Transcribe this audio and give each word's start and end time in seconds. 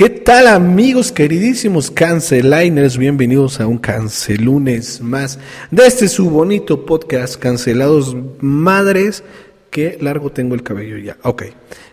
¿Qué 0.00 0.08
tal 0.08 0.46
amigos 0.46 1.12
queridísimos 1.12 1.90
canceliners? 1.90 2.96
Bienvenidos 2.96 3.60
a 3.60 3.66
un 3.66 3.76
cancelunes 3.76 5.02
más 5.02 5.38
de 5.70 5.86
este 5.86 6.08
su 6.08 6.30
bonito 6.30 6.86
podcast 6.86 7.36
Cancelados 7.36 8.16
Madres. 8.40 9.22
Qué 9.68 9.98
largo 10.00 10.32
tengo 10.32 10.54
el 10.54 10.62
cabello 10.62 10.96
ya. 10.96 11.18
Ok, 11.22 11.42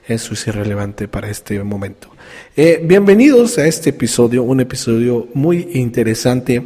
eso 0.08 0.36
es 0.36 0.48
irrelevante 0.48 1.10
para 1.10 1.30
este 1.30 1.62
momento. 1.62 2.10
Eh, 2.56 2.80
bienvenidos 2.82 3.58
a 3.58 3.68
este 3.68 3.90
episodio, 3.90 4.42
un 4.44 4.62
episodio 4.62 5.28
muy 5.34 5.72
interesante, 5.74 6.66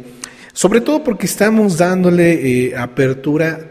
sobre 0.52 0.80
todo 0.80 1.02
porque 1.02 1.26
estamos 1.26 1.76
dándole 1.76 2.68
eh, 2.68 2.76
apertura 2.76 3.66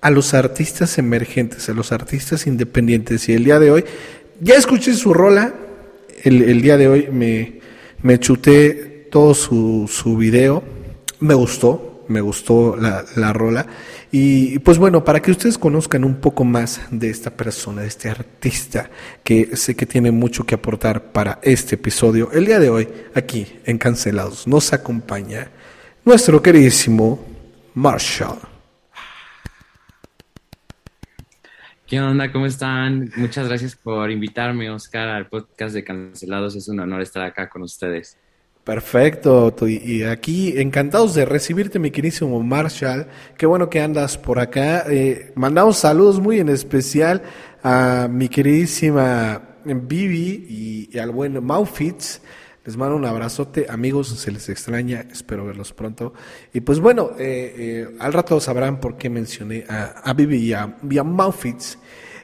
a 0.00 0.10
los 0.10 0.32
artistas 0.32 0.96
emergentes, 0.96 1.68
a 1.68 1.72
los 1.72 1.90
artistas 1.90 2.46
independientes. 2.46 3.28
Y 3.28 3.32
el 3.32 3.42
día 3.42 3.58
de 3.58 3.72
hoy 3.72 3.84
ya 4.40 4.54
escuché 4.54 4.94
su 4.94 5.12
rola, 5.12 5.54
el, 6.24 6.62
día 6.62 6.76
de 6.76 6.88
hoy 6.88 7.08
me, 7.10 7.60
me 8.02 8.18
chuté 8.18 9.08
todo 9.10 9.34
su, 9.34 9.88
su 9.92 10.16
video, 10.16 10.62
me 11.20 11.34
gustó, 11.34 12.04
me 12.08 12.20
gustó 12.20 12.76
la, 12.76 13.04
la 13.16 13.32
rola. 13.32 13.66
Y 14.12 14.58
pues 14.60 14.78
bueno, 14.78 15.04
para 15.04 15.20
que 15.20 15.30
ustedes 15.30 15.56
conozcan 15.56 16.04
un 16.04 16.16
poco 16.16 16.44
más 16.44 16.80
de 16.90 17.10
esta 17.10 17.30
persona, 17.30 17.82
de 17.82 17.88
este 17.88 18.08
artista, 18.08 18.90
que 19.22 19.56
sé 19.56 19.76
que 19.76 19.86
tiene 19.86 20.10
mucho 20.10 20.44
que 20.44 20.56
aportar 20.56 21.12
para 21.12 21.38
este 21.42 21.76
episodio, 21.76 22.30
el 22.32 22.46
día 22.46 22.58
de 22.58 22.70
hoy, 22.70 22.88
aquí 23.14 23.46
en 23.64 23.78
Cancelados, 23.78 24.46
nos 24.46 24.72
acompaña 24.72 25.50
nuestro 26.04 26.42
queridísimo 26.42 27.24
Marshall. 27.74 28.49
¿Qué 31.90 32.00
onda? 32.00 32.30
¿Cómo 32.30 32.46
están? 32.46 33.10
Muchas 33.16 33.48
gracias 33.48 33.74
por 33.74 34.12
invitarme, 34.12 34.70
Oscar, 34.70 35.08
al 35.08 35.26
podcast 35.26 35.74
de 35.74 35.82
Cancelados. 35.82 36.54
Es 36.54 36.68
un 36.68 36.78
honor 36.78 37.02
estar 37.02 37.24
acá 37.24 37.48
con 37.48 37.62
ustedes. 37.62 38.16
Perfecto, 38.62 39.52
y 39.66 40.04
aquí 40.04 40.54
encantados 40.60 41.16
de 41.16 41.24
recibirte, 41.24 41.80
mi 41.80 41.90
queridísimo 41.90 42.40
Marshall. 42.44 43.08
Qué 43.36 43.44
bueno 43.44 43.68
que 43.68 43.80
andas 43.80 44.16
por 44.16 44.38
acá. 44.38 44.84
Eh, 44.88 45.32
mandamos 45.34 45.78
saludos 45.78 46.20
muy 46.20 46.38
en 46.38 46.50
especial 46.50 47.22
a 47.64 48.06
mi 48.08 48.28
queridísima 48.28 49.42
Vivi 49.64 50.88
y, 50.92 50.96
al 50.96 51.10
buen 51.10 51.44
Maufitz. 51.44 52.20
Les 52.70 52.76
mando 52.76 52.94
un 52.94 53.04
abrazote, 53.04 53.66
amigos, 53.68 54.10
se 54.10 54.30
les 54.30 54.48
extraña, 54.48 55.04
espero 55.10 55.44
verlos 55.44 55.72
pronto. 55.72 56.14
Y 56.52 56.60
pues 56.60 56.78
bueno, 56.78 57.10
eh, 57.18 57.54
eh, 57.58 57.96
al 57.98 58.12
rato 58.12 58.38
sabrán 58.38 58.78
por 58.78 58.96
qué 58.96 59.10
mencioné 59.10 59.64
a, 59.68 59.86
a 60.04 60.14
Vivi 60.14 60.36
y 60.36 60.52
a. 60.52 60.76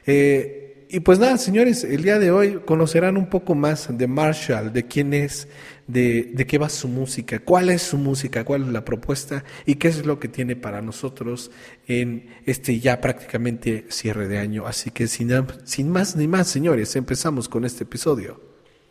Eh, 0.05 0.87
y 0.87 1.01
pues 1.01 1.19
nada, 1.19 1.37
señores, 1.37 1.83
el 1.83 2.01
día 2.01 2.17
de 2.17 2.31
hoy 2.31 2.61
conocerán 2.63 3.17
un 3.17 3.29
poco 3.29 3.55
más 3.55 3.89
de 3.91 4.07
Marshall, 4.07 4.71
de 4.71 4.85
quién 4.85 5.13
es, 5.13 5.49
de, 5.85 6.31
de, 6.33 6.47
qué 6.47 6.57
va 6.57 6.69
su 6.69 6.87
música, 6.87 7.39
cuál 7.39 7.69
es 7.69 7.81
su 7.81 7.97
música, 7.97 8.45
cuál 8.45 8.61
es 8.61 8.67
la 8.69 8.85
propuesta 8.85 9.43
y 9.65 9.75
qué 9.75 9.89
es 9.89 10.05
lo 10.05 10.17
que 10.17 10.29
tiene 10.29 10.55
para 10.55 10.81
nosotros 10.81 11.51
en 11.87 12.29
este 12.45 12.79
ya 12.79 13.01
prácticamente 13.01 13.85
cierre 13.89 14.29
de 14.29 14.37
año. 14.37 14.65
Así 14.65 14.91
que 14.91 15.07
sin, 15.07 15.29
sin 15.65 15.89
más 15.89 16.15
ni 16.15 16.25
más, 16.29 16.47
señores, 16.47 16.95
empezamos 16.95 17.49
con 17.49 17.65
este 17.65 17.83
episodio 17.83 18.39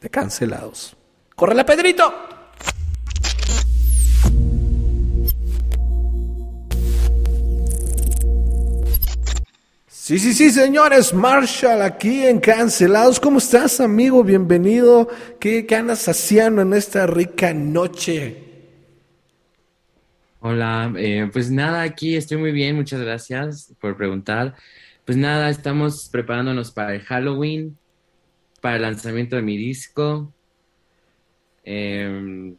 de 0.02 0.10
Cancelados. 0.10 0.98
¡Córrele, 1.36 1.66
Pedrito! 1.66 2.14
Sí, 9.86 10.18
sí, 10.18 10.32
sí, 10.32 10.50
señores, 10.50 11.12
Marshall 11.12 11.82
aquí 11.82 12.24
en 12.24 12.40
Cancelados. 12.40 13.20
¿Cómo 13.20 13.36
estás, 13.36 13.80
amigo? 13.80 14.24
Bienvenido. 14.24 15.10
¿Qué, 15.38 15.66
qué 15.66 15.76
andas 15.76 16.08
haciendo 16.08 16.62
en 16.62 16.72
esta 16.72 17.06
rica 17.06 17.52
noche? 17.52 18.42
Hola, 20.40 20.90
eh, 20.96 21.28
pues 21.30 21.50
nada, 21.50 21.82
aquí 21.82 22.16
estoy 22.16 22.38
muy 22.38 22.52
bien, 22.52 22.76
muchas 22.76 23.02
gracias 23.02 23.74
por 23.78 23.94
preguntar. 23.98 24.54
Pues 25.04 25.18
nada, 25.18 25.50
estamos 25.50 26.08
preparándonos 26.08 26.70
para 26.70 26.94
el 26.94 27.02
Halloween, 27.02 27.76
para 28.62 28.76
el 28.76 28.82
lanzamiento 28.82 29.36
de 29.36 29.42
mi 29.42 29.58
disco. 29.58 30.32
Eh, 31.66 32.54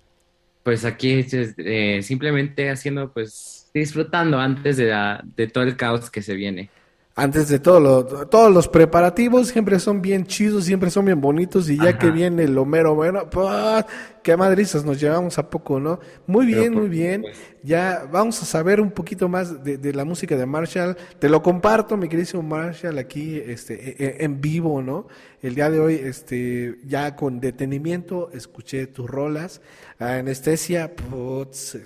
pues 0.61 0.85
aquí 0.85 1.25
eh, 1.31 2.01
simplemente 2.03 2.69
haciendo, 2.69 3.11
pues 3.11 3.71
disfrutando 3.73 4.37
antes 4.37 4.77
de, 4.77 4.85
la, 4.85 5.23
de 5.35 5.47
todo 5.47 5.63
el 5.63 5.75
caos 5.75 6.11
que 6.11 6.21
se 6.21 6.35
viene 6.35 6.69
antes 7.17 7.49
de 7.49 7.57
todo 7.57 7.79
lo, 7.79 8.05
todos 8.27 8.53
los 8.53 8.67
preparativos 8.67 9.47
siempre 9.47 9.79
son 9.79 10.03
bien 10.03 10.27
chidos, 10.27 10.65
siempre 10.65 10.91
son 10.91 11.05
bien 11.05 11.19
bonitos 11.19 11.67
y 11.67 11.75
ya 11.75 11.89
Ajá. 11.89 11.97
que 11.97 12.11
viene 12.11 12.43
el 12.43 12.55
Homero, 12.55 12.93
bueno, 12.93 13.27
pues, 13.27 13.85
qué 14.27 14.35
madrizas 14.35 14.83
nos 14.83 14.99
llevamos 14.99 15.37
a 15.37 15.49
poco, 15.49 15.79
¿no? 15.79 16.01
Muy 16.25 16.45
bien, 16.47 16.73
muy 16.73 16.89
bien. 16.89 17.23
Ya 17.63 18.05
vamos 18.11 18.43
a 18.43 18.45
saber 18.45 18.81
un 18.81 18.91
poquito 18.91 19.29
más 19.29 19.63
de, 19.63 19.77
de, 19.77 19.93
la 19.93 20.03
música 20.03 20.35
de 20.35 20.45
Marshall. 20.45 20.97
Te 21.17 21.29
lo 21.29 21.41
comparto, 21.41 21.95
mi 21.95 22.09
queridísimo 22.09 22.43
Marshall, 22.43 22.97
aquí 22.97 23.37
este, 23.37 23.75
e, 23.75 24.05
e, 24.05 24.25
en 24.25 24.41
vivo, 24.41 24.81
¿no? 24.81 25.07
El 25.41 25.55
día 25.55 25.69
de 25.69 25.79
hoy, 25.79 25.93
este, 25.93 26.77
ya 26.85 27.15
con 27.15 27.39
detenimiento, 27.39 28.29
escuché 28.33 28.87
tus 28.87 29.09
rolas. 29.09 29.61
La 29.97 30.17
anestesia, 30.17 30.93
putz, 30.93 31.77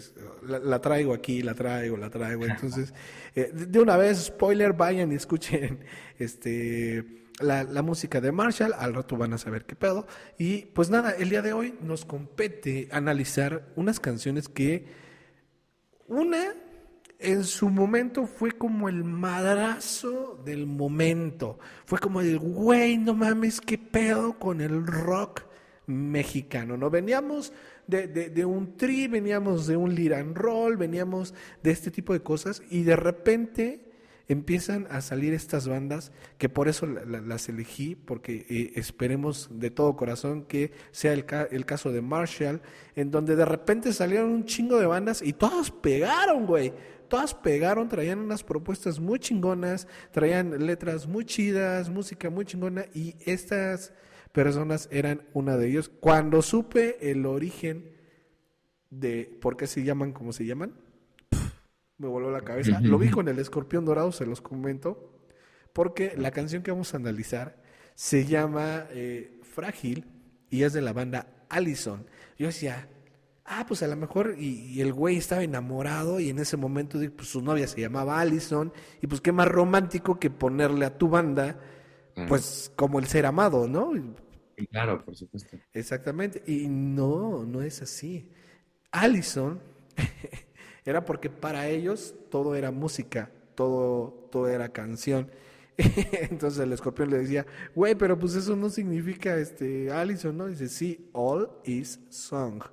la, 0.41 0.58
la 0.58 0.81
traigo 0.81 1.13
aquí, 1.13 1.44
la 1.44 1.53
traigo, 1.53 1.96
la 1.96 2.09
traigo. 2.09 2.46
Entonces... 2.47 2.91
Eh, 3.34 3.50
de 3.53 3.79
una 3.79 3.96
vez, 3.96 4.25
spoiler, 4.25 4.73
vayan 4.73 5.13
y 5.13 5.16
escuchen 5.16 5.79
este, 6.19 7.20
la, 7.41 7.63
la, 7.63 7.81
música 7.81 8.22
de 8.22 8.31
Marshall, 8.31 8.74
al 8.78 8.94
rato 8.94 9.18
van 9.18 9.34
a 9.34 9.38
saber 9.38 9.66
qué 9.66 9.75
pedo. 9.75 10.07
Y 10.38 10.66
pues 10.68 10.90
nada, 10.90 11.12
el 11.12 11.29
día 11.29 11.41
de 11.41 11.53
hoy 11.53 11.75
nos 11.81 12.06
compete 12.06 12.88
analizar 12.91 13.68
unas 13.75 14.00
canciones 14.00 14.47
que 14.50 14.85
una 16.07 16.53
en 17.22 17.44
su 17.44 17.69
momento 17.69 18.25
fue 18.25 18.52
como 18.52 18.90
el 18.90 19.03
madrazo 19.03 20.41
del 20.44 20.66
momento. 20.66 21.59
Fue 21.85 22.00
como 22.00 22.19
el, 22.19 22.40
güey, 22.40 22.97
no 22.97 23.13
mames, 23.13 23.62
qué 23.62 23.78
pedo 23.78 24.38
con 24.40 24.59
el 24.59 24.85
rock 24.85 25.44
mexicano. 25.85 26.78
No 26.78 26.90
veníamos 26.90 27.53
de, 27.85 28.08
de, 28.08 28.29
de, 28.29 28.46
un 28.46 28.75
tri, 28.75 29.08
veníamos 29.08 29.68
de 29.68 29.78
un 29.78 29.94
liran 29.94 30.34
roll, 30.34 30.78
veníamos 30.78 31.34
de 31.62 31.72
este 31.72 31.91
tipo 31.91 32.13
de 32.13 32.22
cosas 32.22 32.63
y 32.69 32.84
de 32.84 32.96
repente 32.96 33.91
empiezan 34.31 34.87
a 34.89 35.01
salir 35.01 35.33
estas 35.33 35.67
bandas 35.67 36.13
que 36.37 36.47
por 36.47 36.69
eso 36.69 36.85
la, 36.85 37.03
la, 37.03 37.19
las 37.19 37.49
elegí, 37.49 37.95
porque 37.95 38.45
eh, 38.49 38.71
esperemos 38.75 39.49
de 39.51 39.71
todo 39.71 39.97
corazón 39.97 40.43
que 40.43 40.71
sea 40.91 41.11
el, 41.11 41.25
caso 41.25 41.91
de 41.91 42.01
Marshall, 42.01 42.61
en 42.95 43.11
donde 43.11 43.35
de 43.35 43.45
repente 43.45 43.91
salieron 43.91 44.31
un 44.31 44.45
chingo 44.45 44.77
de 44.79 44.85
bandas 44.85 45.21
y 45.21 45.33
todas 45.33 45.69
pegaron, 45.69 46.45
güey. 46.45 46.73
Todas 47.09 47.33
pegaron, 47.33 47.89
traían 47.89 48.19
unas 48.19 48.41
propuestas 48.41 49.01
muy 49.01 49.19
chingonas, 49.19 49.85
traían 50.11 50.65
letras 50.65 51.07
muy 51.07 51.25
chidas, 51.25 51.89
música 51.89 52.29
muy 52.29 52.45
chingona 52.45 52.85
y 52.93 53.15
estas 53.25 53.91
personas 54.31 54.87
eran 54.91 55.27
una 55.33 55.57
de 55.57 55.67
ellos. 55.67 55.89
Cuando 55.89 56.41
supe 56.41 57.11
el 57.11 57.25
origen 57.25 57.91
de 58.89 59.37
por 59.41 59.57
qué 59.57 59.67
se 59.67 59.83
llaman 59.83 60.13
como 60.13 60.31
se 60.31 60.45
llaman, 60.45 60.73
me 62.01 62.07
voló 62.07 62.31
la 62.31 62.41
cabeza. 62.41 62.79
Lo 62.81 62.97
vi 62.97 63.09
con 63.09 63.28
el 63.28 63.39
escorpión 63.39 63.85
dorado, 63.85 64.12
se 64.12 64.25
los 64.25 64.41
comento, 64.41 65.13
porque 65.72 66.13
la 66.17 66.31
canción 66.31 66.63
que 66.63 66.72
vamos 66.72 66.94
a 66.94 66.97
analizar 66.97 67.62
se 67.95 68.25
llama 68.25 68.88
eh, 68.89 69.39
Frágil 69.44 70.06
y 70.50 70.63
es 70.63 70.73
de 70.73 70.81
la 70.81 70.94
banda 70.94 71.45
Allison. 71.50 72.06
Yo 72.38 72.47
decía, 72.47 72.90
ah, 73.45 73.66
pues 73.67 73.84
a 73.84 73.88
lo 73.88 73.95
mejor, 73.95 74.35
y, 74.38 74.66
y 74.66 74.81
el 74.81 74.91
güey 74.91 75.17
estaba 75.17 75.44
enamorado 75.44 76.19
y 76.19 76.29
en 76.29 76.40
ese 76.40 76.57
momento 76.57 77.00
pues, 77.16 77.29
su 77.29 77.41
novia 77.41 77.67
se 77.67 77.79
llamaba 77.79 78.19
Allison, 78.19 78.73
y 79.01 79.07
pues 79.07 79.22
qué 79.22 79.31
más 79.31 79.47
romántico 79.47 80.19
que 80.19 80.29
ponerle 80.29 80.85
a 80.85 80.97
tu 80.97 81.07
banda 81.07 81.59
pues 82.28 82.72
como 82.75 83.00
el 83.00 83.07
ser 83.07 83.25
amado, 83.25 83.67
¿no? 83.67 83.94
Claro, 84.69 85.03
por 85.03 85.16
supuesto. 85.16 85.57
Exactamente. 85.73 86.44
Y 86.45 86.67
no, 86.67 87.46
no 87.46 87.61
es 87.61 87.81
así. 87.81 88.29
Allison 88.91 89.61
era 90.85 91.05
porque 91.05 91.29
para 91.29 91.67
ellos 91.67 92.16
todo 92.29 92.55
era 92.55 92.72
música, 92.72 93.31
todo, 93.55 94.28
todo 94.31 94.47
era 94.47 94.69
canción. 94.69 95.29
Entonces 95.78 96.59
el 96.59 96.73
escorpión 96.73 97.09
le 97.09 97.19
decía, 97.19 97.45
güey, 97.75 97.95
pero 97.95 98.17
pues 98.17 98.35
eso 98.35 98.55
no 98.55 98.69
significa 98.69 99.35
este 99.37 99.91
Allison, 99.91 100.35
¿no? 100.37 100.47
Dice, 100.47 100.67
sí, 100.67 101.09
all 101.13 101.49
is 101.63 101.99
song. 102.09 102.63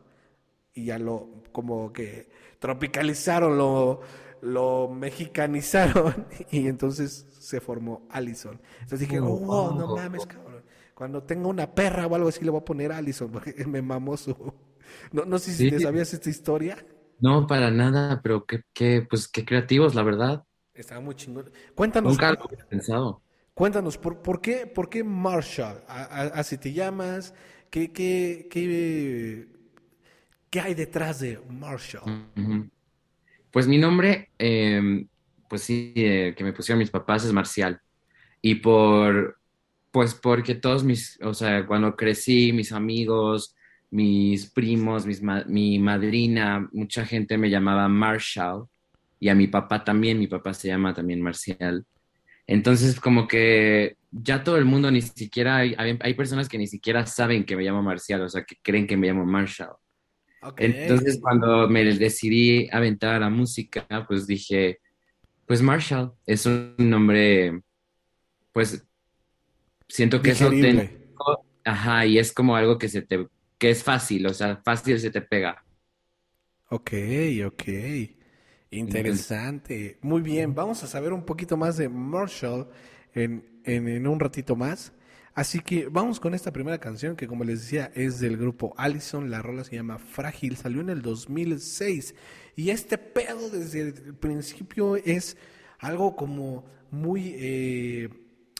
Y 0.75 0.87
ya 0.87 0.99
lo, 0.99 1.43
como 1.53 1.93
que 1.93 2.29
tropicalizaron, 2.59 3.59
lo, 3.59 4.01
lo 4.43 4.89
mexicanizaron 4.89 6.27
y 6.51 6.67
entonces 6.67 7.27
se 7.39 7.61
formó 7.61 8.07
Allison. 8.11 8.61
Entonces 8.81 9.01
dije, 9.01 9.21
oh, 9.21 9.37
wow, 9.37 9.75
no 9.79 9.97
mames, 9.97 10.27
cabrón. 10.27 10.63
Cuando 10.95 11.23
tenga 11.23 11.47
una 11.47 11.73
perra 11.73 12.07
o 12.07 12.15
algo 12.15 12.29
así 12.29 12.45
le 12.45 12.51
voy 12.51 12.61
a 12.61 12.65
poner 12.65 12.93
Allison, 12.93 13.31
porque 13.33 13.65
me 13.67 13.83
mamó 13.83 14.17
su... 14.17 14.35
No, 15.13 15.25
no 15.25 15.39
sé 15.39 15.53
si 15.53 15.65
sí. 15.65 15.71
te 15.71 15.81
sabías 15.81 16.13
esta 16.15 16.31
historia. 16.31 16.85
No, 17.21 17.47
para 17.47 17.71
nada, 17.71 18.21
pero 18.23 18.45
qué, 18.47 18.63
qué, 18.73 19.07
pues, 19.09 19.29
qué 19.29 19.45
creativos, 19.45 19.95
la 19.95 20.03
verdad. 20.03 20.45
Estaba 20.75 21.01
muy 21.01 21.15
chingón. 21.15 21.51
Cuéntanos. 21.75 22.13
Nunca 22.13 22.33
lo 22.33 22.45
había 22.45 22.65
pensado. 22.67 23.23
Cuéntanos, 23.55 23.99
¿por, 23.99 24.23
por, 24.23 24.41
qué, 24.41 24.69
¿por 24.69 24.89
qué 24.89 25.03
Marshall? 25.03 25.83
¿Así 25.89 26.59
te 26.59 26.73
llamas? 26.73 27.35
¿Qué, 27.71 27.93
qué, 27.93 28.47
qué, 28.49 29.49
qué 30.49 30.61
hay 30.61 30.75
detrás 30.75 31.19
de 31.19 31.41
Marshall? 31.51 32.31
Pues 33.51 33.67
mi 33.67 33.79
nombre, 33.79 34.31
em, 34.39 35.09
pues 35.49 35.63
sí, 35.63 35.93
eh, 35.97 36.35
que 36.37 36.45
me 36.45 36.53
pusieron 36.53 36.79
mis 36.79 36.91
papás 36.91 37.25
es 37.25 37.33
Marcial. 37.33 37.81
Y 38.41 38.55
por, 38.57 39.41
pues 39.91 40.15
porque 40.15 40.55
todos 40.55 40.85
mis, 40.85 41.19
o 41.23 41.35
sea, 41.35 41.67
cuando 41.67 41.97
crecí, 41.97 42.53
mis 42.53 42.71
amigos, 42.71 43.57
mis 43.91 44.51
primos, 44.51 45.07
mi 45.47 45.79
madrina, 45.79 46.69
mucha 46.73 47.07
gente 47.07 47.39
me 47.39 47.51
llamaba 47.51 47.89
Marshall 47.89 48.67
y 49.21 49.29
a 49.29 49.35
mi 49.35 49.47
papá 49.47 49.85
también, 49.85 50.19
mi 50.19 50.27
papá 50.27 50.55
se 50.55 50.69
llama 50.69 50.95
también 50.95 51.21
Marcial. 51.21 51.85
Entonces, 52.47 52.99
como 53.01 53.29
que 53.29 53.97
ya 54.11 54.43
todo 54.43 54.57
el 54.57 54.65
mundo 54.65 54.91
ni 54.91 55.03
siquiera, 55.03 55.57
hay, 55.57 55.75
hay, 55.79 56.15
personas 56.15 56.49
que 56.49 56.59
ni 56.59 56.67
siquiera 56.67 57.07
saben 57.07 57.45
que 57.45 57.57
me 57.57 57.63
llamo 57.63 57.83
Marcial, 57.83 58.23
o 58.23 58.29
sea, 58.29 58.45
que 58.45 58.57
creen 58.63 58.87
que 58.87 58.97
me 58.97 59.07
llamo 59.07 59.25
Marshall. 59.25 59.77
Entonces, 60.57 61.19
cuando 61.21 61.69
me 61.69 61.85
decidí 61.85 62.69
aventar 62.71 63.17
a 63.17 63.21
la 63.21 63.31
música, 63.31 63.87
pues 64.07 64.27
dije, 64.27 64.79
pues 65.47 65.61
Marshall 65.63 66.13
es 66.27 66.47
un 66.47 66.75
nombre, 66.79 67.61
pues 68.53 68.87
siento 69.89 70.23
que 70.23 70.31
es 70.31 70.41
auténtico, 70.41 71.45
ajá, 71.65 72.07
y 72.07 72.19
es 72.19 72.33
como 72.33 72.55
algo 72.55 72.79
que 72.79 72.89
se 72.89 73.03
te, 73.03 73.27
que 73.59 73.71
es 73.71 73.83
fácil, 73.83 74.27
o 74.27 74.35
sea, 74.35 74.57
fácil 74.65 74.99
se 75.01 75.11
te 75.11 75.21
pega. 75.21 75.65
Ok, 76.71 76.93
ok. 77.47 77.65
Interesante. 78.71 79.99
Muy 80.03 80.21
bien, 80.21 80.55
vamos 80.55 80.83
a 80.85 80.87
saber 80.87 81.13
un 81.13 81.25
poquito 81.25 81.57
más 81.57 81.77
de 81.77 81.89
Marshall 81.89 82.69
en, 83.15 83.61
en, 83.65 83.89
en 83.89 84.07
un 84.07 84.21
ratito 84.21 84.55
más. 84.55 84.93
Así 85.35 85.61
que 85.61 85.87
vamos 85.87 86.19
con 86.19 86.35
esta 86.35 86.53
primera 86.53 86.79
canción 86.79 87.15
que 87.15 87.29
como 87.29 87.45
les 87.45 87.61
decía 87.61 87.93
es 87.95 88.19
del 88.19 88.37
grupo 88.37 88.75
Allison, 88.77 89.31
la 89.31 89.41
rola 89.41 89.63
se 89.63 89.77
llama 89.77 89.99
Frágil, 89.99 90.57
salió 90.57 90.81
en 90.81 90.91
el 90.91 91.01
2006 91.01 92.15
y 92.57 92.71
este 92.71 92.99
pedo 92.99 93.49
desde 93.49 93.83
el 93.83 94.15
principio 94.17 94.97
es 94.97 95.37
algo 95.79 96.17
como 96.17 96.65
muy... 96.91 97.35
Eh, 97.37 98.09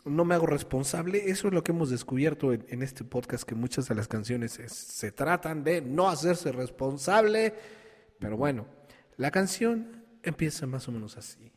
no 0.09 0.25
me 0.25 0.35
hago 0.35 0.47
responsable, 0.47 1.31
eso 1.31 1.49
es 1.49 1.55
lo 1.55 1.63
que 1.63 1.73
hemos 1.73 1.91
descubierto 1.91 2.53
en, 2.53 2.83
este 2.83 3.05
podcast, 3.05 3.45
que 3.45 3.55
muchas 3.55 3.89
de 3.89 3.95
las 3.95 4.09
canciones 4.09 4.53
se 4.53 5.13
tratan 5.13 5.65
de 5.65 5.81
no 5.81 6.09
hacerse 6.09 6.53
responsable, 6.53 7.55
pero 8.19 8.37
bueno, 8.37 8.67
la 9.17 9.31
canción 9.31 10.05
empieza 10.23 10.67
más 10.67 10.89
o 10.89 10.93
menos 10.93 11.17
así. 11.17 11.53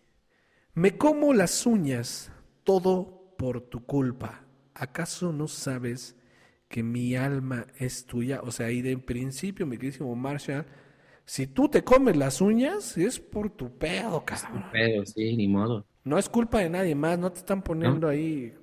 Me 0.73 0.97
como 0.97 1.33
las 1.33 1.65
uñas, 1.65 2.31
todo 2.63 3.35
por 3.37 3.61
tu 3.61 3.85
culpa 3.85 4.45
¿acaso 4.81 5.31
no 5.31 5.47
sabes 5.47 6.15
que 6.67 6.83
mi 6.83 7.15
alma 7.15 7.67
es 7.77 8.05
tuya? 8.05 8.41
O 8.41 8.51
sea, 8.51 8.71
y 8.71 8.81
de 8.81 8.97
principio, 8.97 9.65
mi 9.65 9.77
queridísimo 9.77 10.15
Marshall, 10.15 10.65
si 11.25 11.47
tú 11.47 11.69
te 11.69 11.83
comes 11.83 12.17
las 12.17 12.41
uñas, 12.41 12.97
es 12.97 13.19
por 13.19 13.49
tu 13.51 13.77
pedo, 13.77 14.23
cabrón. 14.25 14.65
pedo, 14.71 15.05
sí, 15.05 15.35
ni 15.37 15.47
modo. 15.47 15.85
No 16.03 16.17
es 16.17 16.29
culpa 16.29 16.59
de 16.59 16.69
nadie 16.69 16.95
más, 16.95 17.19
no 17.19 17.31
te 17.31 17.39
están 17.39 17.61
poniendo 17.61 18.07
ahí 18.07 18.53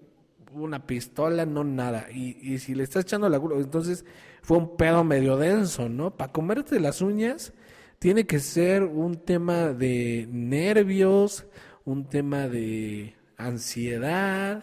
una 0.52 0.87
pistola, 0.87 1.46
no 1.46 1.64
nada. 1.64 2.06
Y, 2.12 2.37
y 2.40 2.58
si 2.58 2.75
le 2.75 2.82
estás 2.85 3.05
echando 3.05 3.29
la 3.29 3.38
culpa, 3.38 3.56
entonces 3.58 4.05
fue 4.43 4.56
un 4.56 4.76
pedo 4.76 5.05
medio 5.05 5.37
denso, 5.37 5.88
¿no? 5.88 6.17
Para 6.17 6.32
comerte 6.32 6.81
las 6.81 7.00
uñas 7.00 7.52
tiene 7.99 8.26
que 8.26 8.38
ser 8.38 8.82
un 8.85 9.17
tema 9.17 9.69
de 9.69 10.29
nervios, 10.31 11.46
un 11.85 12.08
tema 12.08 12.49
de 12.49 13.14
ansiedad, 13.37 14.62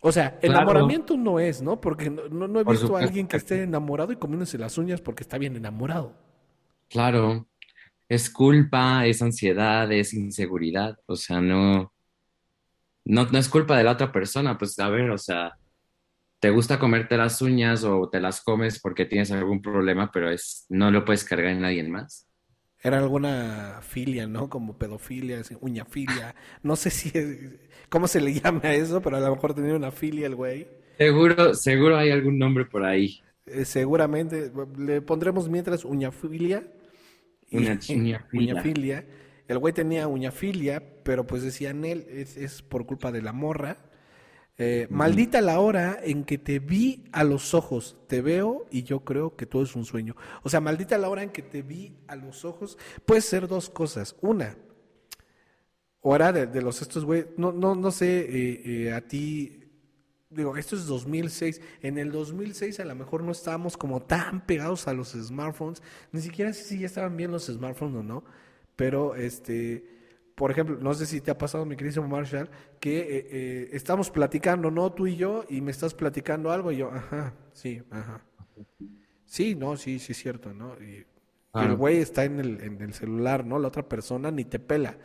o 0.00 0.12
sea, 0.12 0.38
enamoramiento 0.42 1.16
no 1.16 1.40
es, 1.40 1.60
¿no? 1.60 1.80
Porque 1.80 2.08
no, 2.10 2.60
he 2.60 2.64
visto 2.64 2.96
a 2.96 3.00
alguien 3.00 3.26
que 3.26 3.36
esté 3.36 3.62
enamorado 3.62 4.12
y 4.12 4.16
comiéndose 4.16 4.56
las 4.56 4.78
uñas 4.78 5.00
porque 5.00 5.22
está 5.22 5.38
bien 5.38 5.56
enamorado. 5.56 6.12
Claro, 6.88 7.46
es 8.08 8.30
culpa, 8.30 9.06
es 9.06 9.22
ansiedad, 9.22 9.90
es 9.92 10.14
inseguridad, 10.14 10.98
o 11.06 11.16
sea, 11.16 11.40
no, 11.40 11.92
no, 13.04 13.24
no 13.26 13.38
es 13.38 13.48
culpa 13.48 13.76
de 13.78 13.84
la 13.84 13.92
otra 13.92 14.12
persona, 14.12 14.58
pues 14.58 14.78
a 14.78 14.88
ver, 14.90 15.10
o 15.10 15.18
sea, 15.18 15.52
te 16.40 16.50
gusta 16.50 16.78
comerte 16.78 17.16
las 17.16 17.42
uñas 17.42 17.84
o 17.84 18.08
te 18.10 18.20
las 18.20 18.42
comes 18.42 18.80
porque 18.80 19.06
tienes 19.06 19.32
algún 19.32 19.62
problema, 19.62 20.10
pero 20.12 20.30
es, 20.30 20.66
no 20.70 20.90
lo 20.90 21.04
puedes 21.04 21.24
cargar 21.24 21.52
en 21.52 21.62
nadie 21.62 21.84
más. 21.88 22.28
Era 22.80 22.98
alguna 22.98 23.80
filia, 23.82 24.26
¿no? 24.28 24.48
Como 24.48 24.78
pedofilia, 24.78 25.42
uñafilia. 25.60 26.34
No 26.62 26.76
sé 26.76 26.90
si 26.90 27.12
cómo 27.88 28.06
se 28.08 28.20
le 28.20 28.34
llama 28.34 28.60
a 28.64 28.74
eso, 28.74 29.02
pero 29.02 29.16
a 29.16 29.20
lo 29.20 29.34
mejor 29.34 29.54
tenía 29.54 29.74
una 29.74 29.90
filia 29.90 30.26
el 30.26 30.36
güey. 30.36 30.68
Seguro, 30.96 31.54
seguro 31.54 31.96
hay 31.96 32.10
algún 32.10 32.38
nombre 32.38 32.64
por 32.64 32.84
ahí. 32.84 33.20
Eh, 33.46 33.64
seguramente 33.64 34.52
le 34.76 35.00
pondremos 35.02 35.48
mientras 35.48 35.84
uñafilia. 35.84 36.62
Una 37.52 37.78
uñafilia. 38.32 39.06
El 39.46 39.58
güey 39.58 39.72
tenía 39.72 40.06
uñafilia, 40.08 40.82
pero 41.02 41.26
pues 41.26 41.42
decían 41.42 41.84
él, 41.84 42.06
es, 42.10 42.36
es 42.36 42.62
por 42.62 42.86
culpa 42.86 43.10
de 43.12 43.22
la 43.22 43.32
morra. 43.32 43.78
Eh, 44.60 44.88
maldita 44.90 45.40
la 45.40 45.60
hora 45.60 45.98
en 46.02 46.24
que 46.24 46.36
te 46.36 46.58
vi 46.58 47.04
a 47.12 47.22
los 47.22 47.54
ojos, 47.54 47.96
te 48.08 48.20
veo 48.20 48.66
y 48.72 48.82
yo 48.82 49.04
creo 49.04 49.36
que 49.36 49.46
todo 49.46 49.62
es 49.62 49.76
un 49.76 49.84
sueño. 49.84 50.16
O 50.42 50.48
sea, 50.48 50.60
maldita 50.60 50.98
la 50.98 51.08
hora 51.08 51.22
en 51.22 51.30
que 51.30 51.42
te 51.42 51.62
vi 51.62 51.96
a 52.08 52.16
los 52.16 52.44
ojos, 52.44 52.76
puede 53.06 53.20
ser 53.20 53.46
dos 53.46 53.70
cosas. 53.70 54.16
Una, 54.20 54.56
hora 56.00 56.32
de, 56.32 56.46
de 56.46 56.62
los 56.62 56.82
estos, 56.82 57.04
güey, 57.04 57.26
no, 57.36 57.52
no, 57.52 57.74
no 57.74 57.90
sé, 57.90 58.20
eh, 58.20 58.62
eh, 58.64 58.92
a 58.92 59.00
ti, 59.00 59.57
digo, 60.30 60.56
esto 60.56 60.76
es 60.76 60.86
2006. 60.86 61.60
En 61.82 61.98
el 61.98 62.12
2006 62.12 62.80
a 62.80 62.84
lo 62.84 62.94
mejor 62.94 63.22
no 63.22 63.32
estábamos 63.32 63.76
como 63.76 64.02
tan 64.02 64.44
pegados 64.46 64.88
a 64.88 64.92
los 64.92 65.12
smartphones, 65.12 65.82
ni 66.12 66.20
siquiera 66.20 66.52
sé 66.52 66.64
si 66.64 66.78
ya 66.80 66.86
estaban 66.86 67.16
bien 67.16 67.30
los 67.30 67.46
smartphones 67.46 67.96
o 67.96 68.02
no, 68.02 68.24
pero 68.76 69.14
este 69.14 69.98
por 70.38 70.52
ejemplo, 70.52 70.78
no 70.80 70.94
sé 70.94 71.04
si 71.04 71.20
te 71.20 71.32
ha 71.32 71.36
pasado, 71.36 71.64
mi 71.66 71.74
querido 71.74 72.00
Marshall, 72.06 72.48
que 72.78 73.00
eh, 73.00 73.28
eh, 73.28 73.70
estamos 73.72 74.08
platicando, 74.08 74.70
¿no? 74.70 74.92
Tú 74.92 75.08
y 75.08 75.16
yo, 75.16 75.44
y 75.48 75.60
me 75.60 75.72
estás 75.72 75.94
platicando 75.94 76.52
algo, 76.52 76.70
y 76.70 76.76
yo, 76.76 76.92
ajá, 76.92 77.34
sí, 77.52 77.82
ajá. 77.90 78.24
Sí, 79.26 79.56
no, 79.56 79.76
sí, 79.76 79.98
sí 79.98 80.12
es 80.12 80.18
cierto, 80.18 80.54
¿no? 80.54 80.74
Y, 80.80 81.04
el 81.54 81.74
güey 81.76 81.98
está 81.98 82.24
en 82.24 82.40
el, 82.40 82.60
en 82.60 82.80
el 82.82 82.92
celular, 82.94 83.44
¿no? 83.44 83.58
La 83.58 83.68
otra 83.68 83.88
persona 83.88 84.30
ni 84.30 84.44
te 84.44 84.58
pela. 84.58 84.96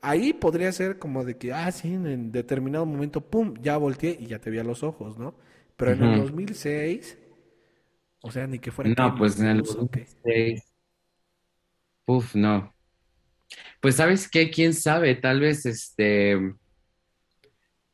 Ahí 0.00 0.32
podría 0.32 0.72
ser 0.72 0.98
como 0.98 1.24
de 1.24 1.36
que, 1.36 1.52
ah, 1.52 1.70
sí, 1.70 1.94
en 1.94 2.32
determinado 2.32 2.84
momento, 2.84 3.20
pum, 3.20 3.54
ya 3.62 3.76
volteé 3.76 4.16
y 4.18 4.26
ya 4.26 4.40
te 4.40 4.50
vi 4.50 4.58
a 4.58 4.64
los 4.64 4.82
ojos, 4.82 5.16
¿no? 5.18 5.34
Pero 5.76 5.92
en 5.92 6.02
el 6.02 6.20
2006, 6.20 7.18
o 8.20 8.30
sea, 8.30 8.46
ni 8.46 8.58
que 8.58 8.70
fuera... 8.70 8.92
No, 8.96 9.14
pues 9.16 9.38
en 9.40 9.46
el 9.46 9.62
2006... 9.62 10.62
Uf, 12.06 12.34
no. 12.34 12.74
Pues 13.80 13.96
sabes 13.96 14.28
qué, 14.28 14.50
quién 14.50 14.74
sabe, 14.74 15.14
tal 15.14 15.40
vez 15.40 15.66
este, 15.66 16.36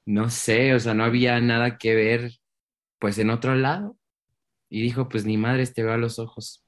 no 0.06 0.30
sé, 0.30 0.74
o 0.74 0.80
sea, 0.80 0.94
no 0.94 1.04
había 1.04 1.38
nada 1.40 1.76
que 1.76 1.94
ver 1.94 2.32
pues 2.98 3.18
en 3.18 3.30
otro 3.30 3.54
lado. 3.54 3.96
Y 4.70 4.82
dijo, 4.82 5.08
pues 5.08 5.24
ni 5.24 5.36
madre, 5.36 5.66
te 5.66 5.82
veo 5.82 5.92
a 5.92 5.98
los 5.98 6.18
ojos. 6.18 6.64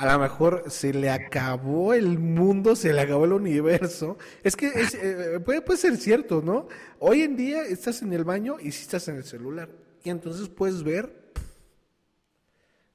A 0.00 0.06
lo 0.06 0.18
mejor 0.18 0.64
se 0.68 0.94
le 0.94 1.10
acabó 1.10 1.92
el 1.92 2.18
mundo, 2.18 2.74
se 2.74 2.90
le 2.90 3.02
acabó 3.02 3.26
el 3.26 3.34
universo. 3.34 4.16
Es 4.42 4.56
que 4.56 4.68
eh, 4.68 5.40
puede, 5.40 5.60
puede, 5.60 5.78
ser 5.78 5.98
cierto, 5.98 6.40
¿no? 6.42 6.68
Hoy 7.00 7.20
en 7.20 7.36
día 7.36 7.64
estás 7.64 8.00
en 8.00 8.14
el 8.14 8.24
baño 8.24 8.56
y 8.58 8.72
si 8.72 8.80
estás 8.80 9.08
en 9.08 9.16
el 9.16 9.24
celular. 9.24 9.68
Y 10.02 10.08
entonces 10.08 10.48
puedes 10.48 10.82
ver 10.82 11.12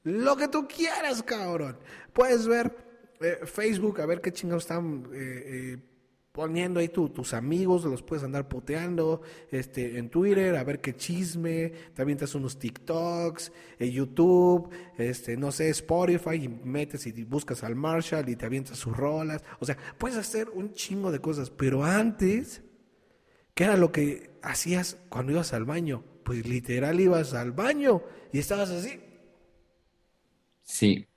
lo 0.02 0.36
que 0.36 0.48
tú 0.48 0.68
quieras, 0.68 1.22
cabrón. 1.22 1.78
Puedes 2.12 2.48
ver 2.48 2.76
eh, 3.22 3.38
Facebook, 3.46 4.02
a 4.02 4.08
ver 4.08 4.20
qué 4.20 4.34
chingados 4.34 4.64
están 4.64 5.08
eh, 5.14 5.78
poniendo 6.36 6.82
ahí 6.82 6.90
tus 6.90 7.34
amigos, 7.34 7.86
los 7.86 8.04
puedes 8.04 8.26
andar 8.26 8.50
poteando, 8.50 9.22
este, 9.52 9.98
en 9.98 10.10
Twitter, 10.10 10.58
a 10.58 10.66
ver 10.66 10.82
qué 10.82 10.94
chisme, 10.94 11.72
te 11.94 12.02
avientas 12.02 12.36
unos 12.36 12.60
TikToks, 12.60 13.54
en 13.80 13.90
YouTube, 13.90 14.70
este, 14.98 15.38
no 15.38 15.54
sé, 15.54 15.70
Spotify, 15.70 16.36
y 16.36 16.50
metes 16.50 17.08
y 17.08 17.24
buscas 17.24 17.64
al 17.64 17.76
Marshall 17.76 18.28
y 18.28 18.36
te 18.36 18.46
avientas 18.46 18.78
sus 18.78 18.98
rolas. 18.98 19.46
O 19.62 19.66
sea, 19.66 19.78
puedes 19.98 20.18
hacer 20.18 20.50
un 20.50 20.74
chingo 20.74 21.10
de 21.10 21.20
cosas, 21.20 21.50
pero 21.50 21.86
antes, 21.86 22.64
¿qué 23.54 23.64
era 23.64 23.78
lo 23.78 23.94
que 23.94 24.32
hacías 24.42 24.98
cuando 25.08 25.32
ibas 25.32 25.54
al 25.54 25.64
baño? 25.64 26.04
Pues 26.26 26.46
literal 26.46 27.00
ibas 27.00 27.34
al 27.34 27.54
baño 27.54 28.02
y 28.34 28.40
estabas 28.40 28.72
así. 28.72 29.00
Sí. 30.64 31.08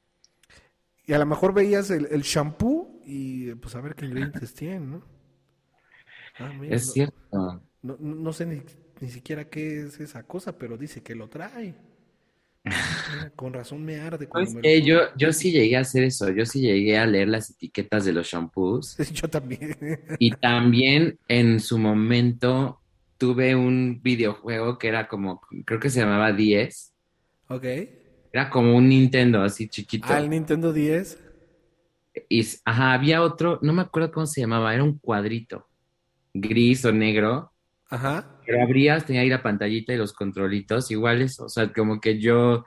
Y 1.07 1.13
a 1.13 1.19
lo 1.19 1.27
mejor 1.27 1.55
veías 1.55 1.91
el, 1.91 2.07
el 2.13 2.23
shampoo 2.23 2.77
y 3.09 3.55
pues 3.55 3.75
a 3.75 3.81
ver 3.81 3.95
qué 3.95 4.05
ingredientes 4.05 4.53
tienen, 4.55 4.91
¿no? 4.91 5.03
Ah, 6.38 6.53
es 6.69 6.93
cierto. 6.93 7.62
No, 7.83 7.97
no, 7.99 8.33
sé 8.33 8.45
ni, 8.45 8.61
ni, 9.00 9.09
siquiera 9.09 9.49
qué 9.49 9.85
es 9.85 9.99
esa 9.99 10.23
cosa, 10.25 10.59
pero 10.59 10.77
dice 10.77 11.03
que 11.03 11.15
lo 11.15 11.29
trae. 11.29 11.75
con 13.35 13.55
razón 13.55 13.83
me 13.83 13.99
arde. 13.99 14.29
Yo, 14.85 15.00
yo 15.17 15.33
sí 15.33 15.53
llegué 15.53 15.77
a 15.79 15.81
hacer 15.81 16.05
eso, 16.05 16.31
yo 16.31 16.45
sí 16.45 16.61
llegué 16.61 16.99
a 16.99 17.07
leer 17.07 17.29
las 17.29 17.50
etiquetas 17.50 18.05
de 18.05 18.12
los 18.12 18.27
shampoos. 18.27 18.97
Yo 19.15 19.29
también. 19.29 19.75
y 20.19 20.33
también 20.33 21.19
en 21.29 21.61
su 21.61 21.79
momento 21.79 22.81
tuve 23.17 23.55
un 23.57 24.00
videojuego 24.03 24.79
que 24.79 24.88
era 24.88 25.09
como, 25.09 25.41
creo 25.65 25.81
que 25.81 25.88
se 25.88 26.00
llamaba 26.00 26.33
10. 26.33 26.93
Ok 27.49 27.65
Era 28.33 28.50
como 28.50 28.77
un 28.77 28.88
Nintendo 28.91 29.43
así 29.43 29.69
chiquito. 29.69 30.09
Ah, 30.11 30.19
el 30.19 30.29
Nintendo 30.29 30.75
10. 30.75 31.27
Y, 32.29 32.47
ajá, 32.65 32.93
había 32.95 33.23
otro, 33.23 33.59
no 33.63 33.73
me 33.73 33.83
acuerdo 33.83 34.13
cómo 34.13 34.27
se 34.27 34.41
llamaba, 34.41 34.75
era 34.75 34.85
un 34.85 34.99
cuadrito, 34.99 35.69
gris 36.35 36.85
o 36.85 36.93
negro. 36.93 37.53
Ajá. 37.91 38.41
Pero 38.45 38.63
abrías, 38.63 39.05
tenía 39.07 39.23
ahí 39.23 39.29
la 39.29 39.43
pantallita 39.43 39.93
y 39.93 39.97
los 39.97 40.13
controlitos 40.13 40.91
iguales. 40.91 41.39
O 41.41 41.49
sea, 41.49 41.73
como 41.73 42.01
que 42.01 42.19
yo, 42.19 42.65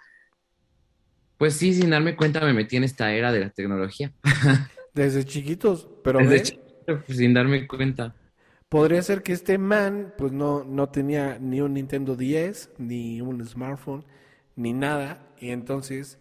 pues 1.37 1.55
sí, 1.55 1.73
sin 1.73 1.89
darme 1.89 2.15
cuenta 2.15 2.39
me 2.41 2.53
metí 2.53 2.77
en 2.77 2.83
esta 2.83 3.13
era 3.13 3.31
de 3.31 3.39
la 3.41 3.49
tecnología. 3.49 4.13
Desde 4.93 5.25
chiquitos, 5.25 5.89
pero 6.03 6.19
Desde 6.19 6.29
ve, 6.29 6.41
chiquito, 6.41 7.03
pues, 7.05 7.17
sin 7.17 7.33
darme 7.33 7.67
cuenta. 7.67 8.15
podría 8.69 9.01
ser 9.01 9.23
que 9.23 9.33
este 9.33 9.57
man, 9.57 10.13
pues 10.17 10.31
no, 10.31 10.63
no 10.63 10.89
tenía 10.89 11.37
ni 11.39 11.61
un 11.61 11.73
Nintendo 11.73 12.15
10, 12.15 12.71
ni 12.77 13.21
un 13.21 13.45
smartphone, 13.45 14.05
ni 14.55 14.73
nada. 14.73 15.27
Y 15.39 15.49
entonces, 15.51 16.19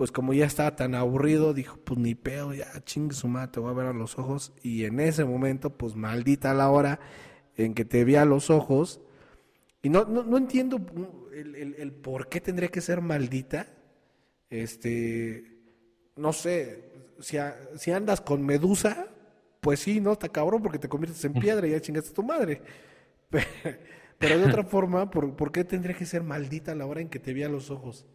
pues 0.00 0.12
como 0.12 0.32
ya 0.32 0.46
estaba 0.46 0.76
tan 0.76 0.94
aburrido, 0.94 1.52
dijo, 1.52 1.76
pues 1.84 2.00
ni 2.00 2.14
pedo, 2.14 2.54
ya 2.54 2.64
chingue 2.86 3.14
su 3.14 3.28
madre, 3.28 3.48
te 3.52 3.60
voy 3.60 3.70
a 3.70 3.74
ver 3.74 3.84
a 3.88 3.92
los 3.92 4.18
ojos. 4.18 4.54
Y 4.62 4.86
en 4.86 4.98
ese 4.98 5.26
momento, 5.26 5.76
pues 5.76 5.94
maldita 5.94 6.54
la 6.54 6.70
hora 6.70 7.00
en 7.54 7.74
que 7.74 7.84
te 7.84 8.02
vi 8.06 8.14
a 8.14 8.24
los 8.24 8.48
ojos. 8.48 9.02
Y 9.82 9.90
no, 9.90 10.06
no, 10.06 10.22
no 10.22 10.38
entiendo 10.38 10.80
el, 11.34 11.54
el- 11.54 11.74
el 11.74 11.92
por 11.92 12.30
qué 12.30 12.40
tendría 12.40 12.70
que 12.70 12.80
ser 12.80 13.02
maldita. 13.02 13.66
Este, 14.48 15.58
no 16.16 16.32
sé, 16.32 16.92
si, 17.20 17.36
a- 17.36 17.58
si 17.76 17.90
andas 17.90 18.22
con 18.22 18.42
medusa, 18.42 19.06
pues 19.60 19.80
sí, 19.80 20.00
no, 20.00 20.12
está 20.12 20.30
cabrón 20.30 20.62
porque 20.62 20.78
te 20.78 20.88
conviertes 20.88 21.22
en 21.26 21.34
piedra 21.34 21.66
y 21.66 21.72
ya 21.72 21.80
chingaste 21.82 22.08
a 22.12 22.14
tu 22.14 22.22
madre. 22.22 22.62
Pe- 23.28 23.44
Pero 24.18 24.38
de 24.38 24.46
otra 24.46 24.64
forma, 24.64 25.10
¿por, 25.10 25.36
por 25.36 25.52
qué 25.52 25.62
tendría 25.62 25.94
que 25.94 26.06
ser 26.06 26.22
maldita 26.22 26.74
la 26.74 26.86
hora 26.86 27.02
en 27.02 27.10
que 27.10 27.18
te 27.18 27.34
vi 27.34 27.42
a 27.42 27.50
los 27.50 27.70
ojos? 27.70 28.06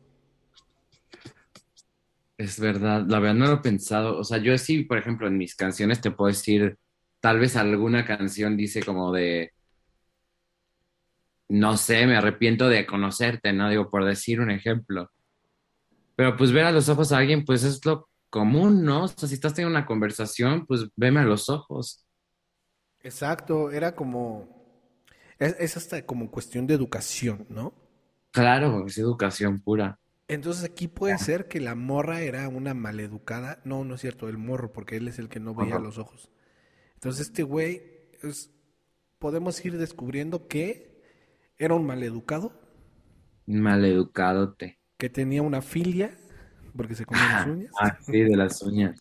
Es 2.37 2.59
verdad, 2.59 3.05
la 3.07 3.19
verdad 3.19 3.35
no 3.35 3.47
lo 3.47 3.53
he 3.55 3.57
pensado. 3.61 4.17
O 4.17 4.23
sea, 4.23 4.37
yo 4.39 4.57
sí, 4.57 4.83
por 4.83 4.97
ejemplo, 4.97 5.27
en 5.27 5.37
mis 5.37 5.55
canciones 5.55 6.01
te 6.01 6.11
puedo 6.11 6.27
decir, 6.29 6.77
tal 7.21 7.39
vez 7.39 7.55
alguna 7.55 8.05
canción 8.05 8.57
dice 8.57 8.83
como 8.83 9.11
de, 9.13 9.53
no 11.49 11.77
sé, 11.77 12.05
me 12.07 12.17
arrepiento 12.17 12.67
de 12.67 12.85
conocerte, 12.85 13.53
¿no? 13.53 13.69
Digo, 13.69 13.89
por 13.89 14.05
decir 14.05 14.41
un 14.41 14.51
ejemplo. 14.51 15.11
Pero 16.15 16.35
pues 16.37 16.51
ver 16.51 16.65
a 16.65 16.71
los 16.71 16.89
ojos 16.89 17.11
a 17.11 17.17
alguien, 17.17 17.45
pues 17.45 17.63
es 17.63 17.83
lo 17.85 18.09
común, 18.29 18.83
¿no? 18.83 19.03
O 19.03 19.07
sea, 19.07 19.29
si 19.29 19.35
estás 19.35 19.53
teniendo 19.53 19.77
una 19.77 19.85
conversación, 19.85 20.65
pues 20.65 20.87
veme 20.95 21.21
a 21.21 21.25
los 21.25 21.49
ojos. 21.49 22.05
Exacto, 23.01 23.69
era 23.71 23.95
como, 23.95 24.47
es, 25.37 25.55
es 25.59 25.77
hasta 25.77 26.05
como 26.05 26.31
cuestión 26.31 26.67
de 26.67 26.73
educación, 26.73 27.45
¿no? 27.49 27.73
Claro, 28.31 28.85
es 28.85 28.97
educación 28.97 29.61
pura. 29.61 29.99
Entonces 30.27 30.63
aquí 30.63 30.87
puede 30.87 31.17
ser 31.19 31.47
que 31.47 31.59
la 31.59 31.75
morra 31.75 32.21
era 32.21 32.47
una 32.49 32.73
maleducada. 32.73 33.61
No, 33.63 33.83
no 33.83 33.95
es 33.95 34.01
cierto, 34.01 34.27
el 34.27 34.37
morro, 34.37 34.73
porque 34.73 34.97
él 34.97 35.07
es 35.07 35.19
el 35.19 35.29
que 35.29 35.39
no 35.39 35.53
veía 35.53 35.75
Ajá. 35.75 35.83
los 35.83 35.97
ojos. 35.99 36.31
Entonces 36.95 37.27
este 37.27 37.43
güey, 37.43 37.83
es- 38.23 38.51
podemos 39.19 39.63
ir 39.63 39.77
descubriendo 39.77 40.47
que 40.47 41.01
era 41.57 41.75
un 41.75 41.85
maleducado, 41.85 42.59
Maleducadote. 43.45 44.79
que 44.97 45.09
tenía 45.09 45.41
una 45.43 45.61
filia, 45.61 46.17
porque 46.75 46.95
se 46.95 47.05
comía 47.05 47.23
las 47.31 47.47
uñas, 47.47 47.71
Ah, 47.79 47.97
sí, 48.01 48.19
de 48.21 48.35
las 48.35 48.61
uñas. 48.63 48.99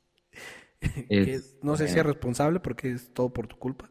que 1.08 1.40
no 1.62 1.76
sé 1.76 1.84
si 1.84 1.88
Este, 1.90 2.00
es 2.00 2.06
responsable 2.06 2.60
porque 2.60 2.92
es 2.92 3.12
todo 3.14 3.32
por 3.32 3.46
tu 3.46 3.56
culpa. 3.58 3.90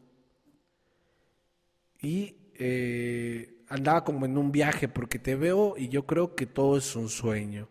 Y 2.00 2.36
eh, 2.54 3.53
andaba 3.68 4.04
como 4.04 4.26
en 4.26 4.38
un 4.38 4.52
viaje 4.52 4.88
porque 4.88 5.18
te 5.18 5.36
veo 5.36 5.74
y 5.76 5.88
yo 5.88 6.06
creo 6.06 6.34
que 6.34 6.46
todo 6.46 6.78
es 6.78 6.94
un 6.96 7.08
sueño. 7.08 7.68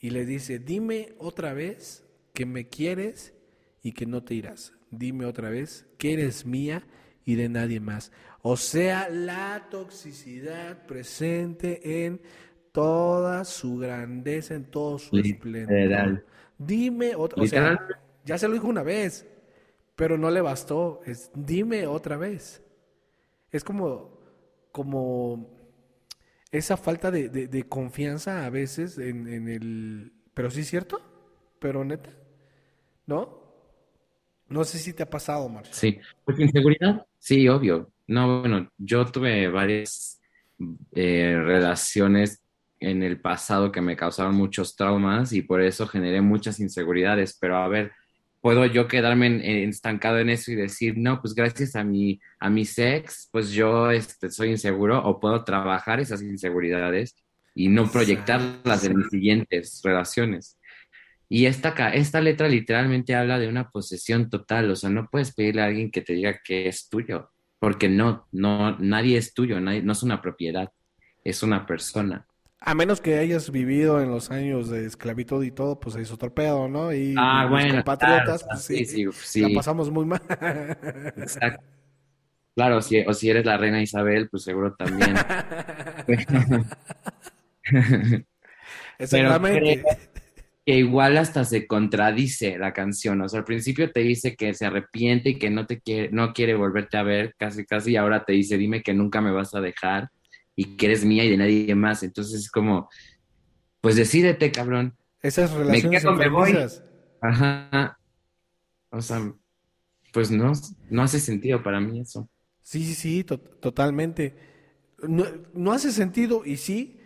Y 0.00 0.10
le 0.10 0.24
dice, 0.24 0.58
dime 0.58 1.14
otra 1.18 1.52
vez 1.52 2.04
que 2.32 2.46
me 2.46 2.68
quieres 2.68 3.34
y 3.82 3.92
que 3.92 4.06
no 4.06 4.22
te 4.22 4.34
irás. 4.34 4.74
Dime 4.90 5.24
otra 5.24 5.50
vez 5.50 5.86
que 5.98 6.12
eres 6.12 6.46
mía 6.46 6.86
y 7.24 7.34
de 7.34 7.48
nadie 7.48 7.80
más. 7.80 8.12
O 8.42 8.56
sea, 8.56 9.08
la 9.08 9.66
toxicidad 9.70 10.86
presente 10.86 12.04
en 12.06 12.20
toda 12.72 13.44
su 13.44 13.78
grandeza, 13.78 14.54
en 14.54 14.70
todo 14.70 14.98
su 14.98 15.16
esplendor. 15.18 16.24
Dime 16.56 17.14
otra, 17.14 17.42
o 17.42 17.46
sea, 17.46 17.78
ya 18.24 18.38
se 18.38 18.46
lo 18.46 18.54
dijo 18.54 18.68
una 18.68 18.82
vez, 18.82 19.26
pero 19.96 20.16
no 20.16 20.30
le 20.30 20.40
bastó. 20.40 21.00
Es, 21.04 21.30
dime 21.34 21.86
otra 21.86 22.16
vez. 22.16 22.62
Es 23.50 23.64
como, 23.64 24.17
como 24.78 25.50
esa 26.52 26.76
falta 26.76 27.10
de, 27.10 27.66
confianza 27.68 28.46
a 28.46 28.50
veces 28.50 28.96
en, 28.96 29.26
en 29.26 29.48
el... 29.48 30.12
Pero 30.34 30.52
sí 30.52 30.60
es 30.60 30.68
cierto, 30.68 31.00
pero 31.58 31.84
neta, 31.84 32.10
¿no? 33.04 33.42
No 34.48 34.62
sé 34.62 34.78
si 34.78 34.92
te 34.92 35.02
ha 35.02 35.10
pasado, 35.10 35.48
Marcio. 35.48 35.74
Sí, 35.74 35.98
pues 36.24 36.38
inseguridad, 36.38 37.04
sí, 37.18 37.48
obvio. 37.48 37.90
No, 38.06 38.38
bueno, 38.38 38.70
yo 38.78 39.04
tuve 39.06 39.48
varias 39.48 40.20
eh, 40.94 41.34
relaciones 41.44 42.40
en 42.78 43.02
el 43.02 43.20
pasado 43.20 43.72
que 43.72 43.80
me 43.80 43.96
causaron 43.96 44.36
muchos 44.36 44.76
traumas 44.76 45.32
y 45.32 45.42
por 45.42 45.60
eso 45.60 45.88
generé 45.88 46.20
muchas 46.20 46.60
inseguridades, 46.60 47.36
pero 47.40 47.56
a 47.56 47.66
ver, 47.66 47.90
¿puedo 48.40 48.66
yo 48.66 48.88
quedarme 48.88 49.26
en- 49.26 49.68
estancado 49.68 50.18
en 50.18 50.30
eso 50.30 50.52
y 50.52 50.54
decir, 50.54 50.96
no, 50.96 51.20
pues 51.20 51.34
gracias 51.34 51.76
a 51.76 51.84
mi, 51.84 52.20
a 52.38 52.50
mi 52.50 52.64
sex, 52.64 53.28
pues 53.32 53.50
yo 53.50 53.90
este, 53.90 54.30
soy 54.30 54.50
inseguro 54.50 55.02
o 55.04 55.18
puedo 55.20 55.44
trabajar 55.44 56.00
esas 56.00 56.22
inseguridades 56.22 57.14
y 57.54 57.68
no 57.68 57.90
proyectarlas 57.90 58.84
en 58.84 58.96
mis 58.98 59.08
siguientes 59.08 59.80
relaciones? 59.82 60.58
Y 61.28 61.46
esta, 61.46 61.70
esta 61.92 62.20
letra 62.20 62.48
literalmente 62.48 63.14
habla 63.14 63.38
de 63.38 63.48
una 63.48 63.68
posesión 63.70 64.30
total, 64.30 64.70
o 64.70 64.76
sea, 64.76 64.88
no 64.88 65.08
puedes 65.10 65.34
pedirle 65.34 65.62
a 65.62 65.66
alguien 65.66 65.90
que 65.90 66.00
te 66.00 66.14
diga 66.14 66.40
que 66.42 66.68
es 66.68 66.88
tuyo, 66.88 67.30
porque 67.58 67.88
no, 67.88 68.26
no, 68.32 68.78
nadie 68.78 69.18
es 69.18 69.34
tuyo, 69.34 69.60
no 69.60 69.70
es 69.72 70.02
una 70.02 70.22
propiedad, 70.22 70.70
es 71.24 71.42
una 71.42 71.66
persona. 71.66 72.27
A 72.60 72.74
menos 72.74 73.00
que 73.00 73.18
hayas 73.18 73.50
vivido 73.50 74.02
en 74.02 74.10
los 74.10 74.30
años 74.30 74.68
de 74.68 74.84
esclavitud 74.84 75.44
y 75.44 75.52
todo, 75.52 75.78
pues 75.78 75.94
es 75.96 76.10
otro 76.10 76.34
pedo, 76.34 76.68
¿no? 76.68 76.92
Y 76.92 77.14
Ah, 77.16 77.42
los 77.42 77.50
bueno, 77.52 77.74
compatriotas, 77.74 78.42
claro, 78.42 78.46
pues 78.50 78.62
sí, 78.64 78.84
sí, 79.12 79.40
la 79.40 79.48
pasamos 79.54 79.90
muy 79.90 80.04
mal. 80.04 80.20
Exacto. 81.16 81.64
Claro, 82.56 82.82
si, 82.82 82.98
o 83.06 83.14
si 83.14 83.30
eres 83.30 83.46
la 83.46 83.56
reina 83.56 83.80
Isabel, 83.80 84.28
pues 84.28 84.42
seguro 84.42 84.74
también. 84.74 85.14
Pero 87.68 88.24
Exactamente. 88.98 89.60
creo 89.60 89.84
que 90.66 90.74
igual 90.74 91.16
hasta 91.16 91.44
se 91.44 91.66
contradice 91.68 92.58
la 92.58 92.72
canción, 92.72 93.20
o 93.22 93.28
sea, 93.28 93.38
al 93.40 93.44
principio 93.44 93.92
te 93.92 94.00
dice 94.00 94.34
que 94.34 94.52
se 94.54 94.66
arrepiente 94.66 95.30
y 95.30 95.38
que 95.38 95.50
no 95.50 95.66
te 95.66 95.80
quiere, 95.80 96.10
no 96.10 96.32
quiere 96.32 96.54
volverte 96.56 96.96
a 96.96 97.04
ver, 97.04 97.34
casi, 97.38 97.64
casi, 97.64 97.92
y 97.92 97.96
ahora 97.96 98.24
te 98.24 98.32
dice, 98.32 98.58
dime 98.58 98.82
que 98.82 98.92
nunca 98.92 99.20
me 99.20 99.30
vas 99.30 99.54
a 99.54 99.60
dejar 99.60 100.10
y 100.60 100.76
que 100.76 100.86
eres 100.86 101.04
mía 101.04 101.24
y 101.24 101.30
de 101.30 101.36
nadie 101.36 101.72
más. 101.76 102.02
Entonces 102.02 102.40
es 102.40 102.50
como, 102.50 102.88
pues 103.80 103.94
decídete, 103.94 104.50
cabrón. 104.50 104.96
Esas 105.22 105.52
relaciones 105.52 106.02
quedo, 106.02 106.14
me 106.14 106.28
voy. 106.28 106.56
Ajá. 107.22 107.96
O 108.90 109.00
sea, 109.00 109.32
pues 110.12 110.32
no, 110.32 110.50
no 110.90 111.02
hace 111.02 111.20
sentido 111.20 111.62
para 111.62 111.78
mí 111.78 112.00
eso. 112.00 112.28
Sí, 112.60 112.84
sí, 112.84 112.94
sí, 112.94 113.22
to- 113.22 113.38
totalmente. 113.38 114.34
No, 115.06 115.24
no 115.54 115.72
hace 115.72 115.92
sentido 115.92 116.42
y 116.44 116.56
sí, 116.56 116.98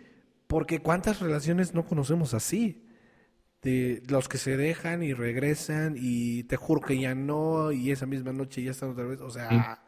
porque 0.47 0.79
cuántas 0.79 1.19
relaciones 1.19 1.75
no 1.75 1.85
conocemos 1.85 2.33
así. 2.33 2.79
De 3.61 4.01
los 4.09 4.27
que 4.27 4.39
se 4.39 4.57
dejan 4.57 5.03
y 5.03 5.13
regresan 5.13 5.95
y 5.95 6.43
te 6.45 6.57
juro 6.57 6.81
que 6.81 6.99
ya 6.99 7.13
no 7.13 7.71
y 7.71 7.91
esa 7.91 8.07
misma 8.07 8.33
noche 8.33 8.63
ya 8.63 8.71
están 8.71 8.89
otra 8.89 9.05
vez. 9.05 9.21
O 9.21 9.29
sea, 9.29 9.79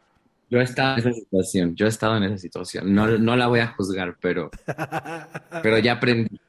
Yo 0.50 0.60
he 0.60 0.64
estado 0.64 0.94
en 1.00 1.00
esa 1.08 1.14
situación, 1.14 1.76
yo 1.76 1.86
he 1.86 1.90
estado 1.90 2.18
en 2.18 2.24
esa 2.24 2.38
situación. 2.38 2.94
No, 2.94 3.08
no 3.18 3.36
la 3.36 3.48
voy 3.48 3.60
a 3.62 3.68
juzgar, 3.68 4.18
pero, 4.22 4.50
pero 5.62 5.78
ya 5.80 5.94
aprendí, 5.94 6.40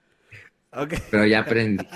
pero 1.10 1.26
ya 1.26 1.40
aprendí. 1.40 1.88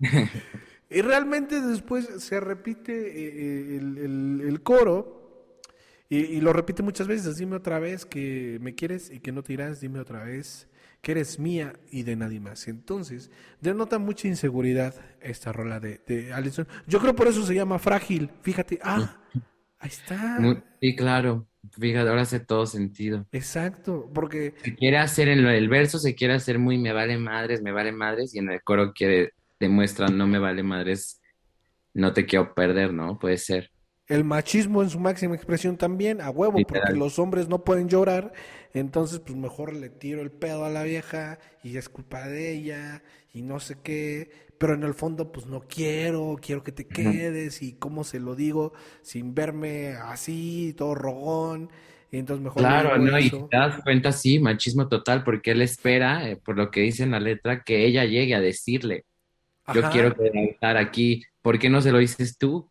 Y 0.90 1.02
realmente 1.02 1.60
después 1.60 2.08
se 2.18 2.40
repite 2.40 2.92
eh, 2.92 3.76
eh, 3.76 3.78
el, 3.78 3.98
el- 3.98 4.40
el 4.48 4.62
coro 4.62 5.60
y, 6.08 6.18
y 6.18 6.40
lo 6.40 6.52
repite 6.52 6.82
muchas 6.82 7.06
veces. 7.06 7.36
Dime 7.36 7.56
otra 7.56 7.78
vez 7.78 8.06
que 8.06 8.58
me 8.60 8.74
quieres 8.74 9.10
y 9.10 9.20
que 9.20 9.32
no 9.32 9.42
te 9.44 9.52
irás. 9.52 9.80
Dime 9.80 10.00
otra 10.00 10.24
vez 10.24 10.68
que 11.00 11.12
eres 11.12 11.38
mía 11.38 11.74
y 11.90 12.02
de 12.02 12.16
nadie 12.16 12.40
más. 12.40 12.66
Entonces, 12.68 13.30
denota 13.60 13.98
mucha 13.98 14.26
inseguridad 14.28 14.94
esta 15.20 15.52
rola 15.52 15.78
de, 15.80 16.00
de 16.06 16.32
Allison. 16.32 16.66
Yo 16.88 16.98
creo 17.00 17.14
por 17.14 17.28
eso 17.28 17.44
se 17.46 17.54
llama 17.54 17.78
Frágil. 17.78 18.30
Fíjate, 18.42 18.80
ah, 18.82 19.16
ahí 19.80 19.88
está. 19.90 20.40
Muy- 20.42 20.62
sí, 20.80 20.96
claro. 20.96 21.46
Fíjate, 21.78 22.08
ahora 22.08 22.22
hace 22.22 22.40
todo 22.40 22.66
sentido. 22.66 23.26
Exacto, 23.32 24.08
porque 24.12 24.54
Se 24.62 24.74
quiere 24.74 24.98
hacer 24.98 25.28
en 25.28 25.46
el 25.46 25.68
verso, 25.68 25.98
se 25.98 26.14
quiere 26.14 26.34
hacer 26.34 26.58
muy 26.58 26.76
me 26.78 26.92
vale 26.92 27.16
madres, 27.18 27.62
me 27.62 27.72
vale 27.72 27.92
madres, 27.92 28.34
y 28.34 28.38
en 28.40 28.50
el 28.50 28.62
coro 28.62 28.92
quiere, 28.92 29.30
demuestra 29.58 30.10
no 30.10 30.26
me 30.26 30.38
vale 30.38 30.62
madres, 30.62 31.20
no 31.94 32.12
te 32.14 32.26
quiero 32.26 32.54
perder, 32.54 32.92
¿no? 32.94 33.18
Puede 33.18 33.38
ser. 33.38 33.70
El 34.08 34.24
machismo 34.24 34.82
en 34.82 34.90
su 34.90 34.98
máxima 34.98 35.36
expresión 35.36 35.76
también, 35.76 36.20
a 36.20 36.30
huevo, 36.30 36.66
porque 36.66 36.94
los 36.94 37.18
hombres 37.20 37.48
no 37.48 37.62
pueden 37.64 37.88
llorar, 37.88 38.32
entonces 38.74 39.20
pues 39.20 39.36
mejor 39.38 39.72
le 39.72 39.88
tiro 39.88 40.20
el 40.20 40.32
pedo 40.32 40.64
a 40.64 40.68
la 40.70 40.82
vieja 40.82 41.38
y 41.62 41.76
es 41.76 41.88
culpa 41.88 42.26
de 42.26 42.52
ella 42.52 43.02
y 43.32 43.42
no 43.42 43.60
sé 43.60 43.76
qué, 43.82 44.30
pero 44.60 44.74
en 44.74 44.82
el 44.82 44.92
fondo 44.92 45.32
pues 45.32 45.46
no 45.46 45.62
quiero, 45.62 46.36
quiero 46.38 46.62
que 46.62 46.70
te 46.70 46.86
quedes 46.86 47.62
y 47.62 47.72
cómo 47.72 48.04
se 48.04 48.20
lo 48.20 48.36
digo 48.36 48.74
sin 49.00 49.34
verme 49.34 49.94
así, 49.94 50.74
todo 50.76 50.94
rogón. 50.94 51.70
Y 52.12 52.18
entonces 52.18 52.44
mejor 52.44 52.64
claro, 52.64 52.98
no, 52.98 53.18
y 53.18 53.30
te 53.30 53.56
das 53.56 53.82
cuenta, 53.82 54.12
sí, 54.12 54.38
machismo 54.38 54.86
total, 54.86 55.24
porque 55.24 55.52
él 55.52 55.62
espera, 55.62 56.28
eh, 56.28 56.36
por 56.36 56.58
lo 56.58 56.70
que 56.70 56.82
dice 56.82 57.04
en 57.04 57.12
la 57.12 57.20
letra, 57.20 57.62
que 57.62 57.86
ella 57.86 58.04
llegue 58.04 58.34
a 58.34 58.40
decirle, 58.42 59.06
yo 59.72 59.80
quiero 59.90 60.14
estar 60.20 60.76
aquí, 60.76 61.22
¿por 61.40 61.58
qué 61.58 61.70
no 61.70 61.80
se 61.80 61.90
lo 61.90 61.96
dices 61.96 62.36
tú? 62.36 62.70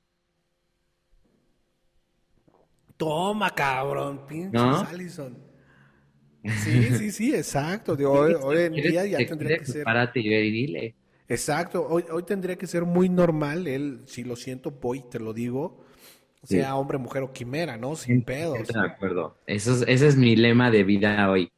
Toma, 2.97 3.49
cabrón, 3.49 4.27
pinches 4.27 4.61
Allison. 4.87 5.35
Sí, 6.63 6.83
sí, 6.97 7.11
sí, 7.11 7.35
exacto. 7.35 7.97
hoy, 8.09 8.57
en 8.57 8.73
día 8.73 9.05
ya 9.05 9.17
tendría 9.25 9.57
que 9.57 9.65
ser. 9.65 9.83
Párate 9.83 10.21
y 10.21 10.51
dile. 10.51 10.95
Exacto, 11.29 11.87
hoy, 11.87 12.03
hoy 12.11 12.23
tendría 12.23 12.57
que 12.57 12.67
ser 12.67 12.83
muy 12.83 13.07
normal. 13.07 13.67
Él, 13.67 14.01
si 14.05 14.23
lo 14.23 14.35
siento, 14.35 14.71
voy, 14.71 15.03
te 15.09 15.19
lo 15.19 15.31
digo. 15.33 15.85
Sea 16.43 16.75
hombre, 16.75 16.97
mujer 16.97 17.23
o 17.23 17.31
quimera, 17.31 17.77
¿no? 17.77 17.95
Sin 17.95 18.23
pedos. 18.23 18.67
De 18.67 18.79
acuerdo. 18.79 19.37
Eso 19.45 19.73
es, 19.73 19.83
ese 19.87 20.07
es 20.07 20.15
mi 20.15 20.35
lema 20.35 20.71
de 20.71 20.83
vida 20.83 21.29
hoy. 21.29 21.51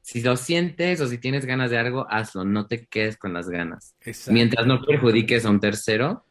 Si 0.00 0.22
lo 0.22 0.36
sientes 0.36 1.00
o 1.00 1.06
si 1.06 1.18
tienes 1.18 1.44
ganas 1.44 1.70
de 1.70 1.78
algo, 1.78 2.06
hazlo. 2.08 2.44
No 2.44 2.66
te 2.66 2.86
quedes 2.86 3.16
con 3.16 3.32
las 3.32 3.48
ganas. 3.48 3.94
Mientras 4.28 4.66
no 4.66 4.80
perjudiques 4.82 5.44
a 5.44 5.50
un 5.50 5.60
tercero, 5.60 6.24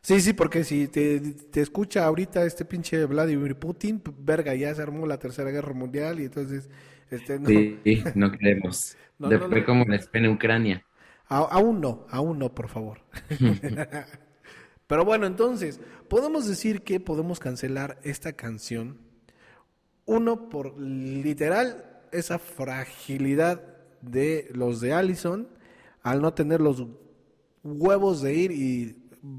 Sí, 0.00 0.20
sí, 0.20 0.32
porque 0.32 0.64
si 0.64 0.88
te, 0.88 1.20
escucha 1.56 2.06
ahorita 2.06 2.44
este 2.44 2.64
pinche 2.64 3.04
Vladimir 3.04 3.56
Putin, 3.56 4.00
verga, 4.20 4.54
ya 4.54 4.74
se 4.74 4.80
armó 4.80 5.06
la 5.06 5.18
tercera 5.18 5.50
guerra 5.50 5.74
mundial 5.74 6.20
y 6.20 6.24
entonces... 6.24 6.70
Este, 7.10 7.38
no. 7.38 7.48
Sí, 7.48 8.02
no 8.14 8.32
queremos. 8.32 8.96
Después 9.18 9.64
como 9.64 9.84
les 9.84 10.08
Ucrania. 10.28 10.84
Aún 11.28 11.80
no, 11.80 12.06
aún 12.10 12.38
no, 12.38 12.54
por 12.54 12.68
favor. 12.68 13.00
Pero 14.86 15.04
bueno, 15.04 15.26
entonces, 15.26 15.80
podemos 16.08 16.48
decir 16.48 16.82
que 16.82 16.98
podemos 16.98 17.38
cancelar 17.38 17.98
esta 18.02 18.32
canción. 18.32 18.98
Uno, 20.06 20.48
por 20.48 20.78
literal, 20.80 22.00
esa 22.12 22.38
fragilidad 22.38 23.62
de 24.00 24.48
los 24.54 24.80
de 24.80 24.94
Allison, 24.94 25.48
al 26.02 26.22
no 26.22 26.32
tener 26.32 26.60
los 26.60 26.86
huevos 27.62 28.22
de 28.22 28.34
ir 28.34 28.52
y 28.52 28.96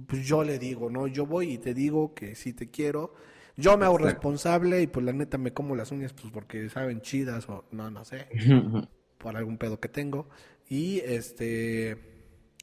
pues 0.07 0.25
yo 0.25 0.43
le 0.43 0.59
digo, 0.59 0.89
¿no? 0.89 1.07
Yo 1.07 1.25
voy 1.25 1.53
y 1.53 1.57
te 1.57 1.73
digo 1.73 2.13
que 2.13 2.35
si 2.35 2.53
te 2.53 2.69
quiero. 2.69 3.13
Yo 3.55 3.77
me 3.77 3.85
hago 3.85 3.97
responsable 3.97 4.81
y 4.81 4.87
pues 4.87 5.05
la 5.05 5.11
neta 5.11 5.37
me 5.37 5.51
como 5.51 5.75
las 5.75 5.91
uñas 5.91 6.13
pues 6.13 6.31
porque 6.31 6.69
saben 6.69 7.01
chidas 7.01 7.49
o 7.49 7.65
no, 7.71 7.89
no 7.89 8.05
sé. 8.05 8.27
por 9.17 9.35
algún 9.35 9.57
pedo 9.57 9.79
que 9.79 9.89
tengo. 9.89 10.29
Y 10.69 10.99
este... 10.99 11.97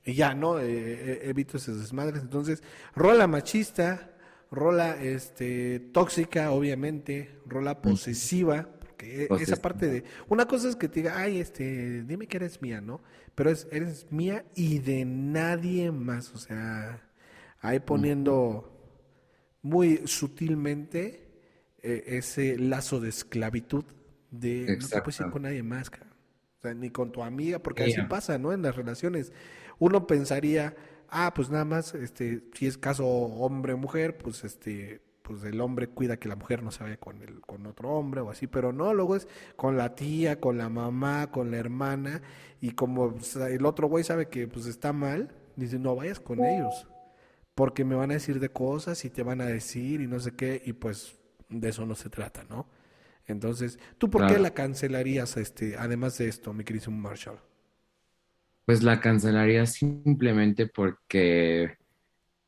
Y 0.04 0.14
ya, 0.14 0.34
¿no? 0.34 0.60
Eh, 0.60 0.64
eh, 0.68 1.20
evito 1.24 1.56
esas 1.56 1.80
desmadres. 1.80 2.22
Entonces, 2.22 2.62
rola 2.94 3.26
machista, 3.26 4.16
rola 4.52 5.02
este 5.02 5.80
tóxica, 5.80 6.52
obviamente, 6.52 7.40
rola 7.44 7.82
posesiva, 7.82 8.68
porque 8.78 9.28
esa 9.40 9.56
parte 9.56 9.88
de 9.88 10.04
una 10.28 10.46
cosa 10.46 10.68
es 10.68 10.76
que 10.76 10.88
te 10.88 11.00
diga, 11.00 11.18
"Ay, 11.18 11.40
este, 11.40 12.04
dime 12.04 12.28
que 12.28 12.36
eres 12.36 12.62
mía", 12.62 12.80
¿no? 12.80 13.02
Pero 13.34 13.50
es 13.50 13.66
eres 13.72 14.06
mía 14.12 14.44
y 14.54 14.78
de 14.78 15.04
nadie 15.04 15.90
más, 15.90 16.32
o 16.32 16.38
sea, 16.38 17.10
ahí 17.60 17.80
poniendo 17.80 18.72
muy 19.62 20.02
sutilmente 20.06 21.26
eh, 21.82 22.04
ese 22.06 22.56
lazo 22.58 23.00
de 23.00 23.08
esclavitud 23.08 23.84
de 24.30 24.78
no 24.80 24.88
te 24.88 25.02
puedes 25.02 25.20
ir 25.20 25.30
con 25.30 25.42
nadie 25.42 25.62
más, 25.64 25.88
o 25.88 26.05
sea, 26.66 26.74
ni 26.74 26.90
con 26.90 27.12
tu 27.12 27.22
amiga, 27.22 27.58
porque 27.58 27.84
así 27.84 28.00
pasa, 28.02 28.38
¿no? 28.38 28.52
En 28.52 28.62
las 28.62 28.76
relaciones. 28.76 29.32
Uno 29.78 30.06
pensaría, 30.06 30.74
ah, 31.08 31.32
pues 31.34 31.50
nada 31.50 31.64
más, 31.64 31.94
este, 31.94 32.44
si 32.54 32.66
es 32.66 32.78
caso 32.78 33.06
hombre 33.06 33.72
o 33.72 33.78
mujer, 33.78 34.16
pues 34.18 34.44
este, 34.44 35.00
pues 35.22 35.44
el 35.44 35.60
hombre 35.60 35.88
cuida 35.88 36.18
que 36.18 36.28
la 36.28 36.36
mujer 36.36 36.62
no 36.62 36.70
se 36.70 36.82
vaya 36.82 36.96
con 36.96 37.22
el, 37.22 37.40
con 37.40 37.66
otro 37.66 37.90
hombre 37.90 38.20
o 38.20 38.30
así, 38.30 38.46
pero 38.46 38.72
no, 38.72 38.94
luego 38.94 39.16
es 39.16 39.28
con 39.56 39.76
la 39.76 39.94
tía, 39.94 40.40
con 40.40 40.58
la 40.58 40.68
mamá, 40.68 41.30
con 41.30 41.50
la 41.50 41.58
hermana, 41.58 42.22
y 42.60 42.72
como 42.72 43.12
pues, 43.12 43.36
el 43.36 43.66
otro 43.66 43.88
güey 43.88 44.04
sabe 44.04 44.28
que 44.28 44.48
pues 44.48 44.66
está 44.66 44.92
mal, 44.92 45.30
dice, 45.56 45.78
no 45.78 45.94
vayas 45.96 46.20
con 46.20 46.44
ellos 46.44 46.86
porque 47.56 47.86
me 47.86 47.94
van 47.94 48.10
a 48.10 48.14
decir 48.14 48.38
de 48.38 48.50
cosas 48.50 49.02
y 49.06 49.10
te 49.10 49.22
van 49.22 49.40
a 49.40 49.46
decir 49.46 50.02
y 50.02 50.06
no 50.06 50.20
sé 50.20 50.32
qué, 50.32 50.62
y 50.64 50.74
pues 50.74 51.16
de 51.48 51.70
eso 51.70 51.86
no 51.86 51.94
se 51.94 52.10
trata, 52.10 52.44
¿no? 52.44 52.66
Entonces, 53.26 53.78
¿tú 53.98 54.08
por 54.10 54.26
qué 54.26 54.38
la 54.38 54.52
cancelarías, 54.52 55.36
este, 55.36 55.76
además 55.76 56.18
de 56.18 56.28
esto, 56.28 56.52
mi 56.52 56.64
querido 56.64 56.90
Marshall? 56.90 57.38
Pues 58.64 58.82
la 58.82 59.00
cancelaría 59.00 59.66
simplemente 59.66 60.66
porque, 60.66 61.76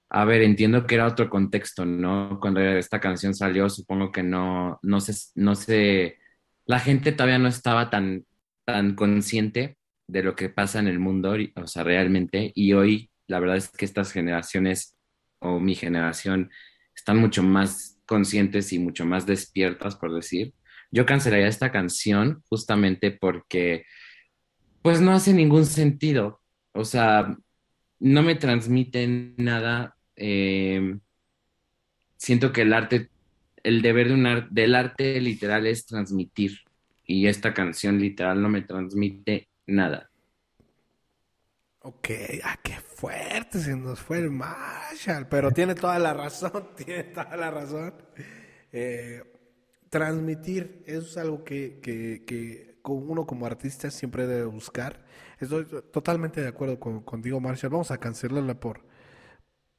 a 0.08 0.24
ver, 0.24 0.42
entiendo 0.42 0.86
que 0.86 0.96
era 0.96 1.06
otro 1.06 1.28
contexto, 1.28 1.84
¿no? 1.84 2.38
Cuando 2.40 2.60
esta 2.60 3.00
canción 3.00 3.34
salió, 3.34 3.68
supongo 3.68 4.12
que 4.12 4.22
no, 4.22 4.78
no 4.82 5.00
se, 5.00 5.14
no 5.34 5.54
se, 5.54 6.18
la 6.64 6.80
gente 6.80 7.12
todavía 7.12 7.38
no 7.38 7.48
estaba 7.48 7.90
tan, 7.90 8.24
tan 8.64 8.94
consciente 8.94 9.76
de 10.06 10.22
lo 10.22 10.34
que 10.34 10.48
pasa 10.48 10.78
en 10.78 10.88
el 10.88 10.98
mundo, 10.98 11.34
o 11.56 11.66
sea, 11.66 11.84
realmente, 11.84 12.52
y 12.54 12.72
hoy 12.72 13.10
la 13.26 13.40
verdad 13.40 13.56
es 13.56 13.68
que 13.68 13.84
estas 13.84 14.10
generaciones 14.12 14.96
o 15.40 15.60
mi 15.60 15.74
generación 15.74 16.50
están 16.96 17.18
mucho 17.18 17.42
más 17.42 18.00
conscientes 18.06 18.72
y 18.72 18.78
mucho 18.78 19.04
más 19.04 19.26
despiertas, 19.26 19.96
por 19.96 20.14
decir. 20.14 20.52
Yo 20.90 21.04
cancelaría 21.06 21.48
esta 21.48 21.70
canción 21.70 22.42
justamente 22.48 23.10
porque, 23.10 23.84
pues 24.82 25.00
no 25.00 25.12
hace 25.12 25.32
ningún 25.32 25.66
sentido. 25.66 26.40
O 26.72 26.84
sea, 26.84 27.36
no 28.00 28.22
me 28.22 28.34
transmite 28.34 29.34
nada. 29.36 29.96
Eh, 30.16 30.98
siento 32.16 32.52
que 32.52 32.62
el 32.62 32.72
arte, 32.72 33.10
el 33.62 33.82
deber 33.82 34.08
de 34.08 34.14
un 34.14 34.48
del 34.50 34.74
arte 34.74 35.20
literal 35.20 35.66
es 35.66 35.86
transmitir. 35.86 36.58
Y 37.04 37.26
esta 37.26 37.54
canción 37.54 37.98
literal 37.98 38.40
no 38.40 38.48
me 38.48 38.62
transmite 38.62 39.48
nada. 39.66 40.10
Ok, 41.80 42.10
ah, 42.44 42.58
qué 42.62 42.74
fuerte 42.74 43.60
se 43.60 43.74
nos 43.76 44.00
fue 44.00 44.18
el 44.18 44.30
Marshall, 44.30 45.26
pero 45.28 45.50
tiene 45.52 45.74
toda 45.74 45.98
la 45.98 46.12
razón, 46.12 46.70
tiene 46.76 47.04
toda 47.04 47.36
la 47.36 47.50
razón. 47.50 47.94
Eh, 48.72 49.22
transmitir, 49.90 50.82
eso 50.86 51.06
es 51.06 51.16
algo 51.16 51.44
que, 51.44 51.80
que, 51.82 52.24
que, 52.26 52.78
uno 52.84 53.26
como 53.26 53.44
artista 53.44 53.90
siempre 53.90 54.26
debe 54.26 54.46
buscar. 54.46 55.04
Estoy 55.38 55.66
totalmente 55.92 56.40
de 56.40 56.48
acuerdo 56.48 56.80
con, 56.80 57.02
contigo, 57.02 57.38
Marshall. 57.38 57.70
Vamos 57.70 57.90
a 57.90 57.98
cancelarla 57.98 58.58
por, 58.58 58.80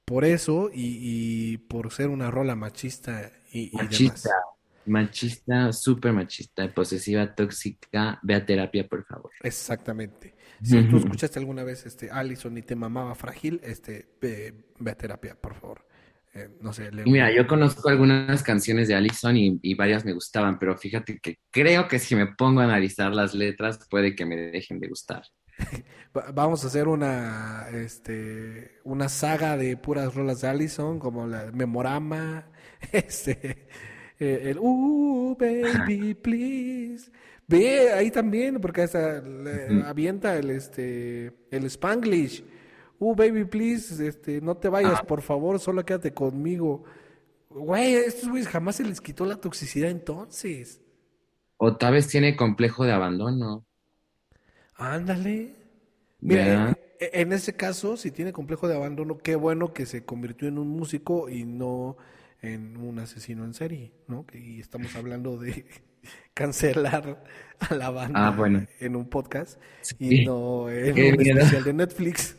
por 0.05 0.25
eso 0.25 0.69
y, 0.71 1.57
por 1.57 1.91
ser 1.91 2.09
una 2.09 2.29
rola 2.29 2.55
machista 2.55 3.31
y, 3.51 3.71
machista, 3.73 4.29
Machista, 4.85 5.71
súper 5.71 6.13
machista, 6.13 6.71
posesiva, 6.73 7.33
tóxica. 7.35 8.19
Ve 8.23 8.35
a 8.35 8.45
terapia, 8.45 8.87
por 8.87 9.05
favor. 9.05 9.31
Exactamente. 9.41 10.35
Si 10.63 10.81
tú 10.89 10.97
escuchaste 10.97 11.39
alguna 11.39 11.63
vez 11.63 11.85
este 11.85 12.11
Allison 12.11 12.57
y 12.57 12.61
te 12.63 12.75
mamaba 12.75 13.15
frágil, 13.15 13.61
este 13.63 14.09
ve, 14.19 14.65
a 14.85 14.95
terapia, 14.95 15.35
por 15.35 15.53
favor. 15.53 15.85
Eh, 16.39 16.49
no 16.61 16.71
sé. 16.71 16.89
Mira, 17.05 17.31
yo 17.33 17.45
conozco 17.47 17.89
algunas 17.89 18.43
canciones 18.43 18.87
de 18.87 18.95
Allison 18.95 19.35
y, 19.35 19.73
varias 19.75 20.05
me 20.05 20.13
gustaban, 20.13 20.57
pero 20.57 20.77
fíjate 20.77 21.19
que 21.19 21.39
creo 21.51 21.87
que 21.87 21.99
si 21.99 22.15
me 22.15 22.27
pongo 22.27 22.61
a 22.61 22.65
analizar 22.65 23.13
las 23.13 23.33
letras 23.33 23.85
puede 23.89 24.15
que 24.15 24.25
me 24.25 24.35
dejen 24.37 24.79
de 24.79 24.87
gustar. 24.87 25.23
Vamos 26.33 26.63
a 26.63 26.67
hacer 26.67 26.87
una, 26.87 27.67
este, 27.73 28.79
una 28.83 29.09
saga 29.09 29.57
de 29.57 29.75
puras 29.75 30.15
rolas 30.15 30.41
de 30.41 30.47
Allison, 30.47 30.97
como 30.99 31.27
la 31.27 31.51
Memorama, 31.51 32.47
este, 32.91 33.67
eh, 34.17 34.41
el 34.45 34.57
Uh, 34.59 35.35
baby, 35.37 36.13
please. 36.21 37.11
Ve 37.47 37.91
ahí 37.91 38.11
también, 38.11 38.61
porque 38.61 38.83
hasta 38.83 39.21
le 39.21 39.83
avienta 39.83 40.37
el 40.37 40.51
este 40.51 41.33
el 41.51 41.65
Spanglish. 41.65 42.43
Uh, 42.99 43.15
baby, 43.15 43.45
please, 43.45 44.05
este, 44.05 44.41
no 44.41 44.57
te 44.57 44.67
vayas, 44.67 45.01
por 45.03 45.21
favor, 45.21 45.59
solo 45.59 45.85
quédate 45.85 46.13
conmigo. 46.13 46.83
Güey, 47.49 47.95
a 47.95 47.99
estos 48.01 48.29
güeyes 48.29 48.47
jamás 48.47 48.75
se 48.75 48.83
les 48.83 48.99
quitó 49.01 49.25
la 49.25 49.37
toxicidad 49.37 49.89
entonces. 49.89 50.81
O 51.57 51.75
tal 51.77 51.93
vez 51.93 52.07
tiene 52.07 52.35
complejo 52.35 52.83
de 52.85 52.91
abandono. 52.91 53.65
Ándale. 54.75 55.55
Mira, 56.19 56.77
e, 56.99 57.21
en 57.21 57.31
ese 57.31 57.55
caso, 57.55 57.97
si 57.97 58.11
tiene 58.11 58.33
complejo 58.33 58.67
de 58.67 58.75
abandono, 58.75 59.17
qué 59.17 59.35
bueno 59.35 59.73
que 59.73 59.85
se 59.85 60.05
convirtió 60.05 60.47
en 60.47 60.57
un 60.57 60.69
músico 60.69 61.29
y 61.29 61.45
no 61.45 61.97
en 62.41 62.77
un 62.77 62.99
asesino 62.99 63.43
en 63.43 63.53
serie, 63.53 63.93
¿no? 64.07 64.25
Y 64.33 64.59
estamos 64.59 64.95
hablando 64.95 65.37
de 65.37 65.65
cancelar 66.33 67.23
a 67.59 67.75
la 67.75 67.89
banda 67.89 68.29
ah, 68.29 68.67
en 68.79 68.95
un 68.95 69.09
podcast 69.09 69.59
y 69.97 70.25
no 70.25 70.69
en 70.69 70.93
un 70.93 71.21
especial 71.21 71.63
de 71.63 71.73
Netflix. 71.73 72.38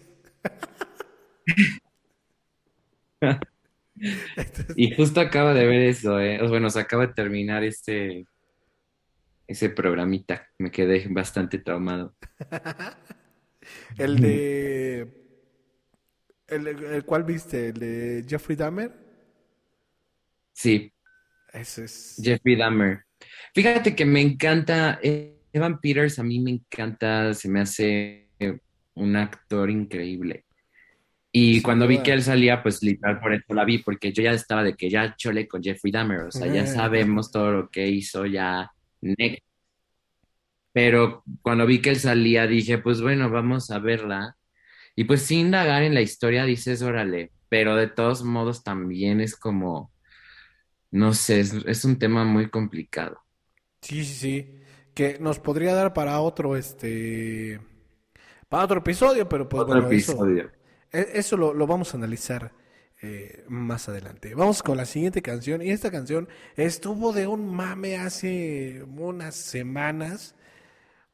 Y 4.76 4.94
justo 4.94 5.20
acaba 5.20 5.52
de 5.54 5.66
ver 5.66 5.82
eso, 5.82 6.18
¿eh? 6.20 6.40
Bueno, 6.48 6.70
se 6.70 6.80
acaba 6.80 7.06
de 7.06 7.14
terminar 7.14 7.64
este, 7.64 8.24
ese 9.46 9.70
programita. 9.70 10.48
Me 10.58 10.70
quedé 10.70 11.06
bastante 11.10 11.58
traumado. 11.58 12.14
el 13.98 14.20
de... 14.20 15.16
El, 16.48 17.04
¿Cuál 17.04 17.24
viste? 17.24 17.68
¿El 17.68 17.74
de 17.74 18.24
Jeffrey 18.28 18.56
Dahmer? 18.56 18.92
Sí. 20.52 20.92
Ese 21.52 21.84
es... 21.84 22.20
Jeffrey 22.22 22.56
Dahmer. 22.56 23.04
Fíjate 23.54 23.94
que 23.94 24.04
me 24.04 24.20
encanta, 24.20 24.98
Evan 25.02 25.80
Peters 25.80 26.18
a 26.18 26.22
mí 26.22 26.40
me 26.40 26.52
encanta, 26.52 27.34
se 27.34 27.48
me 27.48 27.60
hace 27.60 28.29
un 28.94 29.16
actor 29.16 29.70
increíble. 29.70 30.44
Y 31.32 31.62
cuando 31.62 31.86
vi 31.86 31.98
que 31.98 32.12
él 32.12 32.22
salía, 32.22 32.62
pues 32.62 32.82
literal 32.82 33.20
por 33.20 33.32
eso 33.32 33.54
la 33.54 33.64
vi, 33.64 33.78
porque 33.78 34.12
yo 34.12 34.22
ya 34.22 34.32
estaba 34.32 34.64
de 34.64 34.74
que 34.74 34.90
ya 34.90 35.14
chole 35.16 35.46
con 35.46 35.62
Jeffrey 35.62 35.92
Dahmer, 35.92 36.20
o 36.22 36.30
sea, 36.32 36.52
ya 36.52 36.66
sabemos 36.66 37.30
todo 37.30 37.52
lo 37.52 37.70
que 37.70 37.86
hizo, 37.86 38.26
ya 38.26 38.70
Pero 40.72 41.22
cuando 41.42 41.66
vi 41.66 41.80
que 41.80 41.90
él 41.90 41.96
salía, 41.96 42.46
dije, 42.46 42.78
pues 42.78 43.00
bueno, 43.00 43.30
vamos 43.30 43.70
a 43.70 43.78
verla. 43.78 44.36
Y 44.96 45.04
pues 45.04 45.22
sin 45.22 45.46
indagar 45.46 45.84
en 45.84 45.94
la 45.94 46.00
historia, 46.00 46.44
dices, 46.44 46.82
órale, 46.82 47.30
pero 47.48 47.76
de 47.76 47.86
todos 47.86 48.24
modos 48.24 48.64
también 48.64 49.20
es 49.20 49.36
como, 49.36 49.92
no 50.90 51.14
sé, 51.14 51.40
es, 51.40 51.84
un 51.84 51.98
tema 51.98 52.24
muy 52.24 52.50
complicado. 52.50 53.20
Sí, 53.82 54.04
sí, 54.04 54.14
sí, 54.14 54.54
que 54.94 55.18
nos 55.20 55.38
podría 55.38 55.74
dar 55.74 55.94
para 55.94 56.20
otro, 56.20 56.56
este, 56.56 57.60
para 58.50 58.64
otro 58.64 58.80
episodio, 58.80 59.26
pero 59.26 59.48
pues 59.48 59.62
otro 59.62 59.86
episodio. 59.86 60.50
E, 60.92 61.12
eso, 61.14 61.38
lo, 61.38 61.66
vamos 61.66 61.94
a 61.94 61.96
analizar 61.96 62.52
eh, 63.00 63.44
más 63.48 63.88
adelante. 63.88 64.34
Vamos 64.34 64.62
con 64.62 64.76
la 64.76 64.84
siguiente 64.84 65.22
canción, 65.22 65.62
y 65.62 65.70
esta 65.70 65.90
canción 65.90 66.28
estuvo 66.56 67.14
de 67.14 67.26
un 67.26 67.46
mame 67.54 67.96
hace 67.96 68.84
unas 68.84 69.36
semanas 69.36 70.34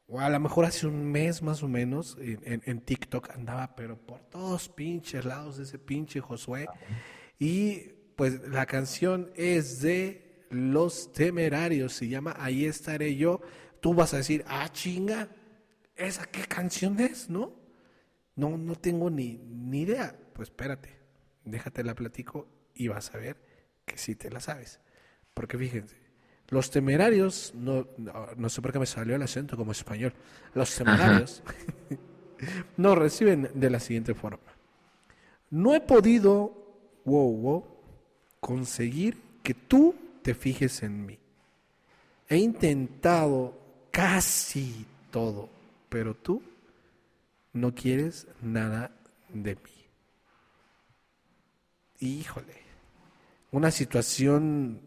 o 0.07 0.19
a 0.19 0.29
lo 0.29 0.39
mejor 0.39 0.65
hace 0.65 0.87
un 0.87 1.11
mes 1.11 1.41
más 1.41 1.61
o 1.63 1.67
menos, 1.67 2.17
en, 2.19 2.81
TikTok 2.81 3.29
andaba, 3.31 3.75
pero 3.75 3.97
por 3.97 4.21
todos 4.21 4.69
pinches 4.69 5.25
lados 5.25 5.57
de 5.57 5.63
ese 5.63 5.79
pinche 5.79 6.21
Josué. 6.21 6.65
Y 7.37 7.91
pues 8.15 8.39
la 8.47 8.65
canción 8.65 9.29
es 9.35 9.81
de 9.81 10.45
Los 10.49 11.11
Temerarios, 11.11 11.91
se 11.91 12.07
llama 12.07 12.35
Ahí 12.39 12.63
estaré 12.63 13.17
yo. 13.17 13.41
Tú 13.81 13.93
vas 13.93 14.13
a 14.13 14.17
decir, 14.17 14.45
ah, 14.47 14.69
chinga, 14.71 15.27
¿esa 15.97 16.25
qué 16.25 16.45
canción 16.45 16.99
es, 16.99 17.29
no? 17.29 17.53
No, 18.35 18.57
no 18.57 18.75
tengo 18.75 19.09
ni, 19.09 19.37
ni 19.37 19.81
idea. 19.81 20.15
Pues 20.33 20.49
espérate, 20.49 20.97
déjate 21.43 21.83
la 21.83 21.95
platico 21.95 22.47
y 22.75 22.87
vas 22.87 23.13
a 23.13 23.17
ver 23.17 23.37
que 23.85 23.97
sí 23.97 24.15
te 24.15 24.29
la 24.29 24.39
sabes. 24.39 24.79
Porque 25.33 25.57
fíjense, 25.57 25.95
los 26.49 26.71
temerarios, 26.71 27.53
no, 27.55 27.87
no, 27.97 28.49
sé 28.49 28.61
por 28.61 28.71
qué 28.71 28.79
me 28.79 28.85
salió 28.85 29.15
el 29.15 29.21
acento 29.21 29.57
como 29.57 29.71
español, 29.71 30.13
los 30.53 30.75
temerarios 30.75 31.43
nos 32.77 32.97
reciben 32.97 33.49
de 33.53 33.69
la 33.69 33.79
siguiente 33.79 34.13
forma. 34.13 34.39
No 35.49 35.75
he 35.75 35.81
podido, 35.81 36.53
wow, 37.05 37.37
wow, 37.37 37.65
conseguir 38.39 39.17
que 39.43 39.53
tú 39.53 39.95
te 40.21 40.33
fijes 40.33 40.83
en 40.83 41.05
mí. 41.05 41.19
He 42.29 42.37
intentado 42.37 43.57
casi 43.91 44.85
todo, 45.11 45.49
pero 45.89 46.15
tú 46.15 46.43
no 47.53 47.73
quieres 47.73 48.27
nada 48.41 48.91
de 49.29 49.55
mí. 49.55 49.89
Híjole, 51.99 52.53
una 53.51 53.71
situación 53.71 54.81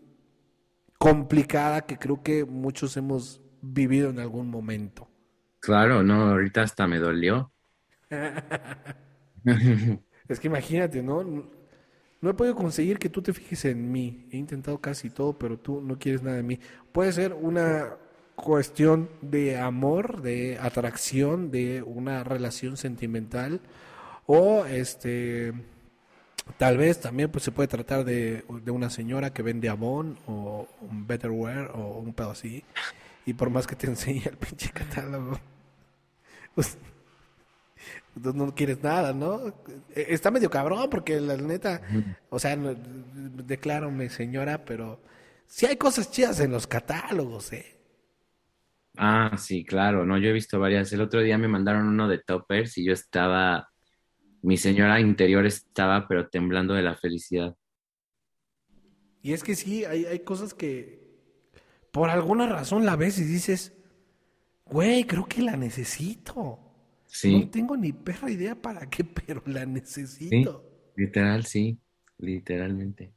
complicada 0.99 1.83
que 1.83 1.99
creo 1.99 2.23
que 2.23 2.45
muchos 2.45 2.97
hemos 2.97 3.41
vivido 3.63 4.11
en 4.11 4.21
algún 4.21 4.49
momento. 4.49 5.09
Claro, 5.59 6.03
no, 6.03 6.31
ahorita 6.31 6.63
hasta 6.63 6.87
me 6.87 6.99
dolió. 6.99 7.53
es 10.29 10.41
que 10.41 10.47
imagínate, 10.47 11.03
¿no? 11.03 11.23
No 12.21 12.31
he 12.31 12.35
podido 12.35 12.55
conseguir 12.55 12.99
que 12.99 13.09
tú 13.09 13.23
te 13.23 13.33
fijes 13.33 13.65
en 13.65 13.91
mí. 13.91 14.27
He 14.31 14.37
intentado 14.37 14.81
casi 14.81 15.11
todo, 15.11 15.39
pero 15.39 15.59
tú 15.59 15.81
no 15.81 15.99
quieres 15.99 16.23
nada 16.23 16.37
de 16.37 16.43
mí. 16.43 16.61
Puede 16.93 17.13
ser 17.13 17.33
una 17.33 17.97
cuestión 18.41 19.09
de 19.21 19.59
amor, 19.59 20.23
de 20.23 20.59
atracción, 20.61 21.51
de 21.51 21.83
una 21.83 22.25
relación 22.25 22.77
sentimental 22.77 23.61
o 24.27 24.65
este 24.65 25.53
Tal 26.57 26.77
vez 26.77 27.01
también 27.01 27.31
pues, 27.31 27.45
se 27.45 27.53
puede 27.53 27.69
tratar 27.69 28.05
de, 28.05 28.45
una 28.67 28.91
señora 28.91 29.33
que 29.33 29.43
vende 29.43 29.69
Avon 29.69 30.19
o 30.27 30.69
un 30.81 31.07
Betterware 31.07 31.71
o 31.75 31.99
un 31.99 32.13
pedo 32.15 32.31
así. 32.31 32.65
Y 33.27 33.35
por 33.35 33.51
más 33.51 33.67
que 33.67 33.77
te 33.77 33.87
enseñe 33.89 34.23
el 34.27 34.37
pinche 34.37 34.71
catálogo, 34.71 35.39
pues, 36.55 36.79
pues 38.21 38.35
no 38.35 38.55
quieres 38.55 38.83
nada, 38.83 39.13
¿no? 39.13 39.49
E, 39.95 40.07
está 40.09 40.31
medio 40.31 40.51
cabrón 40.51 40.89
porque 40.91 41.21
la 41.21 41.37
neta, 41.37 41.83
o 42.31 42.39
sea, 42.39 42.57
declárame 42.57 44.09
señora, 44.11 44.65
pero 44.65 45.01
sí 45.47 45.67
hay 45.67 45.77
cosas 45.77 46.11
chidas 46.11 46.41
en 46.41 46.51
los 46.51 46.67
catálogos, 46.67 47.53
¿eh? 47.53 47.80
Ah, 49.03 49.35
sí, 49.39 49.65
claro, 49.65 50.05
no, 50.05 50.19
yo 50.19 50.29
he 50.29 50.33
visto 50.33 50.61
varias. 50.61 50.93
El 50.93 51.01
otro 51.01 51.23
día 51.23 51.39
me 51.39 51.49
mandaron 51.49 51.89
uno 51.89 52.07
de 52.07 52.19
toppers 52.19 52.77
y 52.77 52.85
yo 52.85 52.93
estaba 52.93 53.71
mi 54.43 54.57
señora 54.57 55.01
interior 55.01 55.47
estaba 55.47 56.07
pero 56.09 56.29
temblando 56.29 56.75
de 56.75 56.83
la 56.83 56.95
felicidad. 56.97 57.57
Y 59.23 59.33
es 59.33 59.43
que 59.43 59.55
sí, 59.55 59.85
hay, 59.85 60.07
hay 60.07 60.21
cosas 60.21 60.55
que 60.55 61.01
por 61.91 62.11
alguna 62.11 62.47
razón 62.47 62.87
la 62.87 62.97
ves 62.97 63.19
y 63.19 63.25
dices, 63.25 63.75
güey, 64.67 65.05
creo 65.05 65.27
que 65.27 65.43
la 65.43 65.57
necesito. 65.57 66.59
Sí. 67.07 67.41
No 67.41 67.51
tengo 67.51 67.77
ni 67.77 67.93
perra 67.93 68.31
idea 68.31 68.55
para 68.55 68.89
qué, 68.89 69.05
pero 69.27 69.43
la 69.47 69.67
necesito. 69.67 70.65
literal, 70.97 71.45
sí, 71.45 71.79
literalmente. 72.19 73.13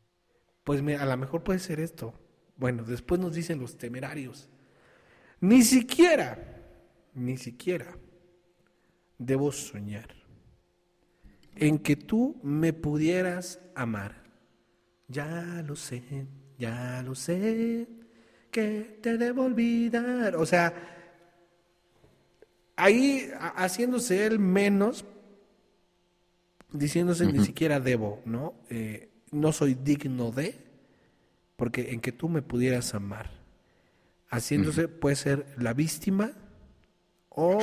Pues 0.64 0.82
a 0.82 1.06
lo 1.06 1.18
mejor 1.18 1.44
puede 1.44 1.60
ser 1.60 1.80
esto. 1.80 2.14
Bueno, 2.56 2.84
después 2.84 3.20
nos 3.20 3.34
dicen 3.34 3.60
los 3.60 3.78
temerarios. 3.78 4.50
Ni 5.44 5.62
siquiera, 5.62 6.38
ni 7.14 7.36
siquiera 7.36 7.98
debo 9.18 9.52
soñar 9.52 10.08
en 11.54 11.80
que 11.80 11.98
tú 11.98 12.40
me 12.44 12.72
pudieras 12.72 13.60
amar. 13.76 14.24
Ya 15.10 15.62
lo 15.68 15.76
sé, 15.76 16.02
ya 16.58 17.04
lo 17.04 17.14
sé, 17.14 17.90
que 18.52 19.00
te 19.02 19.18
debo 19.18 19.44
olvidar. 19.44 20.38
O 20.38 20.46
sea, 20.46 20.74
ahí 22.78 23.30
haciéndose 23.58 24.26
él 24.26 24.40
menos, 24.40 25.04
diciéndose 26.72 27.26
ni 27.26 27.44
siquiera 27.44 27.82
debo, 27.82 28.22
¿no? 28.24 28.54
Eh, 28.70 29.10
no 29.32 29.52
soy 29.52 29.74
digno 29.74 30.32
de, 30.32 30.56
porque 31.58 31.92
en 31.92 32.00
que 32.00 32.14
tú 32.14 32.30
me 32.30 32.42
pudieras 32.42 32.96
amar. 32.96 33.43
Haciéndose 34.34 34.88
puede 34.88 35.16
ser 35.16 35.46
la 35.58 35.74
víctima 35.74 36.32
o 37.30 37.60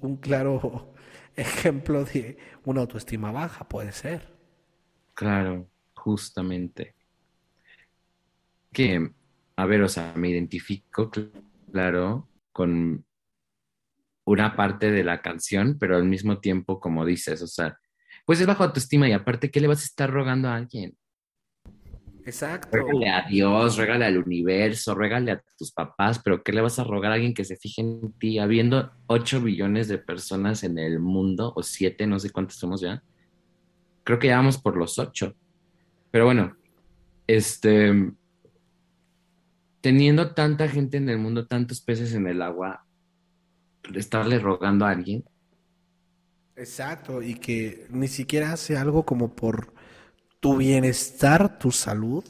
un 0.00 0.16
claro 0.16 0.92
ejemplo 1.36 2.04
de 2.04 2.38
una 2.64 2.80
autoestima 2.80 3.30
baja, 3.30 3.68
puede 3.68 3.92
ser. 3.92 4.36
Claro, 5.14 5.70
justamente. 5.94 6.96
Que, 8.72 9.12
a 9.54 9.66
ver, 9.66 9.82
o 9.82 9.88
sea, 9.88 10.12
me 10.16 10.30
identifico, 10.30 11.08
claro, 11.70 12.28
con 12.50 13.04
una 14.24 14.56
parte 14.56 14.90
de 14.90 15.04
la 15.04 15.22
canción, 15.22 15.78
pero 15.78 15.96
al 15.96 16.04
mismo 16.04 16.40
tiempo, 16.40 16.80
como 16.80 17.04
dices, 17.04 17.42
o 17.42 17.46
sea, 17.46 17.78
pues 18.26 18.40
es 18.40 18.46
bajo 18.48 18.64
autoestima 18.64 19.08
y 19.08 19.12
aparte, 19.12 19.52
¿qué 19.52 19.60
le 19.60 19.68
vas 19.68 19.82
a 19.82 19.84
estar 19.84 20.10
rogando 20.10 20.48
a 20.48 20.56
alguien? 20.56 20.97
Exacto. 22.28 22.76
Régale 22.76 23.08
a 23.08 23.26
Dios, 23.26 23.78
regale 23.78 24.04
al 24.04 24.18
universo, 24.18 24.94
regale 24.94 25.32
a 25.32 25.42
tus 25.56 25.72
papás, 25.72 26.20
pero 26.22 26.42
¿qué 26.42 26.52
le 26.52 26.60
vas 26.60 26.78
a 26.78 26.84
rogar 26.84 27.10
a 27.10 27.14
alguien 27.14 27.32
que 27.32 27.46
se 27.46 27.56
fije 27.56 27.80
en 27.80 28.12
ti? 28.18 28.38
Habiendo 28.38 28.92
8 29.06 29.40
billones 29.40 29.88
de 29.88 29.96
personas 29.96 30.62
en 30.62 30.78
el 30.78 31.00
mundo, 31.00 31.54
o 31.56 31.62
7, 31.62 32.06
no 32.06 32.18
sé 32.18 32.28
cuántos 32.28 32.56
somos 32.56 32.82
ya. 32.82 33.02
Creo 34.04 34.18
que 34.18 34.26
ya 34.26 34.36
vamos 34.36 34.58
por 34.58 34.76
los 34.76 34.98
8. 34.98 35.34
Pero 36.10 36.26
bueno, 36.26 36.54
este. 37.26 38.12
Teniendo 39.80 40.34
tanta 40.34 40.68
gente 40.68 40.98
en 40.98 41.08
el 41.08 41.16
mundo, 41.16 41.46
tantos 41.46 41.80
peces 41.80 42.12
en 42.12 42.26
el 42.26 42.42
agua, 42.42 42.84
estarle 43.94 44.38
rogando 44.38 44.84
a 44.84 44.90
alguien. 44.90 45.24
Exacto, 46.56 47.22
y 47.22 47.36
que 47.36 47.86
ni 47.88 48.08
siquiera 48.08 48.52
hace 48.52 48.76
algo 48.76 49.04
como 49.04 49.34
por 49.34 49.77
tu 50.40 50.56
bienestar, 50.56 51.58
tu 51.58 51.70
salud, 51.70 52.24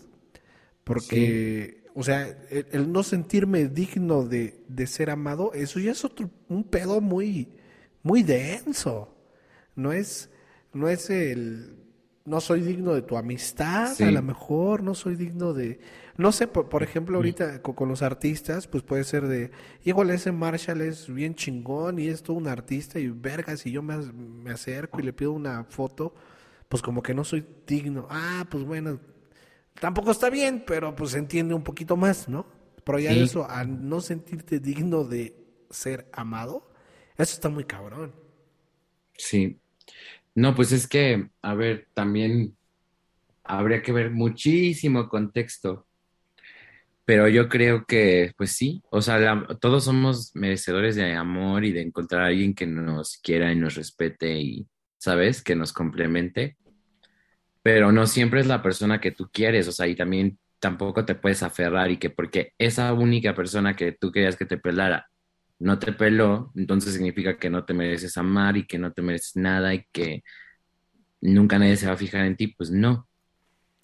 porque, 0.84 1.84
o 1.94 2.02
sea, 2.02 2.26
el, 2.50 2.90
no 2.90 3.02
sentirme 3.02 3.68
digno 3.68 4.24
de, 4.24 4.86
ser 4.86 5.10
amado, 5.10 5.52
eso 5.52 5.78
ya 5.78 5.92
es 5.92 6.04
otro, 6.04 6.30
un 6.48 6.64
pedo 6.64 7.00
muy, 7.00 7.48
muy 8.02 8.22
denso. 8.22 9.14
No 9.74 9.92
es, 9.92 10.30
no 10.72 10.88
es 10.88 11.10
el, 11.10 11.76
no 12.24 12.40
soy 12.40 12.62
digno 12.62 12.94
de 12.94 13.02
tu 13.02 13.16
amistad, 13.16 14.00
a 14.00 14.10
lo 14.10 14.22
mejor 14.22 14.82
no 14.82 14.94
soy 14.94 15.14
digno 15.14 15.52
de, 15.52 15.78
no 16.16 16.32
sé, 16.32 16.46
por, 16.46 16.82
ejemplo, 16.82 17.16
ahorita 17.16 17.62
con, 17.62 17.88
los 17.88 18.02
artistas, 18.02 18.66
pues 18.66 18.82
puede 18.82 19.04
ser 19.04 19.26
de, 19.28 19.50
igual 19.84 20.10
ese 20.10 20.32
Marshall 20.32 20.80
es 20.80 21.12
bien 21.12 21.34
chingón 21.34 21.98
y 21.98 22.08
es 22.08 22.22
todo 22.22 22.36
un 22.36 22.48
artista 22.48 22.98
y 22.98 23.08
vergas, 23.08 23.66
y 23.66 23.72
yo 23.72 23.82
me, 23.82 23.96
me 23.98 24.50
acerco 24.50 25.00
y 25.00 25.04
le 25.04 25.12
pido 25.12 25.32
una 25.32 25.64
foto, 25.64 26.14
pues 26.68 26.82
como 26.82 27.02
que 27.02 27.14
no 27.14 27.24
soy 27.24 27.46
digno. 27.66 28.06
Ah, 28.10 28.46
pues 28.50 28.64
bueno, 28.64 29.00
tampoco 29.80 30.10
está 30.10 30.30
bien, 30.30 30.64
pero 30.66 30.94
pues 30.94 31.12
se 31.12 31.18
entiende 31.18 31.54
un 31.54 31.64
poquito 31.64 31.96
más, 31.96 32.28
¿no? 32.28 32.46
Pero 32.84 32.98
ya 32.98 33.12
eso, 33.12 33.48
a 33.48 33.64
no 33.64 34.00
sentirte 34.00 34.60
digno 34.60 35.04
de 35.04 35.34
ser 35.70 36.08
amado, 36.12 36.70
eso 37.16 37.34
está 37.34 37.48
muy 37.48 37.64
cabrón. 37.64 38.14
Sí, 39.14 39.58
no, 40.34 40.54
pues 40.54 40.72
es 40.72 40.86
que, 40.86 41.28
a 41.42 41.54
ver, 41.54 41.88
también 41.92 42.56
habría 43.44 43.82
que 43.82 43.92
ver 43.92 44.10
muchísimo 44.10 45.08
contexto. 45.08 45.86
Pero 47.04 47.26
yo 47.28 47.48
creo 47.48 47.84
que, 47.86 48.32
pues 48.36 48.52
sí, 48.52 48.82
o 48.90 49.00
sea, 49.00 49.46
todos 49.60 49.84
somos 49.84 50.30
merecedores 50.34 50.94
de 50.94 51.14
amor 51.14 51.64
y 51.64 51.72
de 51.72 51.82
encontrar 51.82 52.22
a 52.22 52.26
alguien 52.26 52.54
que 52.54 52.66
nos 52.66 53.16
quiera 53.16 53.50
y 53.50 53.56
nos 53.56 53.74
respete 53.76 54.38
y, 54.40 54.66
¿sabes? 54.98 55.42
Que 55.42 55.56
nos 55.56 55.72
complemente. 55.72 56.56
Pero 57.62 57.92
no 57.92 58.06
siempre 58.06 58.40
es 58.40 58.46
la 58.46 58.62
persona 58.62 59.00
que 59.00 59.12
tú 59.12 59.30
quieres, 59.32 59.68
o 59.68 59.72
sea, 59.72 59.86
y 59.86 59.96
también 59.96 60.38
tampoco 60.58 61.04
te 61.04 61.14
puedes 61.14 61.42
aferrar 61.42 61.90
y 61.90 61.98
que 61.98 62.10
porque 62.10 62.52
esa 62.58 62.92
única 62.92 63.34
persona 63.34 63.76
que 63.76 63.92
tú 63.92 64.10
querías 64.10 64.36
que 64.36 64.46
te 64.46 64.58
pelara 64.58 65.08
no 65.58 65.78
te 65.78 65.92
peló, 65.92 66.52
entonces 66.54 66.92
significa 66.92 67.36
que 67.36 67.50
no 67.50 67.64
te 67.64 67.74
mereces 67.74 68.16
amar 68.16 68.56
y 68.56 68.66
que 68.66 68.78
no 68.78 68.92
te 68.92 69.02
mereces 69.02 69.36
nada 69.36 69.74
y 69.74 69.84
que 69.90 70.22
nunca 71.20 71.58
nadie 71.58 71.76
se 71.76 71.86
va 71.86 71.94
a 71.94 71.96
fijar 71.96 72.24
en 72.26 72.36
ti, 72.36 72.48
pues 72.48 72.70
no. 72.70 73.08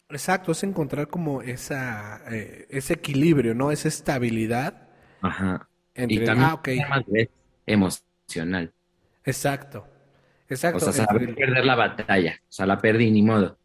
Exacto, 0.09 0.53
es 0.53 0.63
encontrar 0.63 1.09
como 1.09 1.43
esa, 1.43 2.23
eh, 2.33 2.67
ese 2.71 2.95
equilibrio, 2.95 3.55
¿no? 3.55 3.73
Esa 3.73 3.89
estabilidad. 3.89 4.89
Ajá. 5.21 5.69
y 5.97 6.25
también 6.25 6.49
ah, 6.49 6.61
emocional. 7.67 8.73
Exacto. 9.25 9.89
Exacto. 10.49 10.89
O 10.89 10.93
sea, 10.93 11.07
saber 11.07 11.35
perder 11.35 11.65
la 11.65 11.75
batalla. 11.75 12.37
O 12.43 12.53
sea, 12.53 12.67
la 12.67 12.79
perdí, 12.79 13.11
ni 13.11 13.23
modo. 13.23 13.57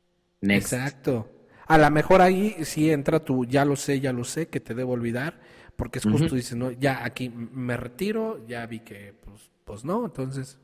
Exacto. 0.41 1.29
A 1.67 1.77
lo 1.77 1.91
mejor 1.91 2.21
ahí 2.21 2.55
sí 2.63 2.89
entra 2.89 3.23
tu 3.23 3.45
ya 3.45 3.63
lo 3.65 3.75
sé, 3.75 3.99
ya 3.99 4.11
lo 4.11 4.23
sé, 4.23 4.47
que 4.47 4.59
te 4.59 4.73
debo 4.73 4.93
olvidar 4.93 5.39
porque 5.79 5.99
es 5.99 6.05
justo, 6.05 6.35
dices, 6.35 6.57
no, 6.57 6.71
ya 6.71 7.05
aquí 7.05 7.29
me 7.29 7.77
retiro, 7.77 8.45
ya 8.45 8.65
vi 8.65 8.81
que, 8.81 9.13
pues, 9.23 9.49
pues 9.63 9.85
no, 9.85 10.03
entonces 10.03 10.59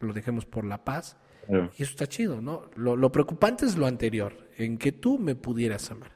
lo 0.00 0.12
dejemos 0.12 0.44
por 0.44 0.66
la 0.66 0.84
paz. 0.84 1.16
Y 1.48 1.82
eso 1.82 1.92
está 1.92 2.06
chido, 2.06 2.42
¿no? 2.42 2.70
Lo, 2.76 2.94
lo, 2.94 3.10
preocupante 3.10 3.64
es 3.64 3.76
lo 3.76 3.86
anterior, 3.86 4.50
en 4.58 4.76
que 4.76 4.92
tú 4.92 5.18
me 5.18 5.34
pudieras 5.34 5.90
amar. 5.90 6.12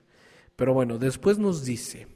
Pero 0.56 0.74
bueno, 0.74 0.98
después 0.98 1.38
nos 1.38 1.64
dice, 1.64 2.06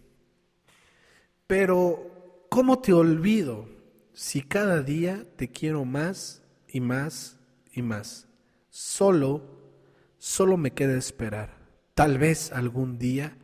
pero 1.47 2.45
¿cómo 2.51 2.79
te 2.79 2.93
olvido 2.93 3.67
si 4.13 4.43
cada 4.43 4.83
día 4.83 5.25
te 5.37 5.49
quiero 5.49 5.87
más 5.87 6.43
y 6.69 6.81
más 6.81 7.39
y 7.73 7.83
más? 7.83 8.27
Solo, 8.71 9.43
solo 10.19 10.57
me 10.57 10.73
queda 10.73 10.97
esperar. 10.97 11.59
Tal 11.95 12.19
vez 12.19 12.53
algún 12.53 12.99
día 12.99 13.37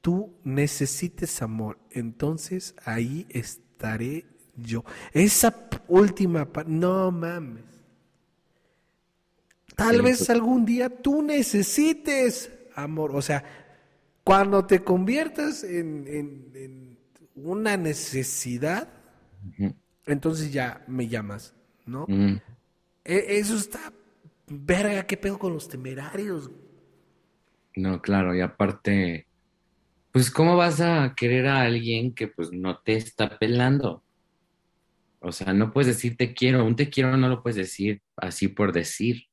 tú 0.00 0.38
necesites 0.44 1.42
amor, 1.42 1.78
entonces 1.90 2.74
ahí 2.84 3.26
estaré 3.30 4.26
yo. 4.56 4.84
Esa 5.12 5.68
última 5.88 6.52
parte, 6.52 6.70
no 6.70 7.10
mames. 7.10 7.64
Tal 9.74 10.02
vez 10.02 10.18
pues. 10.18 10.30
algún 10.30 10.64
día 10.64 10.88
tú 10.88 11.22
necesites 11.22 12.50
amor. 12.74 13.14
O 13.14 13.22
sea, 13.22 13.44
cuando 14.24 14.66
te 14.66 14.80
conviertas 14.80 15.62
en, 15.64 16.98
una 17.36 17.76
necesidad, 17.76 18.88
entonces 20.04 20.52
ya 20.52 20.84
me 20.88 21.06
llamas, 21.06 21.54
¿no? 21.86 22.06
Eso 23.04 23.56
está, 23.56 23.92
verga, 24.46 25.06
¿qué 25.06 25.16
pedo 25.16 25.38
con 25.38 25.52
los 25.52 25.68
temerarios? 25.68 26.50
No, 27.76 28.02
claro, 28.02 28.34
y 28.34 28.40
aparte, 28.40 29.26
pues 30.12 30.30
¿cómo 30.30 30.56
vas 30.56 30.80
a 30.80 31.14
querer 31.16 31.46
a 31.46 31.62
alguien 31.62 32.14
que 32.14 32.28
pues 32.28 32.50
no 32.52 32.78
te 32.78 32.96
está 32.96 33.38
pelando? 33.38 34.02
O 35.20 35.32
sea, 35.32 35.52
no 35.52 35.72
puedes 35.72 35.88
decir 35.88 36.16
te 36.16 36.34
quiero, 36.34 36.64
un 36.64 36.76
te 36.76 36.90
quiero 36.90 37.16
no 37.16 37.28
lo 37.28 37.42
puedes 37.42 37.56
decir 37.56 38.02
así 38.16 38.48
por 38.48 38.72
decir, 38.72 39.24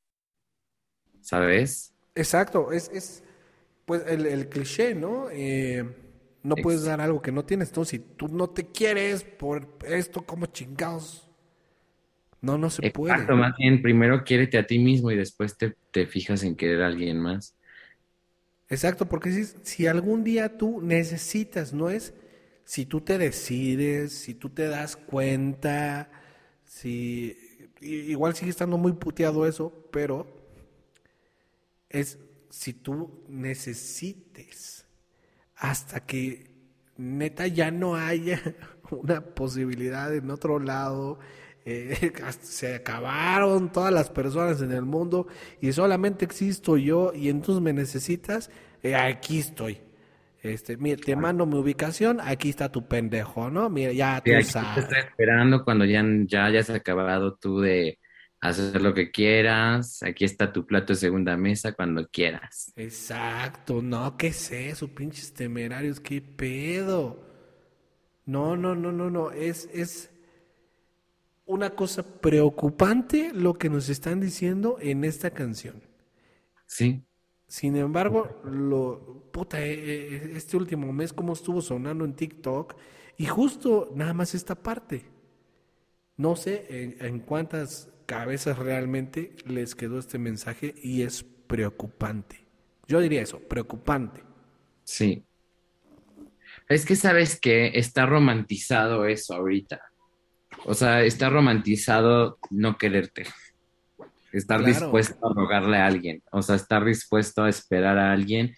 ¿sabes? 1.22 1.94
Exacto, 2.16 2.72
es, 2.72 2.90
es 2.94 3.24
pues 3.86 4.04
el, 4.08 4.50
cliché, 4.50 4.96
¿no? 4.96 5.28
Eh, 5.32 5.84
no 6.44 6.56
puedes 6.56 6.84
dar 6.84 7.02
algo 7.02 7.22
que 7.22 7.32
no 7.32 7.46
tienes, 7.46 7.70
entonces 7.70 8.00
si 8.00 8.00
tú 8.16 8.28
no 8.28 8.50
te 8.50 8.72
quieres 8.72 9.24
por 9.24 9.78
esto, 9.86 10.26
como 10.26 10.48
chingados? 10.48 11.25
No, 12.46 12.58
no 12.58 12.70
se 12.70 12.84
puede. 12.84 13.26
Exacto, 13.26 13.36
más 13.36 13.54
bien 13.58 13.82
primero 13.82 14.24
quiérete 14.24 14.58
a 14.58 14.66
ti 14.68 14.80
mismo 14.80 15.12
y 15.12 15.18
después 15.18 15.58
te, 15.58 15.76
te 15.92 16.08
fijas 16.08 16.44
en 16.44 16.56
querer 16.56 16.84
a 16.84 16.88
alguien 16.88 17.20
más. 17.20 17.56
Exacto, 18.70 19.08
porque 19.08 19.32
si, 19.32 19.46
si 19.64 19.88
algún 19.88 20.24
día 20.24 20.58
tú 20.58 20.82
necesitas, 20.82 21.72
no 21.74 21.90
es 21.90 22.14
si 22.64 22.86
tú 22.86 23.02
te 23.02 23.18
decides, 23.20 24.12
si 24.14 24.34
tú 24.34 24.50
te 24.50 24.68
das 24.68 24.96
cuenta, 24.96 26.10
si 26.64 27.38
igual 27.82 28.36
sigue 28.36 28.50
estando 28.52 28.78
muy 28.78 28.94
puteado 28.94 29.46
eso, 29.46 29.72
pero 29.92 30.26
es 31.90 32.18
si 32.50 32.74
tú 32.74 33.24
necesites 33.28 34.86
hasta 35.56 36.06
que 36.06 36.52
neta 36.98 37.48
ya 37.48 37.72
no 37.72 37.96
haya 37.96 38.42
una 38.92 39.22
posibilidad 39.36 40.14
en 40.16 40.32
otro 40.32 40.60
lado 40.60 41.20
eh, 41.66 42.14
se 42.42 42.76
acabaron 42.76 43.72
todas 43.72 43.92
las 43.92 44.10
personas 44.10 44.62
en 44.62 44.72
el 44.72 44.84
mundo 44.84 45.28
y 45.62 45.72
solamente 45.72 46.24
existo 46.24 46.78
yo 46.78 47.12
y 47.14 47.30
entonces 47.30 47.62
me 47.62 47.74
necesitas, 47.74 48.50
eh, 48.84 48.96
aquí 48.96 49.40
estoy. 49.40 49.80
Este, 50.44 50.78
mira, 50.78 50.98
te 51.04 51.16
mando 51.16 51.48
mi 51.48 51.56
ubicación, 51.56 52.20
aquí 52.22 52.50
está 52.50 52.72
tu 52.72 52.88
pendejo, 52.88 53.50
¿no? 53.50 53.68
Mira, 53.68 53.92
ya 53.92 54.22
tú 54.24 54.32
sabes. 54.44 54.88
Te 54.88 55.00
esperando 55.00 55.64
cuando 55.64 55.86
ya, 55.86 56.06
ya 56.28 56.46
hayas 56.46 56.70
acabado 56.70 57.34
tú 57.34 57.62
de 57.62 57.98
hacer 58.42 58.80
lo 58.80 58.94
que 58.94 59.10
quieras. 59.10 60.04
Aquí 60.04 60.24
está 60.24 60.54
tu 60.54 60.66
plato 60.66 60.94
de 60.94 61.00
segunda 61.00 61.36
mesa 61.36 61.74
cuando 61.74 62.08
quieras. 62.08 62.72
Exacto, 62.76 63.82
no, 63.82 64.16
¿qué 64.18 64.28
es 64.28 64.52
eso? 64.52 64.88
Pinches 64.88 65.34
temerarios, 65.34 66.00
qué 66.00 66.22
pedo. 66.22 67.26
No, 68.26 68.56
no, 68.56 68.76
no, 68.76 68.92
no, 68.92 69.10
no, 69.10 69.32
es, 69.32 69.70
es, 69.74 70.12
una 71.46 71.72
cosa 71.72 72.04
preocupante 72.04 73.32
lo 73.34 73.54
que 73.56 73.70
nos 73.70 73.90
están 73.90 74.20
diciendo 74.20 74.78
en 74.82 75.04
esta 75.04 75.32
canción. 75.32 75.82
Sí. 76.66 77.04
Sin 77.48 77.76
embargo, 77.76 78.42
lo 78.44 79.30
puta, 79.32 79.62
eh, 79.62 79.74
eh, 79.74 80.32
este 80.36 80.58
último 80.58 80.92
mes 80.92 81.14
cómo 81.14 81.34
estuvo 81.34 81.62
sonando 81.62 82.04
en 82.06 82.16
TikTok 82.16 82.76
y 83.18 83.26
justo 83.26 83.92
nada 83.96 84.14
más 84.14 84.34
esta 84.34 84.56
parte. 84.56 85.06
No 86.18 86.36
sé 86.36 86.98
en, 87.00 87.20
cuántas 87.20 87.90
cabezas 88.06 88.58
realmente 88.58 89.36
les 89.46 89.76
quedó 89.76 90.00
este 90.00 90.18
mensaje 90.18 90.74
y 90.82 91.02
es 91.02 91.24
preocupante. 91.24 92.46
Yo 92.88 93.02
diría 93.02 93.22
eso, 93.22 93.40
preocupante. 93.40 94.24
Sí. 94.84 95.24
Es 96.70 96.86
que 96.86 96.96
sabes 96.96 97.40
que 97.40 97.78
está 97.78 98.06
romantizado 98.06 99.06
eso 99.06 99.34
ahorita. 99.36 99.82
O 100.66 100.74
sea, 100.74 101.04
está 101.04 101.30
romantizado 101.30 102.40
no 102.50 102.78
quererte. 102.78 103.26
Estar 104.32 104.66
dispuesto 104.66 105.28
a 105.28 105.34
rogarle 105.34 105.78
a 105.78 105.86
alguien. 105.86 106.24
O 106.32 106.42
sea, 106.42 106.56
estar 106.56 106.84
dispuesto 106.84 107.44
a 107.44 107.50
esperar 107.50 107.98
a 107.98 108.12
alguien. 108.12 108.56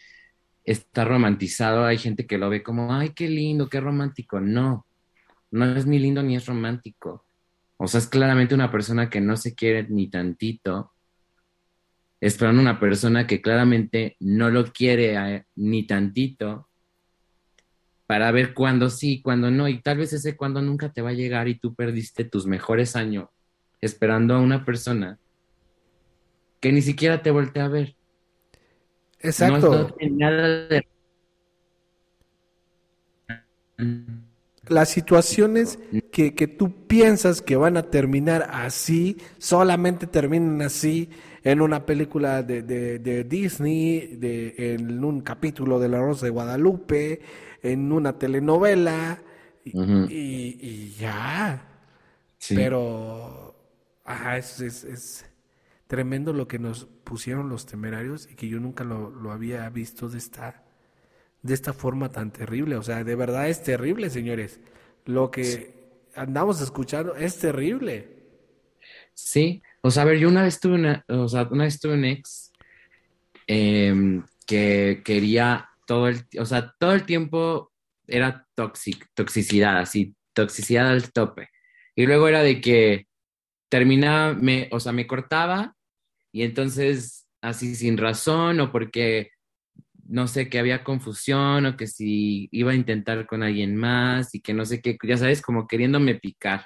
Está 0.63 1.05
romantizado. 1.05 1.85
Hay 1.85 1.97
gente 1.97 2.25
que 2.25 2.37
lo 2.37 2.49
ve 2.49 2.63
como, 2.63 2.93
ay, 2.93 3.09
qué 3.09 3.27
lindo, 3.27 3.69
qué 3.69 3.81
romántico. 3.81 4.39
No, 4.39 4.87
no 5.51 5.65
es 5.75 5.85
ni 5.85 5.99
lindo 5.99 6.23
ni 6.23 6.35
es 6.35 6.45
romántico. 6.45 7.25
O 7.77 7.87
sea, 7.87 7.99
es 7.99 8.07
claramente 8.07 8.55
una 8.55 8.71
persona 8.71 9.09
que 9.09 9.21
no 9.21 9.35
se 9.37 9.53
quiere 9.53 9.85
ni 9.87 10.09
tantito, 10.09 10.93
esperando 12.19 12.61
una 12.61 12.79
persona 12.79 13.27
que 13.27 13.41
claramente 13.41 14.15
no 14.19 14.49
lo 14.49 14.71
quiere 14.71 15.45
ni 15.55 15.85
tantito, 15.85 16.66
para 18.07 18.31
ver 18.31 18.53
cuándo 18.53 18.89
sí, 18.89 19.21
cuándo 19.21 19.51
no, 19.51 19.67
y 19.67 19.81
tal 19.81 19.97
vez 19.97 20.13
ese 20.13 20.37
cuándo 20.37 20.61
nunca 20.61 20.91
te 20.91 21.01
va 21.01 21.09
a 21.09 21.13
llegar 21.13 21.49
y 21.49 21.59
tú 21.59 21.75
perdiste 21.75 22.23
tus 22.23 22.47
mejores 22.47 22.95
años 22.95 23.27
esperando 23.81 24.33
a 24.33 24.39
una 24.39 24.65
persona 24.65 25.19
que 26.61 26.71
ni 26.71 26.81
siquiera 26.81 27.21
te 27.21 27.31
voltea 27.31 27.65
a 27.65 27.69
ver. 27.69 27.95
Exacto. 29.19 29.93
No, 29.99 30.17
nada 30.17 30.67
de... 30.67 30.87
las 34.69 34.89
situaciones 34.89 35.77
que, 36.11 36.33
que, 36.33 36.47
tú 36.47 36.87
piensas 36.87 37.41
que 37.41 37.55
van 37.57 37.77
a 37.77 37.83
terminar 37.83 38.47
así, 38.51 39.17
solamente 39.37 40.07
terminan 40.07 40.61
así 40.61 41.09
en 41.43 41.61
una 41.61 41.85
película 41.85 42.43
de, 42.43 42.61
de, 42.61 43.23
Disney, 43.23 44.17
de, 44.17 44.73
en 44.75 45.03
un 45.03 45.21
capítulo 45.21 45.79
de 45.79 45.89
La 45.89 45.99
Rosa 45.99 46.25
de 46.25 46.31
Guadalupe, 46.31 47.21
en 47.63 47.91
una 47.91 48.17
telenovela, 48.17 49.19
y, 49.63 50.93
ya. 50.97 51.63
Pero 52.49 53.55
es, 54.35 54.61
es, 54.61 54.83
es, 54.83 55.25
tremendo 55.87 56.33
lo 56.33 56.47
que 56.47 56.59
nos 56.59 56.85
pusieron 57.03 57.49
los 57.49 57.65
temerarios 57.65 58.29
y 58.29 58.35
que 58.35 58.47
yo 58.47 58.59
nunca 58.59 58.83
lo, 58.83 59.09
lo 59.09 59.31
había 59.31 59.69
visto 59.69 60.09
de 60.09 60.17
esta 60.17 60.63
de 61.41 61.53
esta 61.53 61.73
forma 61.73 62.09
tan 62.09 62.31
terrible. 62.31 62.75
O 62.75 62.83
sea, 62.83 63.03
de 63.03 63.15
verdad 63.15 63.47
es 63.47 63.63
terrible, 63.63 64.09
señores. 64.09 64.59
Lo 65.05 65.31
que 65.31 65.73
andamos 66.15 66.61
escuchando 66.61 67.15
es 67.15 67.37
terrible. 67.39 68.17
Sí, 69.13 69.61
o 69.81 69.89
sea, 69.91 70.03
a 70.03 70.05
ver, 70.05 70.19
yo 70.19 70.27
una 70.27 70.43
vez 70.43 70.59
tuve 70.59 70.75
una, 70.75 71.05
o 71.07 71.27
sea, 71.27 71.47
una 71.49 71.63
vez 71.63 71.79
tuve 71.79 71.93
un 71.93 72.05
ex 72.05 72.51
em, 73.47 74.23
que 74.45 75.01
quería 75.03 75.69
todo 75.87 76.07
el, 76.07 76.25
o 76.39 76.45
sea, 76.45 76.75
todo 76.79 76.93
el 76.93 77.05
tiempo 77.05 77.71
era 78.07 78.45
toxic, 78.55 79.07
toxicidad, 79.15 79.79
así, 79.79 80.15
toxicidad 80.33 80.89
al 80.89 81.11
tope. 81.11 81.49
Y 81.95 82.05
luego 82.05 82.27
era 82.27 82.43
de 82.43 82.61
que 82.61 83.07
terminaba, 83.69 84.33
me, 84.33 84.69
o 84.71 84.79
sea, 84.79 84.91
me 84.91 85.07
cortaba 85.07 85.75
y 86.31 86.43
entonces 86.43 87.27
así 87.41 87.75
sin 87.75 87.97
razón 87.97 88.59
o 88.59 88.71
porque 88.71 89.31
no 90.07 90.27
sé, 90.27 90.49
que 90.49 90.59
había 90.59 90.83
confusión 90.83 91.65
o 91.65 91.77
que 91.77 91.87
si 91.87 92.47
iba 92.51 92.71
a 92.71 92.75
intentar 92.75 93.27
con 93.27 93.43
alguien 93.43 93.75
más 93.75 94.33
y 94.35 94.41
que 94.41 94.53
no 94.53 94.65
sé 94.65 94.81
qué, 94.81 94.97
ya 95.03 95.17
sabes, 95.17 95.41
como 95.41 95.67
queriéndome 95.67 96.15
picar. 96.15 96.65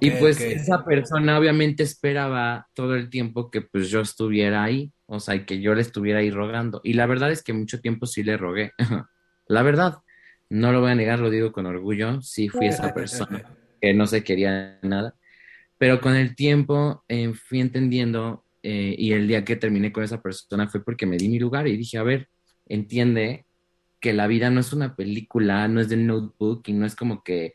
Y 0.00 0.10
pues 0.12 0.40
esa 0.40 0.84
persona 0.84 1.38
obviamente 1.38 1.82
esperaba 1.82 2.68
todo 2.74 2.94
el 2.94 3.10
tiempo 3.10 3.50
que 3.50 3.62
pues 3.62 3.88
yo 3.90 4.00
estuviera 4.00 4.62
ahí, 4.62 4.92
o 5.06 5.20
sea, 5.20 5.44
que 5.44 5.60
yo 5.60 5.74
le 5.74 5.82
estuviera 5.82 6.20
ahí 6.20 6.30
rogando. 6.30 6.80
Y 6.84 6.94
la 6.94 7.06
verdad 7.06 7.30
es 7.30 7.42
que 7.42 7.52
mucho 7.52 7.80
tiempo 7.80 8.06
sí 8.06 8.22
le 8.22 8.36
rogué. 8.36 8.72
la 9.46 9.62
verdad, 9.62 9.98
no 10.50 10.72
lo 10.72 10.80
voy 10.80 10.90
a 10.90 10.94
negar, 10.94 11.18
lo 11.18 11.30
digo 11.30 11.52
con 11.52 11.66
orgullo, 11.66 12.20
sí 12.22 12.48
fui 12.48 12.66
esa 12.66 12.92
persona 12.94 13.44
que 13.80 13.94
no 13.94 14.06
se 14.06 14.24
quería 14.24 14.78
nada. 14.82 15.14
Pero 15.78 16.00
con 16.00 16.16
el 16.16 16.34
tiempo 16.34 17.04
eh, 17.08 17.32
fui 17.34 17.60
entendiendo 17.60 18.44
eh, 18.62 18.94
y 18.98 19.12
el 19.12 19.28
día 19.28 19.44
que 19.44 19.56
terminé 19.56 19.92
con 19.92 20.04
esa 20.04 20.20
persona 20.20 20.68
fue 20.68 20.84
porque 20.84 21.06
me 21.06 21.16
di 21.16 21.28
mi 21.28 21.38
lugar 21.38 21.68
y 21.68 21.76
dije, 21.76 21.98
a 21.98 22.02
ver, 22.02 22.28
entiende 22.66 23.46
que 24.00 24.12
la 24.12 24.26
vida 24.26 24.50
no 24.50 24.60
es 24.60 24.72
una 24.72 24.96
película, 24.96 25.66
no 25.68 25.80
es 25.80 25.88
de 25.88 25.96
notebook 25.96 26.62
y 26.66 26.72
no 26.72 26.86
es 26.86 26.94
como 26.94 27.22
que 27.22 27.54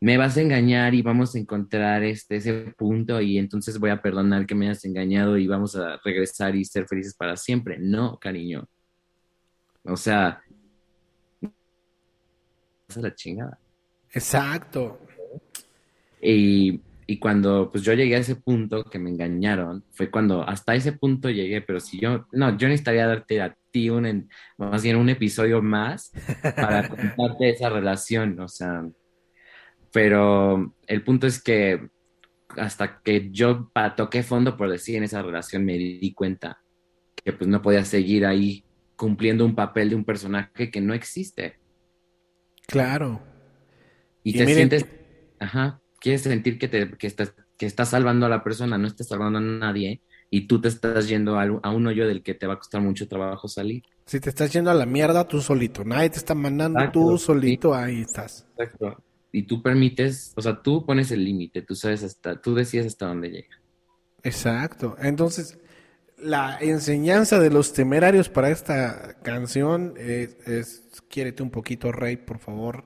me 0.00 0.16
vas 0.16 0.36
a 0.36 0.40
engañar 0.40 0.94
y 0.94 1.02
vamos 1.02 1.34
a 1.34 1.38
encontrar 1.38 2.02
este, 2.04 2.36
ese 2.36 2.74
punto 2.76 3.20
y 3.20 3.38
entonces 3.38 3.78
voy 3.78 3.90
a 3.90 4.00
perdonar 4.00 4.46
que 4.46 4.54
me 4.54 4.66
hayas 4.66 4.84
engañado 4.84 5.36
y 5.36 5.46
vamos 5.46 5.76
a 5.76 5.98
regresar 6.04 6.56
y 6.56 6.64
ser 6.64 6.86
felices 6.86 7.14
para 7.14 7.36
siempre. 7.36 7.78
No, 7.78 8.18
cariño. 8.18 8.66
O 9.84 9.96
sea, 9.96 10.42
es 12.88 12.96
la 12.96 13.14
chingada. 13.14 13.58
Exacto. 14.12 14.98
Y 16.22 16.80
y 17.10 17.18
cuando 17.18 17.72
pues 17.72 17.82
yo 17.82 17.92
llegué 17.92 18.14
a 18.14 18.20
ese 18.20 18.36
punto 18.36 18.84
que 18.84 19.00
me 19.00 19.10
engañaron, 19.10 19.82
fue 19.90 20.12
cuando 20.12 20.48
hasta 20.48 20.76
ese 20.76 20.92
punto 20.92 21.28
llegué, 21.28 21.60
pero 21.60 21.80
si 21.80 21.98
yo, 21.98 22.28
no, 22.30 22.56
yo 22.56 22.68
necesitaría 22.68 23.04
darte 23.04 23.42
a 23.42 23.56
ti 23.72 23.90
un, 23.90 24.30
más 24.56 24.84
bien 24.84 24.94
un 24.94 25.08
episodio 25.08 25.60
más 25.60 26.12
para 26.54 26.88
contarte 27.16 27.50
esa 27.50 27.68
relación, 27.68 28.38
o 28.38 28.46
sea, 28.46 28.86
pero 29.92 30.74
el 30.86 31.02
punto 31.02 31.26
es 31.26 31.42
que 31.42 31.88
hasta 32.56 33.00
que 33.02 33.30
yo 33.30 33.70
toqué 33.96 34.22
fondo, 34.22 34.56
por 34.56 34.70
decir, 34.70 34.96
en 34.96 35.04
esa 35.04 35.22
relación, 35.22 35.64
me 35.64 35.74
di 35.74 36.12
cuenta 36.12 36.60
que 37.14 37.32
pues 37.32 37.48
no 37.48 37.62
podía 37.62 37.84
seguir 37.84 38.26
ahí 38.26 38.64
cumpliendo 38.96 39.44
un 39.44 39.54
papel 39.54 39.90
de 39.90 39.96
un 39.96 40.04
personaje 40.04 40.70
que 40.70 40.80
no 40.80 40.94
existe. 40.94 41.58
Claro. 42.66 43.20
Y, 44.22 44.36
te 44.36 44.46
sientes, 44.46 44.86
ajá, 45.38 45.80
quieres 45.98 46.22
sentir 46.22 46.58
que, 46.58 46.68
te, 46.68 46.90
que, 46.92 47.06
estás, 47.06 47.34
que 47.56 47.66
estás 47.66 47.88
salvando 47.90 48.26
a 48.26 48.28
la 48.28 48.44
persona, 48.44 48.78
no 48.78 48.86
estás 48.86 49.08
salvando 49.08 49.38
a 49.38 49.42
nadie 49.42 50.02
y 50.28 50.46
tú 50.46 50.60
te 50.60 50.68
estás 50.68 51.08
yendo 51.08 51.38
a, 51.38 51.44
a, 51.44 51.70
un 51.70 51.86
hoyo 51.86 52.06
del 52.06 52.22
que 52.22 52.34
te 52.34 52.46
va 52.46 52.54
a 52.54 52.58
costar 52.58 52.80
mucho 52.80 53.08
trabajo 53.08 53.48
salir. 53.48 53.82
Si 54.04 54.20
te 54.20 54.28
estás 54.28 54.52
yendo 54.52 54.70
a 54.70 54.74
la 54.74 54.86
mierda 54.86 55.26
tú 55.26 55.40
solito, 55.40 55.84
nadie 55.84 56.10
te 56.10 56.18
está 56.18 56.34
mandando, 56.34 56.78
tú 56.92 57.16
solito, 57.16 57.74
ahí 57.74 58.02
estás. 58.02 58.46
Exacto. 58.58 59.02
Y 59.32 59.44
tú 59.44 59.62
permites, 59.62 60.32
o 60.36 60.42
sea, 60.42 60.60
tú 60.62 60.84
pones 60.84 61.10
el 61.10 61.24
límite, 61.24 61.62
tú 61.62 61.74
sabes 61.74 62.02
hasta, 62.02 62.40
tú 62.40 62.54
decides 62.54 62.86
hasta 62.86 63.06
dónde 63.06 63.30
llega. 63.30 63.60
Exacto. 64.22 64.96
Entonces, 65.00 65.58
la 66.18 66.58
enseñanza 66.60 67.38
de 67.38 67.50
los 67.50 67.72
temerarios 67.72 68.28
para 68.28 68.50
esta 68.50 69.16
canción 69.22 69.94
es, 69.96 70.36
es 70.46 71.02
quiérete 71.08 71.42
un 71.42 71.50
poquito, 71.50 71.92
Rey, 71.92 72.16
por 72.16 72.38
favor 72.38 72.84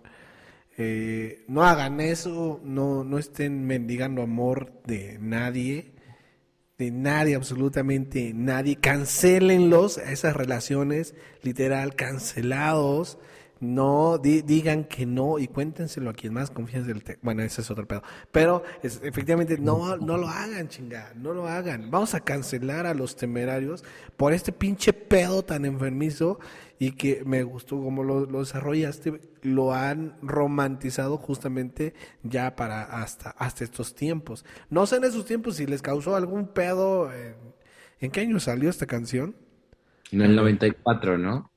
eh, 0.76 1.44
no 1.46 1.64
hagan 1.64 2.00
eso, 2.00 2.60
no, 2.64 3.04
no 3.04 3.18
estén 3.18 3.64
mendigando 3.64 4.22
amor 4.22 4.72
de 4.84 5.18
nadie, 5.20 5.92
de 6.78 6.90
nadie, 6.90 7.36
absolutamente 7.36 8.32
nadie. 8.34 8.76
Cancelenlos 8.76 9.98
esas 9.98 10.34
relaciones, 10.34 11.14
literal, 11.42 11.94
cancelados. 11.94 13.18
No 13.64 14.18
digan 14.18 14.84
que 14.84 15.06
no 15.06 15.38
y 15.38 15.48
cuéntenselo 15.48 16.10
a 16.10 16.14
quien 16.14 16.34
más 16.34 16.50
confíen 16.50 16.86
del 16.86 17.02
Bueno, 17.22 17.42
ese 17.42 17.62
es 17.62 17.70
otro 17.70 17.86
pedo. 17.86 18.02
Pero 18.30 18.62
efectivamente 18.82 19.58
no, 19.58 19.96
no 19.96 20.16
lo 20.16 20.28
hagan, 20.28 20.68
chingada, 20.68 21.12
no 21.14 21.32
lo 21.32 21.48
hagan. 21.48 21.90
Vamos 21.90 22.14
a 22.14 22.20
cancelar 22.20 22.86
a 22.86 22.94
los 22.94 23.16
temerarios 23.16 23.84
por 24.16 24.32
este 24.32 24.52
pinche 24.52 24.92
pedo 24.92 25.42
tan 25.42 25.64
enfermizo 25.64 26.38
y 26.78 26.92
que 26.92 27.22
me 27.24 27.42
gustó 27.42 27.80
como 27.82 28.02
lo, 28.02 28.26
desarrollaste, 28.26 29.20
lo 29.42 29.72
han 29.72 30.16
romantizado 30.22 31.16
justamente 31.16 31.94
ya 32.22 32.56
para 32.56 32.82
hasta, 32.82 33.30
hasta 33.30 33.64
estos 33.64 33.94
tiempos. 33.94 34.44
No 34.70 34.86
sé 34.86 34.96
en 34.96 35.04
esos 35.04 35.24
tiempos 35.24 35.56
si 35.56 35.66
les 35.66 35.82
causó 35.82 36.16
algún 36.16 36.48
pedo. 36.48 37.10
¿En, 38.00 38.10
qué 38.10 38.20
año 38.20 38.40
salió 38.40 38.68
esta 38.68 38.86
canción? 38.86 39.34
En 40.10 40.22
el 40.22 40.36
94, 40.36 41.18
¿no? 41.18 41.50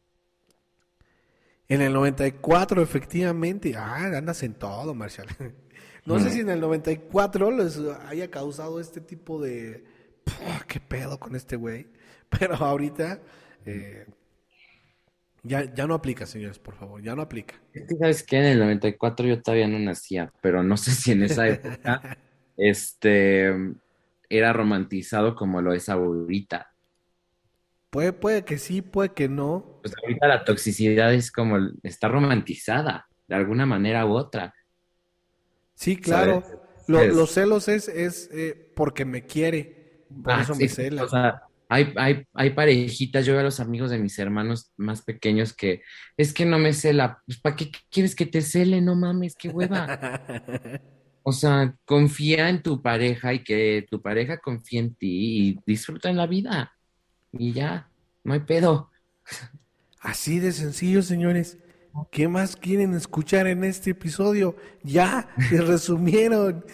En 1.70 1.82
el 1.82 1.94
94, 1.94 2.82
efectivamente. 2.82 3.76
Ah, 3.76 4.18
andas 4.18 4.44
en 4.44 4.54
todo, 4.54 4.94
Marshall. 4.94 5.28
No 6.06 6.22
sé 6.22 6.30
si 6.30 6.40
en 6.40 6.50
el 6.50 6.62
94 6.62 7.52
les 7.52 7.78
haya 8.08 8.32
causado 8.32 8.80
este 8.80 9.02
tipo 9.02 9.42
de... 9.42 9.84
¿Qué 10.66 10.80
pedo 10.80 11.20
con 11.20 11.36
este 11.36 11.58
güey? 11.58 11.88
Pero 12.30 12.56
ahorita... 12.56 13.20
Eh, 13.66 14.06
ya, 15.44 15.74
ya 15.74 15.86
no 15.86 15.94
aplica, 15.94 16.26
señores, 16.26 16.60
por 16.60 16.76
favor, 16.76 17.02
ya 17.02 17.14
no 17.14 17.22
aplica. 17.22 17.56
¿Sabes 18.00 18.24
qué? 18.24 18.38
En 18.38 18.46
el 18.46 18.60
94 18.60 19.28
yo 19.28 19.42
todavía 19.42 19.68
no 19.68 19.80
nacía, 19.80 20.32
pero 20.42 20.64
no 20.64 20.78
sé 20.78 20.92
si 20.92 21.12
en 21.12 21.24
esa 21.24 21.48
época 21.48 22.18
este, 22.58 23.54
era 24.30 24.54
romantizado 24.54 25.36
como 25.36 25.62
lo 25.62 25.74
es 25.74 25.90
ahorita. 25.90 26.72
Puede, 27.90 28.14
puede 28.14 28.44
que 28.44 28.58
sí, 28.58 28.82
puede 28.82 29.14
que 29.14 29.30
no. 29.30 29.80
Pues 29.82 29.96
ahorita 30.02 30.28
la 30.28 30.44
toxicidad 30.44 31.14
es 31.14 31.32
como, 31.32 31.58
está 31.84 32.08
romantizada, 32.08 33.08
de 33.28 33.36
alguna 33.36 33.66
manera 33.66 34.06
u 34.06 34.14
otra. 34.14 34.54
Sí, 35.76 35.96
claro. 35.96 36.44
los 36.88 37.32
celos 37.32 37.68
es, 37.68 37.88
es 37.88 38.30
eh, 38.34 38.72
porque 38.76 39.06
me 39.06 39.26
quiere, 39.26 40.06
por 40.24 40.34
ah, 40.34 40.42
eso 40.42 40.56
me 40.56 40.68
cela. 40.68 41.04
O 41.04 41.08
sea, 41.08 41.44
hay, 41.70 41.94
hay, 41.96 42.26
hay 42.34 42.50
parejitas, 42.52 43.26
yo 43.26 43.34
veo 43.34 43.42
a 43.42 43.46
los 43.46 43.60
amigos 43.60 43.92
de 43.92 44.00
mis 44.00 44.18
hermanos 44.20 44.72
más 44.78 45.02
pequeños 45.02 45.54
que 45.54 45.82
es 46.18 46.34
que 46.34 46.46
no 46.46 46.60
me 46.60 46.74
cela. 46.74 47.22
Pues, 47.26 47.40
¿para 47.40 47.56
qué 47.56 47.72
quieres 47.90 48.16
que 48.16 48.26
te 48.26 48.42
cele? 48.42 48.82
No 48.82 48.96
mames, 48.96 49.36
qué 49.36 49.50
hueva. 49.50 50.22
O 51.30 51.34
sea, 51.34 51.76
confía 51.84 52.48
en 52.48 52.64
tu 52.64 52.82
pareja 52.82 53.34
y 53.34 53.44
que 53.44 53.86
tu 53.92 54.02
pareja 54.02 54.38
confíe 54.38 54.80
en 54.80 54.96
ti 54.96 55.50
y 55.50 55.60
disfruta 55.66 56.10
en 56.10 56.16
la 56.16 56.26
vida. 56.26 56.72
Y 57.32 57.54
ya, 57.54 57.90
no 58.24 58.34
hay 58.34 58.42
pedo. 58.42 58.92
Así 60.00 60.40
de 60.40 60.52
sencillo, 60.52 61.02
señores. 61.02 61.58
¿Qué 62.12 62.28
más 62.28 62.56
quieren 62.56 62.94
escuchar 62.94 63.48
en 63.48 63.64
este 63.64 63.92
episodio? 63.92 64.56
Ya, 64.84 65.30
se 65.50 65.62
resumieron. 65.62 66.66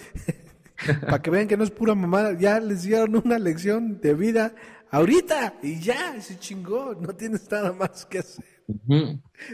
Para 1.02 1.22
que 1.22 1.30
vean 1.30 1.48
que 1.48 1.56
no 1.56 1.64
es 1.64 1.72
pura 1.72 1.96
mamada, 1.96 2.38
ya 2.38 2.60
les 2.60 2.84
dieron 2.84 3.16
una 3.16 3.40
lección 3.40 4.02
de 4.02 4.14
vida 4.14 4.54
ahorita 4.92 5.56
y 5.64 5.80
ya, 5.80 6.20
se 6.22 6.38
chingó, 6.38 6.96
no 7.00 7.14
tienes 7.16 7.50
nada 7.50 7.74
más 7.74 8.06
que 8.06 8.20
hacer. 8.20 8.46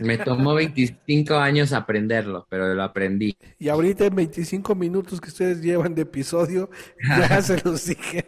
Me 0.02 0.18
tomó 0.18 0.54
25 0.54 1.36
años 1.36 1.74
aprenderlo, 1.74 2.46
pero 2.50 2.74
lo 2.74 2.84
aprendí. 2.84 3.36
Y 3.58 3.70
ahorita 3.70 4.06
en 4.06 4.16
25 4.16 4.76
minutos 4.76 5.20
que 5.20 5.30
ustedes 5.30 5.62
llevan 5.62 5.96
de 5.96 6.04
episodio, 6.04 6.70
ya 7.08 7.42
se 7.42 7.62
los 7.64 7.86
dije. 7.86 8.26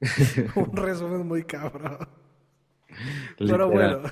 Un 0.54 0.76
resumen 0.76 1.26
muy 1.26 1.44
cabrón. 1.44 2.08
Pero 3.38 3.70
bueno, 3.70 4.02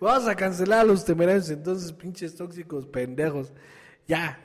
vamos 0.00 0.28
a 0.28 0.34
cancelar 0.34 0.80
a 0.80 0.84
los 0.84 1.04
temerarios 1.04 1.50
entonces, 1.50 1.92
pinches 1.92 2.36
tóxicos 2.36 2.86
pendejos. 2.86 3.52
Ya. 4.06 4.40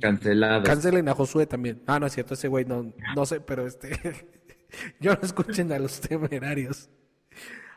Cancelados. 0.00 0.68
Cancelen 0.68 1.08
a 1.08 1.14
Josué 1.14 1.46
también. 1.46 1.82
Ah, 1.86 1.98
no 1.98 2.06
es 2.06 2.12
cierto, 2.12 2.34
ese 2.34 2.48
güey 2.48 2.64
no, 2.64 2.92
no 3.14 3.26
sé, 3.26 3.40
pero 3.40 3.66
este. 3.66 3.98
yo 5.00 5.14
no 5.14 5.20
escuchen 5.22 5.72
a 5.72 5.78
los 5.78 6.00
temerarios. 6.00 6.90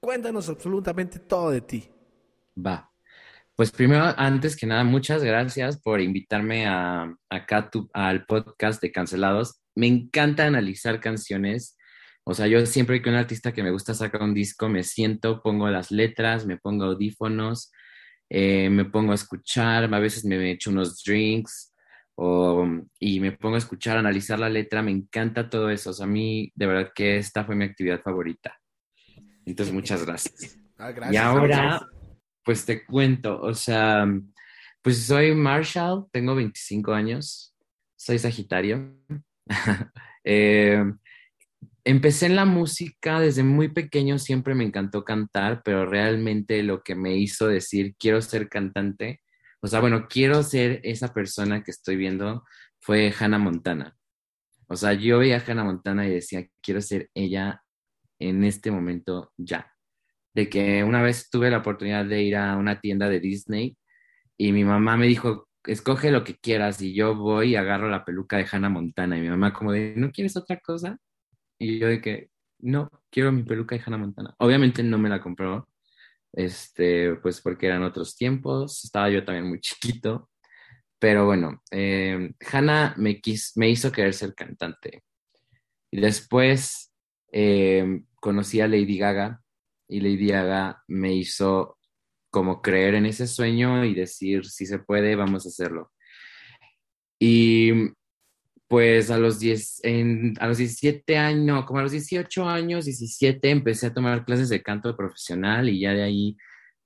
Cuéntanos 0.00 0.48
absolutamente 0.48 1.18
todo 1.18 1.50
de 1.50 1.60
ti. 1.60 1.88
Va. 2.58 2.90
Pues 3.56 3.70
primero, 3.70 4.12
antes 4.16 4.56
que 4.56 4.66
nada, 4.66 4.82
muchas 4.82 5.22
gracias 5.22 5.80
por 5.80 6.00
invitarme 6.00 6.66
a, 6.66 7.16
acá 7.30 7.70
al 7.92 8.26
podcast 8.26 8.82
de 8.82 8.90
Cancelados 8.90 9.63
me 9.74 9.86
encanta 9.86 10.46
analizar 10.46 11.00
canciones. 11.00 11.76
O 12.24 12.34
sea, 12.34 12.46
yo 12.46 12.64
siempre 12.66 13.02
que 13.02 13.10
un 13.10 13.16
artista 13.16 13.52
que 13.52 13.62
me 13.62 13.70
gusta 13.70 13.94
sacar 13.94 14.22
un 14.22 14.34
disco, 14.34 14.68
me 14.68 14.82
siento, 14.82 15.42
pongo 15.42 15.68
las 15.68 15.90
letras, 15.90 16.46
me 16.46 16.56
pongo 16.56 16.84
audífonos, 16.84 17.70
eh, 18.30 18.70
me 18.70 18.86
pongo 18.86 19.12
a 19.12 19.16
escuchar, 19.16 19.92
a 19.92 19.98
veces 19.98 20.24
me 20.24 20.50
echo 20.50 20.70
unos 20.70 21.02
drinks 21.04 21.74
y 23.00 23.20
me 23.20 23.32
pongo 23.32 23.56
a 23.56 23.58
escuchar, 23.58 23.98
analizar 23.98 24.38
la 24.38 24.48
letra. 24.48 24.82
Me 24.82 24.92
encanta 24.92 25.50
todo 25.50 25.70
eso. 25.70 25.90
O 25.90 25.92
sea, 25.92 26.04
a 26.04 26.08
mí, 26.08 26.50
de 26.54 26.66
verdad 26.66 26.92
que 26.94 27.18
esta 27.18 27.44
fue 27.44 27.56
mi 27.56 27.64
actividad 27.64 28.00
favorita. 28.00 28.58
Entonces, 29.44 29.74
muchas 29.74 30.04
gracias. 30.04 30.58
Ah, 30.76 30.90
gracias 30.90 31.14
y 31.14 31.16
ahora, 31.18 31.86
pues 32.42 32.66
te 32.66 32.84
cuento, 32.84 33.40
o 33.40 33.54
sea, 33.54 34.04
pues 34.82 35.06
soy 35.06 35.32
Marshall, 35.32 36.06
tengo 36.10 36.34
25 36.34 36.92
años, 36.92 37.54
soy 37.94 38.18
Sagitario. 38.18 38.92
Eh, 40.26 40.82
empecé 41.84 42.24
en 42.24 42.36
la 42.36 42.46
música 42.46 43.20
desde 43.20 43.42
muy 43.42 43.68
pequeño, 43.68 44.18
siempre 44.18 44.54
me 44.54 44.64
encantó 44.64 45.04
cantar, 45.04 45.60
pero 45.62 45.84
realmente 45.84 46.62
lo 46.62 46.82
que 46.82 46.94
me 46.94 47.16
hizo 47.16 47.46
decir, 47.46 47.94
quiero 47.98 48.22
ser 48.22 48.48
cantante, 48.48 49.20
o 49.60 49.66
sea, 49.66 49.80
bueno, 49.80 50.06
quiero 50.08 50.42
ser 50.42 50.80
esa 50.82 51.12
persona 51.12 51.62
que 51.62 51.70
estoy 51.70 51.96
viendo, 51.96 52.44
fue 52.80 53.12
Hannah 53.18 53.38
Montana. 53.38 53.96
O 54.66 54.76
sea, 54.76 54.92
yo 54.94 55.18
veía 55.18 55.38
a 55.38 55.44
Hannah 55.46 55.64
Montana 55.64 56.06
y 56.06 56.10
decía, 56.10 56.46
quiero 56.62 56.80
ser 56.80 57.10
ella 57.14 57.62
en 58.18 58.44
este 58.44 58.70
momento 58.70 59.32
ya. 59.36 59.72
De 60.34 60.48
que 60.48 60.84
una 60.84 61.02
vez 61.02 61.30
tuve 61.30 61.50
la 61.50 61.58
oportunidad 61.58 62.04
de 62.04 62.22
ir 62.22 62.36
a 62.36 62.56
una 62.56 62.80
tienda 62.80 63.08
de 63.08 63.20
Disney 63.20 63.76
y 64.36 64.52
mi 64.52 64.64
mamá 64.64 64.96
me 64.96 65.06
dijo, 65.06 65.48
escoge 65.66 66.10
lo 66.10 66.24
que 66.24 66.36
quieras 66.36 66.80
y 66.82 66.94
yo 66.94 67.14
voy 67.14 67.50
y 67.52 67.56
agarro 67.56 67.88
la 67.88 68.04
peluca 68.04 68.36
de 68.36 68.46
Hannah 68.50 68.68
Montana 68.68 69.18
y 69.18 69.22
mi 69.22 69.28
mamá 69.28 69.52
como 69.52 69.72
de, 69.72 69.94
¿no 69.96 70.10
quieres 70.10 70.36
otra 70.36 70.58
cosa? 70.60 70.98
Y 71.58 71.78
yo 71.78 71.88
de 71.88 72.00
que, 72.00 72.30
no, 72.58 72.90
quiero 73.10 73.32
mi 73.32 73.42
peluca 73.42 73.76
de 73.76 73.82
Hannah 73.84 73.98
Montana. 73.98 74.34
Obviamente 74.38 74.82
no 74.82 74.98
me 74.98 75.08
la 75.08 75.20
compró, 75.20 75.68
este, 76.32 77.14
pues 77.16 77.40
porque 77.40 77.66
eran 77.66 77.82
otros 77.82 78.16
tiempos, 78.16 78.84
estaba 78.84 79.10
yo 79.10 79.24
también 79.24 79.48
muy 79.48 79.60
chiquito, 79.60 80.30
pero 80.98 81.26
bueno, 81.26 81.62
eh, 81.70 82.32
Hannah 82.50 82.94
me, 82.96 83.20
me 83.56 83.68
hizo 83.68 83.92
querer 83.92 84.14
ser 84.14 84.34
cantante. 84.34 85.02
Y 85.90 86.00
después 86.00 86.92
eh, 87.30 88.02
conocí 88.20 88.60
a 88.60 88.68
Lady 88.68 88.98
Gaga 88.98 89.40
y 89.88 90.00
Lady 90.00 90.28
Gaga 90.28 90.82
me 90.88 91.12
hizo 91.14 91.78
como 92.34 92.60
creer 92.60 92.96
en 92.96 93.06
ese 93.06 93.28
sueño 93.28 93.84
y 93.84 93.94
decir, 93.94 94.44
si 94.46 94.66
se 94.66 94.80
puede, 94.80 95.14
vamos 95.14 95.46
a 95.46 95.50
hacerlo. 95.50 95.92
Y 97.16 97.92
pues 98.66 99.08
a 99.12 99.18
los, 99.18 99.38
10, 99.38 99.82
a 100.40 100.48
los 100.48 100.58
17 100.58 101.16
años, 101.16 101.64
como 101.64 101.78
a 101.78 101.84
los 101.84 101.92
18 101.92 102.48
años, 102.48 102.86
17, 102.86 103.50
empecé 103.50 103.86
a 103.86 103.94
tomar 103.94 104.24
clases 104.24 104.48
de 104.48 104.64
canto 104.64 104.96
profesional 104.96 105.68
y 105.68 105.78
ya 105.78 105.92
de 105.92 106.02
ahí 106.02 106.36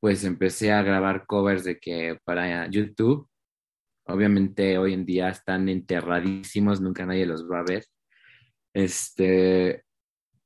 pues 0.01 0.23
empecé 0.25 0.71
a 0.71 0.83
grabar 0.83 1.25
covers 1.25 1.65
de 1.65 1.79
que 1.79 2.19
para 2.25 2.69
YouTube. 2.69 3.27
Obviamente 4.05 4.77
hoy 4.77 4.93
en 4.93 5.07
día 5.07 5.31
están 5.31 5.71
enterradísimos, 5.71 6.83
nunca 6.83 7.07
nadie 7.07 7.25
los 7.25 7.51
va 7.51 7.61
a 7.61 7.65
ver. 7.65 7.87
Este, 8.75 9.83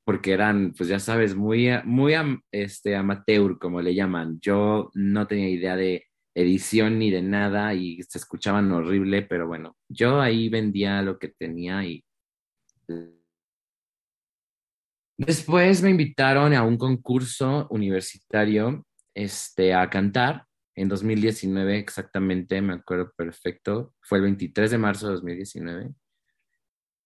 porque 0.04 0.32
eran, 0.32 0.72
pues 0.76 0.88
ya 0.88 0.98
sabes, 0.98 1.34
muy, 1.34 1.68
muy 1.84 2.14
este, 2.50 2.96
amateur, 2.96 3.58
como 3.58 3.80
le 3.80 3.94
llaman. 3.94 4.38
Yo 4.40 4.90
no 4.94 5.26
tenía 5.26 5.48
idea 5.48 5.76
de 5.76 6.06
edición 6.34 6.98
ni 6.98 7.10
de 7.10 7.22
nada 7.22 7.74
y 7.74 8.02
se 8.02 8.18
escuchaban 8.18 8.70
horrible, 8.72 9.22
pero 9.22 9.46
bueno, 9.46 9.76
yo 9.88 10.20
ahí 10.20 10.48
vendía 10.48 11.02
lo 11.02 11.18
que 11.18 11.28
tenía 11.28 11.84
y... 11.84 12.04
Después 15.18 15.82
me 15.82 15.90
invitaron 15.90 16.52
a 16.54 16.64
un 16.64 16.76
concurso 16.76 17.68
universitario 17.70 18.84
este, 19.14 19.72
a 19.72 19.88
cantar 19.88 20.46
en 20.74 20.88
2019 20.88 21.78
exactamente, 21.78 22.60
me 22.62 22.74
acuerdo 22.74 23.12
perfecto, 23.16 23.94
fue 24.00 24.18
el 24.18 24.24
23 24.24 24.70
de 24.70 24.78
marzo 24.78 25.06
de 25.08 25.12
2019. 25.14 25.90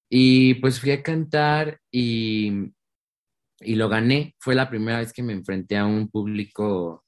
Y 0.08 0.54
pues 0.54 0.80
fui 0.80 0.92
a 0.92 1.02
cantar 1.02 1.80
y 1.90 2.72
y 3.60 3.74
lo 3.76 3.88
gané. 3.88 4.34
Fue 4.38 4.54
la 4.54 4.68
primera 4.68 4.98
vez 4.98 5.12
que 5.12 5.22
me 5.22 5.32
enfrenté 5.32 5.76
a 5.76 5.86
un 5.86 6.08
público 6.08 7.04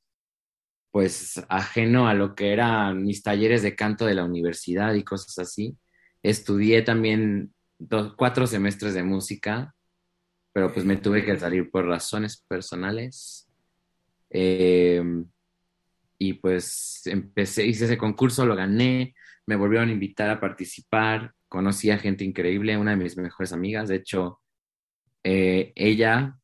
pues 0.90 1.44
ajeno 1.49 2.09
a 2.09 2.14
lo 2.14 2.34
que 2.34 2.53
eran 2.53 3.05
mis 3.05 3.22
talleres 3.22 3.62
de 3.62 3.76
canto 3.76 4.07
de 4.07 4.14
la 4.14 4.24
universidad 4.24 4.94
y 4.94 5.05
cosas 5.05 5.38
así. 5.38 5.76
Estudié 6.22 6.82
también 6.82 7.55
dos, 7.78 8.14
cuatro 8.16 8.46
semestres 8.46 8.94
de 8.94 9.03
música, 9.03 9.74
pero 10.53 10.72
pues 10.72 10.84
me 10.84 10.96
tuve 10.96 11.24
que 11.24 11.38
salir 11.38 11.70
por 11.70 11.86
razones 11.86 12.44
personales. 12.49 13.49
Em, 14.30 15.26
y 16.18 16.34
pues 16.34 17.03
empecé, 17.07 17.66
hice 17.66 17.84
ese 17.84 17.99
concurso, 17.99 18.44
lo 18.44 18.57
gané, 18.57 19.14
me 19.46 19.57
volvieron 19.57 19.88
a 19.88 19.92
invitar 19.92 20.30
a 20.30 20.40
participar, 20.40 21.32
conocí 21.49 21.90
a 21.90 21.99
gente 21.99 22.24
increíble, 22.24 22.76
una 22.76 22.92
de 22.92 22.96
mis 22.96 23.16
mejores 23.16 23.53
amigas, 23.53 23.88
de 23.88 23.96
hecho, 23.96 24.40
eh, 25.25 25.73
ella 25.75 26.39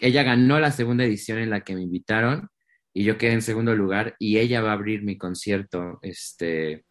ella 0.00 0.22
ganó 0.22 0.58
la 0.60 0.70
segunda 0.70 1.04
edición 1.04 1.38
en 1.38 1.50
la 1.50 1.62
que 1.62 1.74
me 1.74 1.82
invitaron 1.82 2.48
y 2.94 3.04
yo 3.04 3.18
quedé 3.18 3.32
en 3.32 3.42
segundo 3.42 3.74
lugar 3.74 4.16
y 4.18 4.38
ella 4.38 4.60
va 4.60 4.70
a 4.70 4.74
abrir 4.74 5.02
mi 5.02 5.16
concierto. 5.18 5.98
Este, 6.02 6.84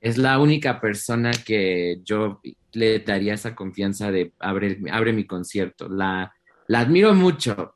Es, 0.00 0.16
la 0.16 0.38
única 0.38 0.80
persona 0.80 1.32
que 1.32 2.00
yo 2.04 2.40
le 2.72 3.00
daría 3.00 3.34
esa 3.34 3.54
confianza 3.54 4.12
de 4.12 4.32
abre, 4.38 4.80
abre 4.92 5.12
mi 5.12 5.26
concierto. 5.26 5.88
La, 5.88 6.32
la 6.68 6.80
admiro 6.80 7.14
mucho 7.14 7.74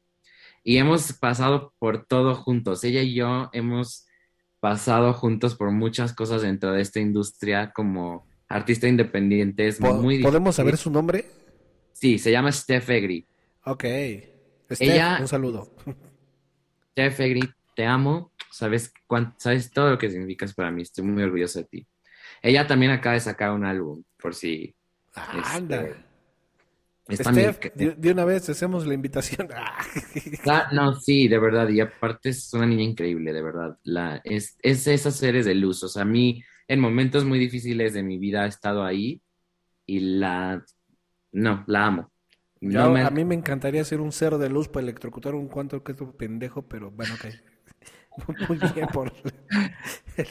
y 0.62 0.76
hemos 0.76 1.12
pasado 1.14 1.74
por 1.78 2.06
todo 2.06 2.34
juntos. 2.34 2.84
Ella 2.84 3.02
y 3.02 3.14
yo 3.14 3.50
hemos 3.52 4.06
pasado 4.60 5.12
juntos 5.12 5.56
por 5.56 5.72
muchas 5.72 6.14
cosas 6.14 6.42
dentro 6.42 6.72
de 6.72 6.82
esta 6.82 7.00
industria 7.00 7.72
como 7.72 8.26
artista 8.48 8.86
independiente. 8.86 9.66
Es 9.66 9.80
muy 9.80 10.22
¿Podemos 10.22 10.54
saber 10.54 10.76
su 10.76 10.90
nombre? 10.90 11.24
Sí, 11.92 12.18
se 12.18 12.30
llama 12.30 12.50
Steph 12.52 12.88
Egri. 12.90 13.26
Ok. 13.64 13.84
Steph, 14.70 15.20
un 15.20 15.28
saludo. 15.28 15.74
Steph 16.92 17.20
Egri, 17.20 17.42
te 17.74 17.86
amo. 17.86 18.32
Sabes, 18.50 18.92
sabes 19.36 19.70
todo 19.70 19.90
lo 19.90 19.98
que 19.98 20.10
significas 20.10 20.54
para 20.54 20.70
mí. 20.70 20.82
Estoy 20.82 21.04
muy 21.04 21.22
orgulloso 21.22 21.60
de 21.60 21.64
ti. 21.64 21.86
Ella 22.42 22.66
también 22.66 22.92
acaba 22.92 23.14
de 23.14 23.20
sacar 23.20 23.52
un 23.52 23.64
álbum, 23.64 24.02
por 24.20 24.34
si. 24.34 24.74
Anda. 25.14 25.88
Este, 27.08 27.24
Steph, 27.24 27.74
de, 27.74 28.12
una 28.12 28.24
vez 28.24 28.48
hacemos 28.48 28.86
la 28.86 28.94
invitación. 28.94 29.48
Ah, 30.46 30.68
no, 30.72 30.94
sí, 30.94 31.28
de 31.28 31.38
verdad. 31.38 31.68
Y 31.68 31.80
aparte 31.80 32.30
es 32.30 32.52
una 32.52 32.66
niña 32.66 32.82
increíble, 32.82 33.32
de 33.32 33.42
verdad. 33.42 33.78
La, 33.84 34.20
es, 34.24 34.56
es 34.60 34.86
esas 34.86 35.16
seres 35.16 35.44
de 35.44 35.54
luz. 35.54 35.82
O 35.82 35.88
sea, 35.88 36.02
a 36.02 36.06
mí 36.06 36.42
en 36.68 36.80
momentos 36.80 37.24
muy 37.24 37.38
difíciles 37.38 37.92
de 37.92 38.02
mi 38.02 38.18
vida 38.18 38.42
ha 38.42 38.46
estado 38.46 38.84
ahí 38.84 39.20
y 39.86 40.00
la 40.00 40.64
no, 41.32 41.64
la 41.66 41.86
amo. 41.86 42.12
A 42.78 43.10
mí 43.10 43.24
me 43.24 43.34
encantaría 43.34 43.84
ser 43.84 44.00
un 44.00 44.12
cero 44.12 44.38
de 44.38 44.48
luz 44.48 44.68
para 44.68 44.84
electrocutar 44.84 45.34
un 45.34 45.48
cuanto 45.48 45.82
que 45.82 45.92
es 45.92 46.00
un 46.00 46.12
pendejo, 46.12 46.62
pero 46.62 46.90
bueno, 46.90 47.14
ok. 47.14 47.26
Muy 48.48 48.58
bien 48.74 48.86
por... 48.92 49.12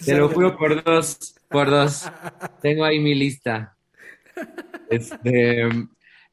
Te 0.05 0.15
lo 0.15 0.29
juro 0.29 0.55
por 0.55 0.83
dos, 0.83 1.35
por 1.49 1.69
dos. 1.69 2.09
Tengo 2.61 2.85
ahí 2.85 2.99
mi 2.99 3.15
lista. 3.15 3.75
Este, 4.89 5.67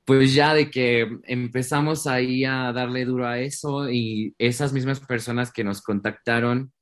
pues 0.04 0.34
ya 0.34 0.54
de 0.54 0.70
que 0.70 1.06
empezamos 1.24 2.06
ahí 2.06 2.44
a 2.44 2.72
darle 2.72 3.04
duro 3.04 3.26
a 3.26 3.40
eso 3.40 3.90
y 3.90 4.34
esas 4.38 4.72
mismas 4.72 5.00
personas 5.00 5.52
que 5.52 5.64
nos 5.64 5.82
contactaron 5.82 6.72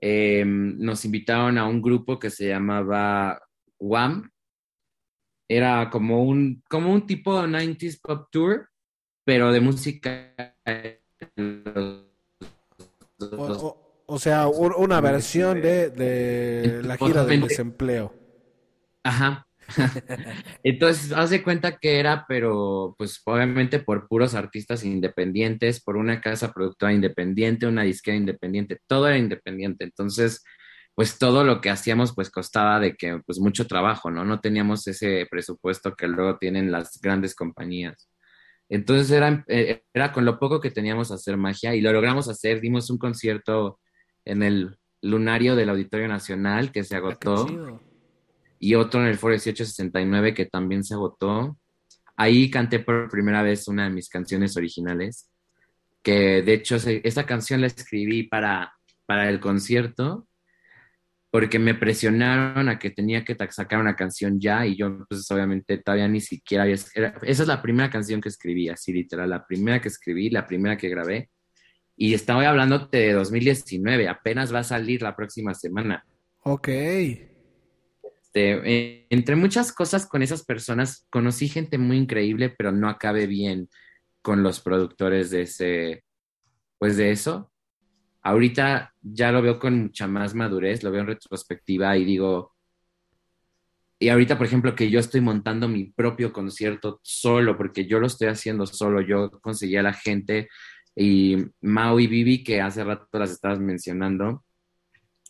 em, 0.00 0.78
nos 0.78 1.04
invitaron 1.04 1.58
a 1.58 1.66
un 1.66 1.80
grupo 1.80 2.18
que 2.18 2.30
se 2.30 2.48
llamaba 2.48 3.40
WAM. 3.78 4.30
Era 5.52 5.90
como 5.90 6.22
un, 6.22 6.62
como 6.68 6.92
un 6.92 7.06
tipo 7.06 7.40
de 7.40 7.48
90s 7.48 8.00
pop 8.00 8.28
tour, 8.30 8.68
pero 9.24 9.50
de 9.50 9.60
música. 9.60 10.32
O, 14.06 14.18
sea, 14.18 14.46
una 14.46 15.00
versión 15.00 15.60
de, 15.60 15.90
de 15.90 16.82
la 16.84 16.96
gira 16.96 17.24
del 17.24 17.40
desempleo. 17.40 18.14
Ajá, 19.02 19.48
Entonces, 20.62 21.12
hace 21.12 21.42
cuenta 21.42 21.78
que 21.78 21.98
era, 21.98 22.24
pero 22.28 22.94
pues 22.98 23.20
obviamente 23.24 23.80
por 23.80 24.08
puros 24.08 24.34
artistas 24.34 24.84
independientes, 24.84 25.82
por 25.82 25.96
una 25.96 26.20
casa 26.20 26.52
productora 26.52 26.92
independiente, 26.92 27.66
una 27.66 27.82
disquera 27.82 28.16
independiente, 28.16 28.78
todo 28.86 29.08
era 29.08 29.18
independiente. 29.18 29.84
Entonces, 29.84 30.42
pues 31.00 31.16
todo 31.16 31.44
lo 31.44 31.62
que 31.62 31.70
hacíamos 31.70 32.14
pues 32.14 32.28
costaba 32.28 32.78
de 32.78 32.94
que 32.94 33.22
pues 33.24 33.40
mucho 33.40 33.66
trabajo, 33.66 34.10
¿no? 34.10 34.22
No 34.22 34.40
teníamos 34.40 34.86
ese 34.86 35.26
presupuesto 35.30 35.94
que 35.96 36.06
luego 36.06 36.36
tienen 36.36 36.70
las 36.70 37.00
grandes 37.00 37.34
compañías. 37.34 38.10
Entonces 38.68 39.10
era, 39.10 39.42
eh, 39.48 39.82
era 39.94 40.12
con 40.12 40.26
lo 40.26 40.38
poco 40.38 40.60
que 40.60 40.70
teníamos 40.70 41.10
hacer 41.10 41.38
magia 41.38 41.74
y 41.74 41.80
lo 41.80 41.90
logramos 41.90 42.28
hacer. 42.28 42.60
Dimos 42.60 42.90
un 42.90 42.98
concierto 42.98 43.80
en 44.26 44.42
el 44.42 44.76
lunario 45.00 45.56
del 45.56 45.70
Auditorio 45.70 46.06
Nacional 46.06 46.70
que 46.70 46.84
se 46.84 46.96
ah, 46.96 46.98
agotó 46.98 47.46
y 48.58 48.74
otro 48.74 49.00
en 49.00 49.06
el 49.06 49.16
Foro 49.16 49.32
1869 49.32 50.34
que 50.34 50.44
también 50.44 50.84
se 50.84 50.92
agotó. 50.92 51.56
Ahí 52.14 52.50
canté 52.50 52.78
por 52.78 53.08
primera 53.08 53.42
vez 53.42 53.68
una 53.68 53.84
de 53.84 53.90
mis 53.90 54.10
canciones 54.10 54.54
originales, 54.54 55.30
que 56.02 56.42
de 56.42 56.52
hecho 56.52 56.76
esa 56.76 57.24
canción 57.24 57.62
la 57.62 57.68
escribí 57.68 58.24
para, 58.24 58.74
para 59.06 59.30
el 59.30 59.40
concierto, 59.40 60.26
porque 61.30 61.58
me 61.58 61.74
presionaron 61.74 62.68
a 62.68 62.78
que 62.78 62.90
tenía 62.90 63.24
que 63.24 63.36
sacar 63.50 63.80
una 63.80 63.94
canción 63.94 64.40
ya 64.40 64.66
y 64.66 64.76
yo 64.76 65.06
pues 65.08 65.30
obviamente 65.30 65.78
todavía 65.78 66.08
ni 66.08 66.20
siquiera 66.20 66.64
había... 66.64 66.74
esa 66.74 67.14
es 67.22 67.46
la 67.46 67.62
primera 67.62 67.88
canción 67.88 68.20
que 68.20 68.28
escribí, 68.28 68.68
así 68.68 68.92
literal, 68.92 69.30
la 69.30 69.46
primera 69.46 69.80
que 69.80 69.88
escribí, 69.88 70.28
la 70.30 70.46
primera 70.46 70.76
que 70.76 70.88
grabé. 70.88 71.30
Y 71.96 72.14
estaba 72.14 72.48
hablando 72.48 72.78
de 72.78 73.12
2019, 73.12 74.08
apenas 74.08 74.52
va 74.52 74.60
a 74.60 74.64
salir 74.64 75.02
la 75.02 75.14
próxima 75.14 75.54
semana. 75.54 76.04
Ok. 76.42 76.68
Este, 78.32 79.06
entre 79.10 79.36
muchas 79.36 79.72
cosas 79.72 80.06
con 80.06 80.22
esas 80.22 80.44
personas, 80.44 81.06
conocí 81.10 81.48
gente 81.48 81.78
muy 81.78 81.98
increíble, 81.98 82.48
pero 82.48 82.72
no 82.72 82.88
acabé 82.88 83.26
bien 83.26 83.68
con 84.22 84.42
los 84.42 84.60
productores 84.60 85.30
de 85.30 85.42
ese, 85.42 86.04
pues 86.78 86.96
de 86.96 87.10
eso. 87.10 87.49
Ahorita 88.22 88.92
ya 89.00 89.32
lo 89.32 89.42
veo 89.42 89.58
con 89.58 89.82
mucha 89.82 90.06
más 90.06 90.34
madurez, 90.34 90.82
lo 90.82 90.90
veo 90.90 91.00
en 91.02 91.06
retrospectiva 91.08 91.96
y 91.96 92.04
digo, 92.04 92.54
y 94.02 94.08
ahorita, 94.08 94.38
por 94.38 94.46
ejemplo, 94.46 94.74
que 94.74 94.90
yo 94.90 94.98
estoy 94.98 95.20
montando 95.20 95.68
mi 95.68 95.84
propio 95.92 96.32
concierto 96.32 97.00
solo, 97.02 97.56
porque 97.56 97.86
yo 97.86 98.00
lo 98.00 98.06
estoy 98.06 98.28
haciendo 98.28 98.66
solo, 98.66 99.02
yo 99.02 99.30
conseguí 99.42 99.76
a 99.76 99.82
la 99.82 99.92
gente 99.92 100.48
y 100.96 101.36
Mau 101.60 102.00
y 102.00 102.06
Vivi, 102.06 102.42
que 102.42 102.62
hace 102.62 102.82
rato 102.82 103.06
las 103.18 103.30
estabas 103.30 103.60
mencionando, 103.60 104.42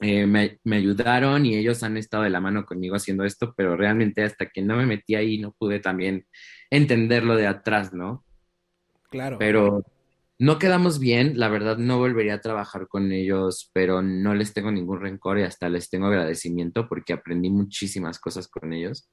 eh, 0.01 0.25
me, 0.27 0.77
ayudaron 0.77 1.45
y 1.45 1.57
ellos 1.57 1.83
han 1.83 1.97
estado 1.97 2.23
de 2.23 2.31
la 2.31 2.41
mano 2.41 2.65
conmigo 2.65 2.95
haciendo 2.95 3.25
esto, 3.25 3.53
pero 3.57 3.77
realmente 3.77 4.23
hasta 4.23 4.47
que 4.47 4.63
no 4.63 4.77
me 4.77 4.87
metí 4.87 5.15
ahí 5.15 5.39
no 5.39 5.53
pude 5.53 5.81
también 5.81 6.27
entenderlo 6.71 7.37
de 7.37 7.49
atrás, 7.49 7.93
¿no? 7.93 8.25
Claro. 9.11 9.37
Pero 9.39 9.85
no 10.41 10.59
quedamos 10.59 10.99
bien, 10.99 11.39
la 11.39 11.49
verdad 11.49 11.77
no 11.77 11.99
volvería 11.99 12.35
a 12.35 12.41
trabajar 12.41 12.89
con 12.89 13.13
ellos, 13.13 13.71
pero 13.75 14.01
no 14.01 14.35
les 14.35 14.55
tengo 14.55 14.73
ningún 14.73 15.01
rencor 15.01 15.39
y 15.39 15.43
hasta 15.43 15.69
les 15.69 15.91
tengo 15.91 16.07
agradecimiento 16.07 16.89
porque 16.89 17.13
aprendí 17.13 17.51
muchísimas 17.51 18.19
cosas 18.19 18.49
con 18.49 18.73
ellos. 18.73 19.11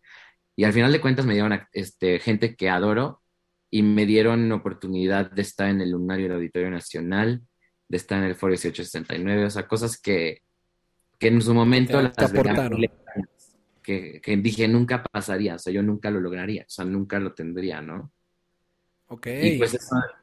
Y 0.56 0.64
al 0.64 0.74
final 0.74 0.92
de 0.92 1.02
cuentas 1.02 1.26
me 1.26 1.34
dieron 1.34 1.60
este, 1.74 2.20
gente 2.20 2.56
que 2.56 2.70
adoro 2.70 3.22
y 3.70 3.84
me 3.84 4.06
dieron 4.06 4.50
oportunidad 4.54 5.30
de 5.30 5.42
estar 5.42 5.70
en 5.70 5.82
el 5.82 5.92
Lunario 5.92 6.28
del 6.28 6.38
Auditorio 6.38 6.72
Nacional, 6.72 7.44
de 7.90 7.98
estar 7.98 8.20
en 8.20 8.30
el 8.30 8.36
Foro 8.36 8.52
1869, 8.52 9.46
o 9.46 9.50
sea, 9.50 9.68
cosas 9.68 10.00
que 10.02 10.42
que 11.20 11.28
en 11.28 11.42
su 11.42 11.54
momento 11.54 12.02
las 12.02 12.14
que, 13.84 14.22
que, 14.22 14.38
dije 14.38 14.68
nunca 14.68 15.04
pasaría, 15.04 15.56
o 15.56 15.60
sea, 15.60 15.74
yo 15.74 15.82
nunca 15.82 16.12
lo 16.12 16.20
lograría, 16.20 16.64
o 16.64 16.70
sea, 16.70 16.86
nunca 16.86 17.20
lo 17.20 17.34
tendría, 17.34 17.82
¿no? 17.82 18.12
Ok. 19.08 19.28
Y 19.42 19.58
pues 19.58 19.78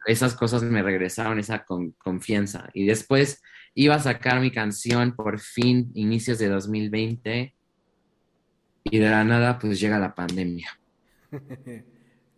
esas 0.07 0.35
cosas 0.35 0.63
me 0.63 0.83
regresaron 0.83 1.39
esa 1.39 1.65
confianza. 1.99 2.69
Y 2.75 2.87
después 2.87 3.43
iba 3.75 3.95
a 3.95 4.01
sacar 4.01 4.41
mi 4.41 4.51
canción 4.51 5.15
por 5.15 5.39
fin, 5.39 5.91
inicios 5.95 6.39
de 6.39 6.49
2020, 6.49 7.55
y 8.85 8.99
de 8.99 9.09
la 9.09 9.25
nada 9.25 9.59
pues 9.59 9.81
llega 9.81 9.99
la 9.99 10.15
pandemia. 10.15 10.69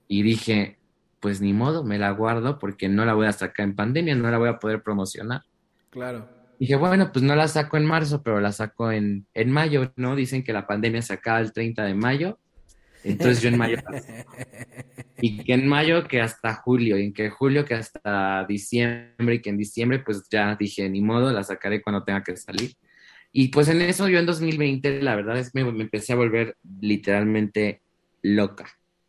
y 0.09 0.23
dije, 0.23 0.79
pues 1.21 1.41
ni 1.41 1.53
modo, 1.53 1.83
me 1.83 1.99
la 1.99 2.11
guardo 2.11 2.59
porque 2.59 2.89
no 2.89 3.05
la 3.05 3.15
voy 3.15 3.27
a 3.27 3.33
sacar 3.33 3.65
en 3.65 3.75
pandemia, 3.75 4.15
no 4.15 4.31
la 4.31 4.39
voy 4.39 4.49
a 4.49 4.59
poder 4.59 4.83
promocionar. 4.83 5.43
Claro. 5.91 6.29
Dije, 6.59 6.77
bueno, 6.77 7.13
pues 7.13 7.23
no 7.25 7.35
la 7.35 7.49
saco 7.49 7.77
en 7.77 7.85
marzo, 7.85 8.23
pero 8.23 8.41
la 8.41 8.53
saco 8.53 8.91
en, 8.91 9.27
en 9.35 9.51
mayo, 9.51 9.93
¿no? 9.97 10.17
Dicen 10.17 10.43
que 10.43 10.53
la 10.53 10.67
pandemia 10.67 11.03
se 11.03 11.13
acaba 11.13 11.41
el 11.41 11.53
30 11.53 11.85
de 11.85 11.95
mayo. 11.95 12.39
Entonces 13.11 13.43
yo 13.43 13.49
en 13.49 13.59
mayo. 13.59 13.77
y 15.21 15.45
que 15.45 15.55
en 15.55 15.67
mayo 15.67 16.07
que 16.07 16.21
hasta 16.21 16.55
julio, 16.55 16.99
y 16.99 17.05
en 17.05 17.13
que 17.13 17.31
julio 17.31 17.65
que 17.65 17.75
hasta 17.75 18.45
diciembre, 18.47 19.37
y 19.37 19.43
que 19.43 19.51
en 19.51 19.59
diciembre, 19.59 20.01
pues 20.01 20.29
ya 20.31 20.57
dije, 20.57 20.89
ni 20.89 21.01
modo, 21.01 21.33
la 21.33 21.43
sacaré 21.43 21.83
cuando 21.83 22.05
tenga 22.05 22.23
que 22.23 22.37
salir. 22.37 22.73
Y 23.33 23.49
pues 23.49 23.69
en 23.69 23.83
eso 23.83 24.09
yo 24.09 24.19
en 24.19 24.27
2020, 24.27 25.03
la 25.03 25.15
verdad 25.15 25.39
es 25.39 25.53
que 25.53 25.63
me, 25.63 25.73
me 25.73 25.85
empecé 25.85 26.13
a 26.13 26.17
volver 26.17 26.57
literalmente 26.81 27.83
loca. 28.23 28.67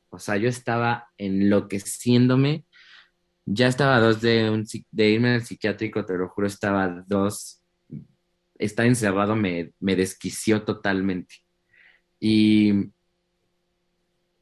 O 0.09 0.19
sea, 0.19 0.37
yo 0.37 0.49
estaba 0.49 1.09
enloqueciéndome 1.17 2.65
ya 3.49 3.67
estaba 3.67 3.99
dos 4.01 4.19
de, 4.19 4.49
un, 4.49 4.65
de 4.91 5.09
irme 5.09 5.35
al 5.35 5.41
psiquiátrico, 5.41 6.05
te 6.05 6.17
lo 6.17 6.27
juro, 6.27 6.47
estaba 6.47 7.03
dos. 7.07 7.63
Estar 8.59 8.85
encerrado 8.85 9.37
me, 9.37 9.71
me 9.79 9.95
desquició 9.95 10.63
totalmente. 10.63 11.35
Y 12.19 12.91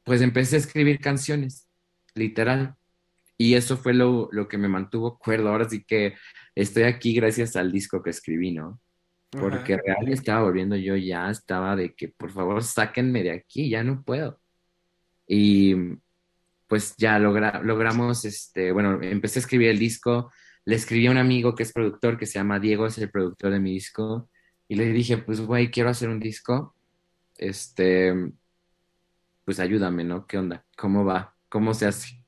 pues 0.06 0.22
empecé 0.22 0.54
a 0.54 0.60
escribir 0.60 1.00
canciones, 1.00 1.68
literal. 2.14 2.76
Y 3.36 3.54
eso 3.54 3.76
fue 3.76 3.92
lo, 3.92 4.28
lo 4.30 4.46
que 4.46 4.56
me 4.56 4.68
mantuvo 4.68 5.18
cuerdo. 5.18 5.50
Ahora 5.50 5.68
sí 5.68 5.84
que 5.84 6.14
estoy 6.54 6.84
aquí 6.84 7.12
gracias 7.12 7.56
al 7.56 7.72
disco 7.72 8.02
que 8.02 8.10
escribí, 8.10 8.52
¿no? 8.52 8.80
Porque 9.30 9.76
realmente 9.76 10.14
estaba 10.14 10.44
volviendo 10.44 10.76
yo 10.76 10.96
ya, 10.96 11.28
estaba 11.28 11.74
de 11.74 11.94
que 11.94 12.08
por 12.08 12.30
favor 12.30 12.62
sáquenme 12.62 13.24
de 13.24 13.32
aquí, 13.32 13.68
ya 13.68 13.82
no 13.82 14.02
puedo. 14.04 14.40
Y 15.26 15.74
pues 16.68 16.94
ya 16.96 17.18
logramos, 17.18 18.24
este, 18.24 18.70
bueno, 18.70 19.02
empecé 19.02 19.40
a 19.40 19.42
escribir 19.42 19.70
el 19.70 19.78
disco, 19.78 20.32
le 20.64 20.76
escribí 20.76 21.08
a 21.08 21.10
un 21.10 21.18
amigo 21.18 21.56
que 21.56 21.64
es 21.64 21.72
productor, 21.72 22.16
que 22.16 22.26
se 22.26 22.38
llama 22.38 22.60
Diego, 22.60 22.86
es 22.86 22.96
el 22.98 23.10
productor 23.10 23.50
de 23.50 23.60
mi 23.60 23.72
disco, 23.72 24.30
y 24.68 24.76
le 24.76 24.86
dije, 24.92 25.18
pues, 25.18 25.40
güey, 25.40 25.70
quiero 25.70 25.90
hacer 25.90 26.08
un 26.08 26.20
disco, 26.20 26.74
este, 27.36 28.14
pues 29.46 29.58
ayúdame, 29.60 30.04
¿no? 30.04 30.26
¿Qué 30.26 30.36
onda? 30.36 30.66
¿Cómo 30.76 31.06
va? 31.06 31.34
¿Cómo 31.48 31.72
se 31.72 31.86
hace? 31.86 32.22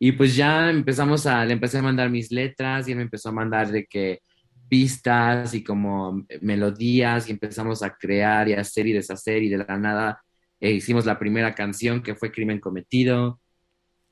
Y 0.00 0.12
pues 0.12 0.34
ya 0.34 0.70
empezamos 0.70 1.26
a, 1.26 1.44
le 1.44 1.52
empecé 1.52 1.78
a 1.78 1.82
mandar 1.82 2.10
mis 2.10 2.32
letras 2.32 2.88
y 2.88 2.92
él 2.92 2.96
me 2.96 3.04
empezó 3.04 3.28
a 3.28 3.32
mandar 3.32 3.70
de 3.70 3.86
que 3.86 4.20
pistas 4.68 5.54
y 5.54 5.62
como 5.62 6.24
melodías 6.40 7.28
y 7.28 7.32
empezamos 7.32 7.84
a 7.84 7.94
crear 7.96 8.48
y 8.48 8.54
hacer 8.54 8.88
y 8.88 8.92
deshacer 8.92 9.42
y 9.44 9.48
de 9.48 9.58
la 9.58 9.78
nada 9.78 10.20
eh, 10.60 10.72
hicimos 10.72 11.06
la 11.06 11.18
primera 11.18 11.54
canción 11.54 12.02
que 12.02 12.16
fue 12.16 12.32
Crimen 12.32 12.60
Cometido 12.60 13.40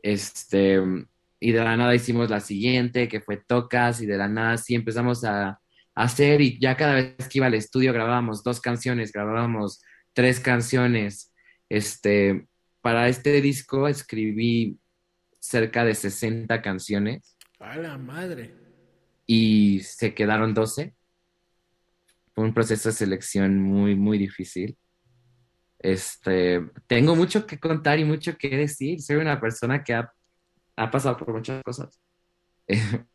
este, 0.07 0.81
y 1.41 1.53
de 1.53 1.65
la 1.65 1.77
nada 1.77 1.95
hicimos 1.95 2.31
la 2.31 2.41
siguiente, 2.41 3.09
que 3.09 3.21
fue 3.21 3.39
Tocas, 3.39 4.01
y 4.01 4.07
de 4.07 4.17
la 4.17 4.29
nada 4.29 4.57
sí 4.57 4.75
empezamos 4.75 5.25
a, 5.25 5.61
hacer, 5.95 6.43
y 6.43 6.61
ya 6.61 6.77
cada 6.77 6.95
vez 6.95 7.17
que 7.29 7.39
iba 7.39 7.47
al 7.47 7.55
estudio 7.55 7.91
grabábamos 7.95 8.45
dos 8.45 8.61
canciones, 8.61 9.13
grabábamos 9.13 9.81
tres 10.13 10.41
canciones. 10.41 11.33
Este, 11.69 12.47
para 12.81 13.09
este 13.09 13.41
disco 13.41 13.89
escribí 13.89 14.79
cerca 15.39 15.85
de 15.85 15.95
60 15.95 16.63
canciones. 16.63 17.37
¡A 17.59 17.77
la 17.77 17.99
madre! 17.99 18.55
Y 19.27 19.81
se 19.81 20.15
quedaron 20.15 20.55
12. 20.55 20.95
Fue 22.35 22.45
un 22.45 22.55
proceso 22.55 22.89
de 22.89 22.95
selección 22.95 23.61
muy, 23.61 23.95
muy 23.95 24.19
difícil. 24.19 24.77
Este, 25.79 26.65
tengo 26.87 27.15
mucho 27.17 27.47
que 27.47 27.59
contar 27.59 27.99
y 27.99 28.05
mucho 28.05 28.37
que 28.37 28.57
decir. 28.57 29.01
Soy 29.01 29.17
una 29.17 29.41
persona 29.41 29.83
que 29.83 29.95
ha, 29.95 30.13
pasado 30.91 31.17
por 31.17 31.33
muchas 31.33 31.63
cosas. 31.63 32.01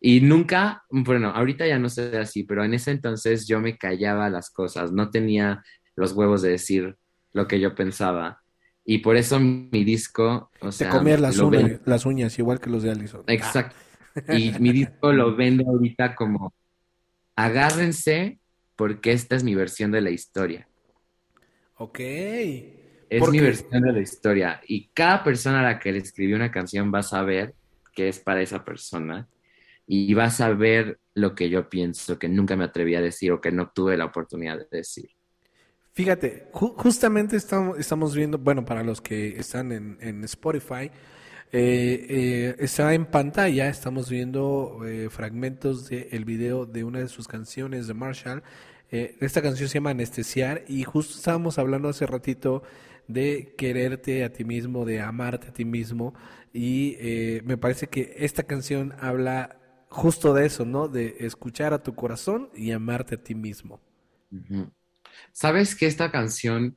y 0.00 0.20
nunca, 0.20 0.84
bueno, 0.90 1.30
ahorita 1.30 1.66
ya 1.66 1.78
no 1.78 1.88
sé 1.88 2.16
así, 2.18 2.44
pero 2.44 2.64
en 2.64 2.74
ese 2.74 2.90
entonces 2.90 3.46
yo 3.46 3.60
me 3.60 3.76
callaba 3.76 4.30
las 4.30 4.50
cosas, 4.50 4.92
no 4.92 5.10
tenía 5.10 5.62
los 5.96 6.12
huevos 6.12 6.42
de 6.42 6.50
decir 6.50 6.96
lo 7.32 7.46
que 7.46 7.60
yo 7.60 7.74
pensaba. 7.74 8.42
Y 8.84 8.98
por 8.98 9.16
eso 9.16 9.38
mi 9.38 9.84
disco, 9.84 10.50
o 10.60 10.72
sea... 10.72 10.90
Te 10.90 10.96
comías 10.96 11.20
las, 11.20 11.38
uñas, 11.38 11.80
las 11.84 12.04
uñas, 12.04 12.38
igual 12.38 12.60
que 12.60 12.70
los 12.70 12.82
de 12.82 12.90
Allison. 12.90 13.22
Exacto. 13.28 13.76
Y 14.28 14.52
mi 14.58 14.72
disco 14.72 15.12
lo 15.12 15.34
vendo 15.36 15.68
ahorita 15.68 16.14
como, 16.14 16.52
agárrense 17.36 18.38
porque 18.76 19.12
esta 19.12 19.36
es 19.36 19.44
mi 19.44 19.54
versión 19.54 19.92
de 19.92 20.00
la 20.00 20.10
historia. 20.10 20.68
Ok. 21.76 21.98
Es 22.00 23.28
mi 23.28 23.40
versión 23.40 23.82
de 23.82 23.92
la 23.92 24.00
historia. 24.00 24.60
Y 24.66 24.88
cada 24.88 25.22
persona 25.22 25.60
a 25.60 25.62
la 25.62 25.78
que 25.78 25.92
le 25.92 25.98
escribí 25.98 26.32
una 26.32 26.50
canción 26.50 26.92
va 26.92 27.00
a 27.00 27.04
saber 27.04 27.54
que 27.92 28.08
es 28.08 28.18
para 28.18 28.42
esa 28.42 28.64
persona. 28.64 29.28
Y 29.86 30.14
va 30.14 30.24
a 30.24 30.30
saber 30.30 30.98
lo 31.14 31.34
que 31.34 31.50
yo 31.50 31.68
pienso, 31.68 32.18
que 32.18 32.28
nunca 32.28 32.56
me 32.56 32.64
atreví 32.64 32.94
a 32.94 33.00
decir 33.00 33.32
o 33.32 33.40
que 33.40 33.52
no 33.52 33.70
tuve 33.70 33.96
la 33.96 34.06
oportunidad 34.06 34.58
de 34.58 34.66
decir. 34.70 35.10
Fíjate, 35.94 36.48
justamente 36.52 37.36
estamos, 37.36 37.78
estamos 37.78 38.14
viendo, 38.16 38.38
bueno, 38.38 38.64
para 38.64 38.82
los 38.82 39.02
que 39.02 39.38
están 39.38 39.72
en, 39.72 40.24
Spotify, 40.24 40.90
eh, 41.52 42.06
eh, 42.08 42.56
está 42.60 42.94
en 42.94 43.04
pantalla, 43.04 43.68
estamos 43.68 44.08
viendo 44.08 44.80
eh, 44.86 45.10
fragmentos 45.10 45.90
del 45.90 46.24
video 46.24 46.64
de 46.64 46.84
una 46.84 47.00
de 47.00 47.08
sus 47.08 47.28
canciones 47.28 47.88
de 47.88 47.94
Marshall. 47.94 48.42
esta 48.88 49.42
canción 49.42 49.68
se 49.68 49.74
llama 49.74 49.90
Anestesiar 49.90 50.64
y 50.66 50.82
justo 50.84 51.14
estábamos 51.18 51.58
hablando 51.58 51.90
hace 51.90 52.06
ratito 52.06 52.62
de 53.06 53.54
quererte 53.58 54.24
a 54.24 54.32
ti 54.32 54.44
mismo, 54.44 54.86
de 54.86 55.02
amarte 55.02 55.48
a 55.48 55.52
ti 55.52 55.66
mismo 55.66 56.14
y 56.54 56.96
me 57.44 57.58
parece 57.58 57.88
que 57.88 58.14
esta 58.16 58.44
canción 58.44 58.94
habla 58.98 59.58
justo 59.88 60.32
de 60.32 60.46
eso, 60.46 60.64
¿no? 60.64 60.88
De 60.88 61.16
escuchar 61.20 61.74
a 61.74 61.82
tu 61.82 61.94
corazón 61.94 62.48
y 62.54 62.70
amarte 62.70 63.16
a 63.16 63.22
ti 63.22 63.34
mismo. 63.34 63.80
Sabes 65.32 65.74
que 65.74 65.86
esta 65.86 66.10
canción 66.10 66.76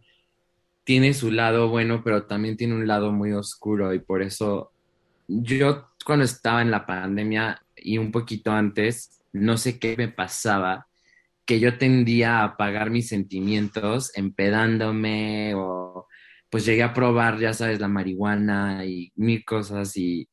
tiene 0.83 1.13
su 1.13 1.31
lado 1.31 1.69
bueno, 1.69 2.03
pero 2.03 2.25
también 2.27 2.57
tiene 2.57 2.75
un 2.75 2.87
lado 2.87 3.11
muy 3.11 3.33
oscuro 3.33 3.93
y 3.93 3.99
por 3.99 4.21
eso 4.21 4.71
yo 5.27 5.89
cuando 6.05 6.25
estaba 6.25 6.61
en 6.61 6.71
la 6.71 6.85
pandemia 6.85 7.61
y 7.75 7.97
un 7.97 8.11
poquito 8.11 8.51
antes, 8.51 9.21
no 9.33 9.57
sé 9.57 9.79
qué 9.79 9.95
me 9.97 10.07
pasaba, 10.07 10.87
que 11.45 11.59
yo 11.59 11.77
tendía 11.77 12.39
a 12.39 12.43
apagar 12.45 12.89
mis 12.89 13.07
sentimientos 13.07 14.15
empedándome 14.15 15.53
o 15.55 16.07
pues 16.49 16.65
llegué 16.65 16.83
a 16.83 16.93
probar, 16.93 17.39
ya 17.39 17.53
sabes, 17.53 17.79
la 17.79 17.87
marihuana 17.87 18.85
y 18.85 19.11
mil 19.15 19.43
cosas 19.43 19.97
y 19.97 20.29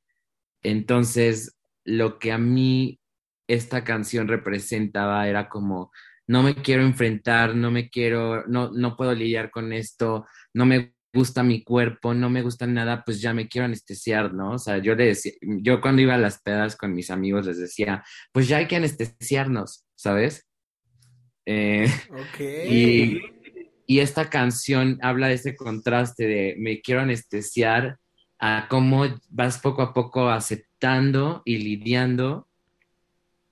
entonces 0.63 1.57
lo 1.85 2.19
que 2.19 2.33
a 2.33 2.39
mí 2.39 3.01
esta 3.49 3.85
canción 3.85 4.29
representaba 4.29 5.29
era 5.29 5.49
como 5.49 5.91
no 6.27 6.43
me 6.43 6.55
quiero 6.55 6.83
enfrentar, 6.83 7.55
no 7.55 7.71
me 7.71 7.91
quiero, 7.91 8.47
no, 8.47 8.71
no 8.71 8.97
puedo 8.97 9.15
lidiar 9.15 9.51
con 9.51 9.73
esto, 9.73 10.27
no 10.55 10.67
me 10.67 10.95
gusta 11.13 11.43
mi 11.43 11.63
cuerpo, 11.63 12.15
no 12.15 12.31
me 12.31 12.43
gusta 12.43 12.67
nada, 12.67 13.05
pues 13.05 13.21
ya 13.21 13.35
me 13.35 13.49
quiero 13.49 13.67
anestesiar, 13.67 14.33
¿no? 14.33 14.53
O 14.53 14.59
sea, 14.59 14.79
yo 14.79 14.95
le 14.95 15.07
decía, 15.07 15.33
yo 15.41 15.81
cuando 15.81 16.01
iba 16.01 16.15
a 16.15 16.19
las 16.19 16.41
pedas 16.41 16.77
con 16.77 16.95
mis 16.95 17.11
amigos 17.11 17.47
les 17.47 17.59
decía, 17.59 18.03
pues 18.33 18.49
ya 18.49 18.59
hay 18.59 18.67
que 18.67 18.77
anestesiarnos, 18.77 19.85
¿sabes? 19.95 20.49
Eh, 21.45 21.87
y, 22.71 23.21
y 23.87 23.99
esta 24.01 24.31
canción 24.31 24.99
habla 25.03 25.29
de 25.29 25.35
ese 25.35 25.55
contraste 25.55 26.27
de 26.27 26.55
me 26.59 26.81
quiero 26.81 27.03
anestesiar 27.03 27.99
a 28.39 28.67
cómo 28.69 29.05
vas 29.29 29.59
poco 29.59 29.83
a 29.83 29.93
poco 29.93 30.31
aceptando 30.31 31.43
y 31.45 31.59
lidiando 31.59 32.49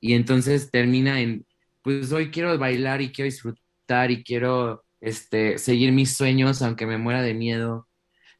y 0.00 0.14
entonces 0.14 0.70
termina 0.70 1.20
en 1.20 1.46
pues 1.82 2.12
hoy 2.12 2.30
quiero 2.30 2.56
bailar 2.58 3.00
y 3.00 3.12
quiero 3.12 3.26
disfrutar 3.26 4.10
y 4.10 4.22
quiero 4.24 4.84
este, 5.00 5.58
seguir 5.58 5.92
mis 5.92 6.16
sueños 6.16 6.62
aunque 6.62 6.86
me 6.86 6.98
muera 6.98 7.22
de 7.22 7.34
miedo. 7.34 7.88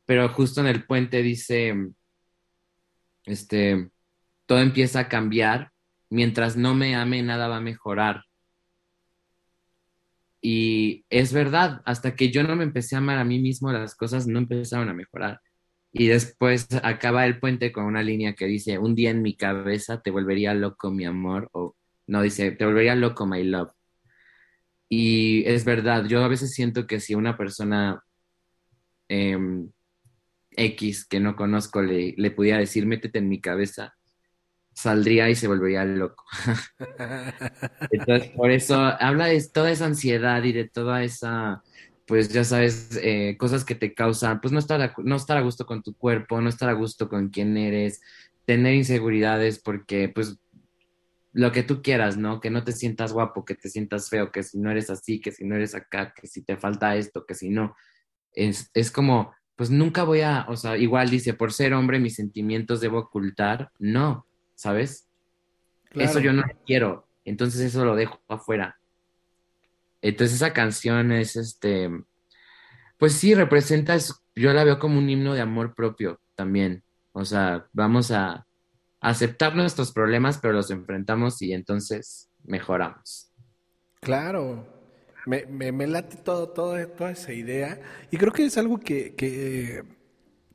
Pero 0.06 0.28
justo 0.28 0.60
en 0.60 0.66
el 0.66 0.86
puente 0.86 1.22
dice, 1.22 1.74
este, 3.24 3.90
todo 4.46 4.60
empieza 4.60 5.00
a 5.00 5.08
cambiar, 5.08 5.70
mientras 6.08 6.56
no 6.56 6.74
me 6.74 6.96
ame 6.96 7.22
nada 7.22 7.48
va 7.48 7.58
a 7.58 7.60
mejorar. 7.60 8.24
Y 10.42 11.04
es 11.10 11.32
verdad, 11.32 11.82
hasta 11.84 12.16
que 12.16 12.30
yo 12.30 12.42
no 12.42 12.56
me 12.56 12.64
empecé 12.64 12.94
a 12.96 12.98
amar 12.98 13.18
a 13.18 13.24
mí 13.24 13.38
mismo, 13.38 13.70
las 13.72 13.94
cosas 13.94 14.26
no 14.26 14.38
empezaron 14.38 14.88
a 14.88 14.94
mejorar. 14.94 15.40
Y 15.92 16.08
después 16.08 16.68
acaba 16.82 17.26
el 17.26 17.38
puente 17.38 17.72
con 17.72 17.84
una 17.84 18.02
línea 18.02 18.34
que 18.34 18.46
dice, 18.46 18.78
un 18.78 18.94
día 18.94 19.10
en 19.10 19.22
mi 19.22 19.36
cabeza 19.36 20.00
te 20.00 20.10
volvería 20.10 20.54
loco 20.54 20.90
mi 20.90 21.04
amor, 21.04 21.50
o 21.52 21.76
no, 22.10 22.22
dice, 22.22 22.50
te 22.50 22.64
volvería 22.64 22.96
loco, 22.96 23.24
my 23.24 23.44
love. 23.44 23.70
Y 24.88 25.44
es 25.46 25.64
verdad, 25.64 26.06
yo 26.06 26.24
a 26.24 26.28
veces 26.28 26.52
siento 26.52 26.88
que 26.88 26.98
si 26.98 27.14
una 27.14 27.36
persona 27.36 28.02
em, 29.08 29.70
X 30.50 31.04
que 31.06 31.20
no 31.20 31.36
conozco 31.36 31.82
le, 31.82 32.14
le 32.16 32.30
pudiera 32.32 32.58
decir, 32.58 32.84
métete 32.84 33.20
en 33.20 33.28
mi 33.28 33.40
cabeza, 33.40 33.94
saldría 34.74 35.30
y 35.30 35.36
se 35.36 35.46
volvería 35.46 35.84
loco. 35.84 36.24
Entonces, 37.92 38.30
por 38.30 38.50
eso 38.50 38.76
habla 38.76 39.26
de 39.26 39.40
toda 39.48 39.70
esa 39.70 39.86
ansiedad 39.86 40.42
y 40.42 40.52
de 40.52 40.68
toda 40.68 41.04
esa, 41.04 41.62
pues 42.06 42.28
ya 42.30 42.42
sabes, 42.42 42.98
eh, 43.02 43.36
cosas 43.38 43.64
que 43.64 43.76
te 43.76 43.94
causan, 43.94 44.40
pues 44.40 44.52
no 44.52 44.58
estar, 44.58 44.80
a, 44.82 44.94
no 44.98 45.14
estar 45.14 45.36
a 45.36 45.42
gusto 45.42 45.64
con 45.64 45.84
tu 45.84 45.94
cuerpo, 45.94 46.40
no 46.40 46.48
estar 46.48 46.68
a 46.68 46.72
gusto 46.72 47.08
con 47.08 47.28
quién 47.28 47.56
eres, 47.56 48.00
tener 48.46 48.74
inseguridades 48.74 49.60
porque 49.60 50.08
pues 50.08 50.40
lo 51.32 51.52
que 51.52 51.62
tú 51.62 51.82
quieras, 51.82 52.16
¿no? 52.16 52.40
Que 52.40 52.50
no 52.50 52.64
te 52.64 52.72
sientas 52.72 53.12
guapo, 53.12 53.44
que 53.44 53.54
te 53.54 53.68
sientas 53.68 54.08
feo, 54.08 54.32
que 54.32 54.42
si 54.42 54.58
no 54.58 54.70
eres 54.70 54.90
así, 54.90 55.20
que 55.20 55.32
si 55.32 55.44
no 55.44 55.56
eres 55.56 55.74
acá, 55.74 56.12
que 56.14 56.26
si 56.26 56.42
te 56.42 56.56
falta 56.56 56.96
esto, 56.96 57.24
que 57.26 57.34
si 57.34 57.50
no. 57.50 57.76
Es, 58.32 58.70
es 58.74 58.90
como, 58.90 59.32
pues 59.56 59.70
nunca 59.70 60.04
voy 60.04 60.22
a, 60.22 60.46
o 60.48 60.56
sea, 60.56 60.76
igual 60.76 61.10
dice, 61.10 61.34
por 61.34 61.52
ser 61.52 61.74
hombre 61.74 62.00
mis 62.00 62.16
sentimientos 62.16 62.80
debo 62.80 62.98
ocultar. 62.98 63.70
No, 63.78 64.26
¿sabes? 64.54 65.08
Eso 65.92 66.20
yo 66.20 66.32
no 66.32 66.42
quiero. 66.66 67.08
Entonces 67.24 67.60
eso 67.60 67.84
lo 67.84 67.94
dejo 67.94 68.20
afuera. 68.28 68.78
Entonces 70.02 70.36
esa 70.36 70.52
canción 70.52 71.12
es 71.12 71.36
este, 71.36 71.90
pues 72.98 73.14
sí, 73.14 73.34
representa, 73.34 73.96
yo 74.34 74.52
la 74.52 74.64
veo 74.64 74.78
como 74.78 74.98
un 74.98 75.10
himno 75.10 75.34
de 75.34 75.40
amor 75.40 75.74
propio 75.74 76.20
también. 76.34 76.84
O 77.12 77.24
sea, 77.24 77.66
vamos 77.72 78.10
a, 78.10 78.46
aceptar 79.00 79.56
nuestros 79.56 79.92
problemas, 79.92 80.38
pero 80.38 80.54
los 80.54 80.70
enfrentamos 80.70 81.40
y 81.42 81.52
entonces 81.52 82.30
mejoramos. 82.44 83.32
Claro, 84.00 84.66
me, 85.26 85.46
me, 85.46 85.86
late 85.86 86.16
todo, 86.16 86.50
todo, 86.50 86.86
toda 86.88 87.10
esa 87.10 87.32
idea 87.32 87.80
y 88.10 88.16
creo 88.16 88.32
que 88.32 88.44
es 88.44 88.56
algo 88.56 88.78
que, 88.78 89.14
que 89.14 89.84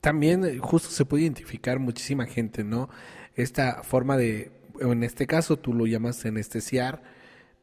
también 0.01 0.59
justo 0.59 0.89
se 0.89 1.05
puede 1.05 1.23
identificar 1.23 1.79
muchísima 1.79 2.25
gente, 2.25 2.63
¿no? 2.63 2.89
Esta 3.35 3.83
forma 3.83 4.17
de, 4.17 4.51
en 4.79 5.03
este 5.03 5.27
caso 5.27 5.57
tú 5.57 5.73
lo 5.73 5.85
llamas 5.85 6.25
anestesiar, 6.25 7.03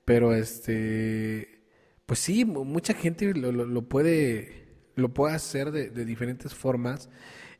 pero 0.04 0.34
este, 0.34 1.62
pues 2.06 2.18
sí, 2.20 2.44
mucha 2.44 2.94
gente 2.94 3.34
lo, 3.34 3.52
lo, 3.52 3.88
puede, 3.88 4.68
lo 4.96 5.12
puede 5.14 5.34
hacer 5.34 5.70
de, 5.72 5.90
de 5.90 6.04
diferentes 6.04 6.54
formas 6.54 7.08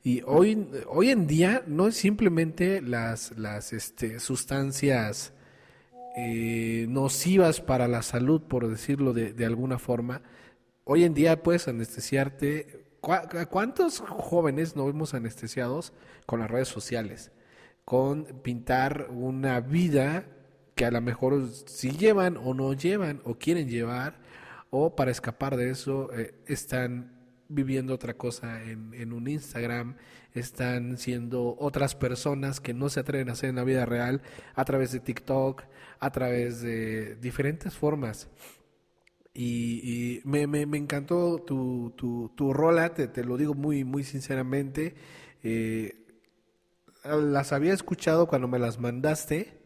y 0.04 0.22
hoy, 0.26 0.68
hoy 0.88 1.10
en 1.10 1.26
día 1.26 1.62
no 1.66 1.86
es 1.86 1.96
simplemente 1.96 2.82
las, 2.82 3.36
las 3.38 3.72
este, 3.72 4.18
sustancias 4.18 5.32
eh, 6.16 6.86
nocivas 6.88 7.60
para 7.60 7.86
la 7.86 8.02
salud, 8.02 8.42
por 8.42 8.68
decirlo 8.68 9.12
de, 9.12 9.32
de, 9.32 9.46
alguna 9.46 9.78
forma. 9.78 10.22
Hoy 10.84 11.04
en 11.04 11.14
día 11.14 11.42
puedes 11.42 11.68
anestesiarte. 11.68 12.84
¿Cuántos 13.00 14.00
jóvenes 14.00 14.76
no 14.76 14.86
vemos 14.86 15.14
anestesiados 15.14 15.92
con 16.26 16.40
las 16.40 16.50
redes 16.50 16.68
sociales? 16.68 17.32
Con 17.84 18.24
pintar 18.42 19.08
una 19.10 19.60
vida 19.60 20.26
que 20.74 20.84
a 20.84 20.90
lo 20.90 21.00
mejor 21.00 21.48
si 21.66 21.90
llevan 21.90 22.36
o 22.36 22.54
no 22.54 22.72
llevan 22.74 23.20
o 23.24 23.34
quieren 23.34 23.68
llevar, 23.68 24.20
o 24.70 24.96
para 24.96 25.10
escapar 25.10 25.56
de 25.56 25.70
eso 25.70 26.10
eh, 26.12 26.34
están 26.46 27.11
viviendo 27.52 27.94
otra 27.94 28.14
cosa 28.14 28.62
en, 28.62 29.12
un 29.12 29.28
Instagram, 29.28 29.96
están 30.34 30.98
siendo 30.98 31.56
otras 31.58 31.94
personas 31.94 32.60
que 32.60 32.74
no 32.74 32.88
se 32.88 33.00
atreven 33.00 33.28
a 33.28 33.32
hacer 33.32 33.50
en 33.50 33.56
la 33.56 33.64
vida 33.64 33.84
real 33.86 34.22
a 34.54 34.64
través 34.64 34.92
de 34.92 35.00
TikTok, 35.00 35.62
a 36.00 36.10
través 36.10 36.62
de 36.62 37.16
diferentes 37.16 37.74
formas. 37.74 38.28
Y, 39.34 40.20
me, 40.24 40.42
encantó 40.76 41.38
tu, 41.38 41.94
tu, 41.96 42.30
tu 42.34 42.52
rola, 42.52 42.94
te, 42.94 43.08
te, 43.08 43.24
lo 43.24 43.36
digo 43.36 43.54
muy, 43.54 43.84
muy 43.84 44.04
sinceramente. 44.04 44.94
Eh, 45.42 46.02
las 47.04 47.52
había 47.52 47.72
escuchado 47.72 48.26
cuando 48.26 48.48
me 48.48 48.58
las 48.58 48.78
mandaste, 48.78 49.58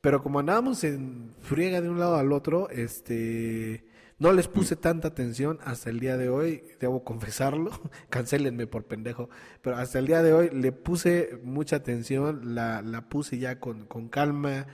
pero 0.00 0.22
como 0.22 0.40
andábamos 0.40 0.84
en 0.84 1.34
friega 1.40 1.80
de 1.80 1.88
un 1.88 1.98
lado 1.98 2.16
al 2.16 2.32
otro, 2.32 2.68
este 2.70 3.84
no 4.18 4.32
les 4.32 4.48
puse 4.48 4.76
tanta 4.76 5.08
atención 5.08 5.58
hasta 5.64 5.90
el 5.90 6.00
día 6.00 6.16
de 6.16 6.28
hoy, 6.28 6.62
debo 6.80 7.04
confesarlo, 7.04 7.70
cancelenme 8.10 8.66
por 8.66 8.84
pendejo, 8.84 9.28
pero 9.62 9.76
hasta 9.76 9.98
el 9.98 10.06
día 10.06 10.22
de 10.22 10.32
hoy 10.32 10.50
le 10.50 10.72
puse 10.72 11.38
mucha 11.42 11.76
atención, 11.76 12.54
la, 12.54 12.82
la 12.82 13.08
puse 13.08 13.38
ya 13.38 13.58
con, 13.58 13.86
con 13.86 14.08
calma, 14.08 14.66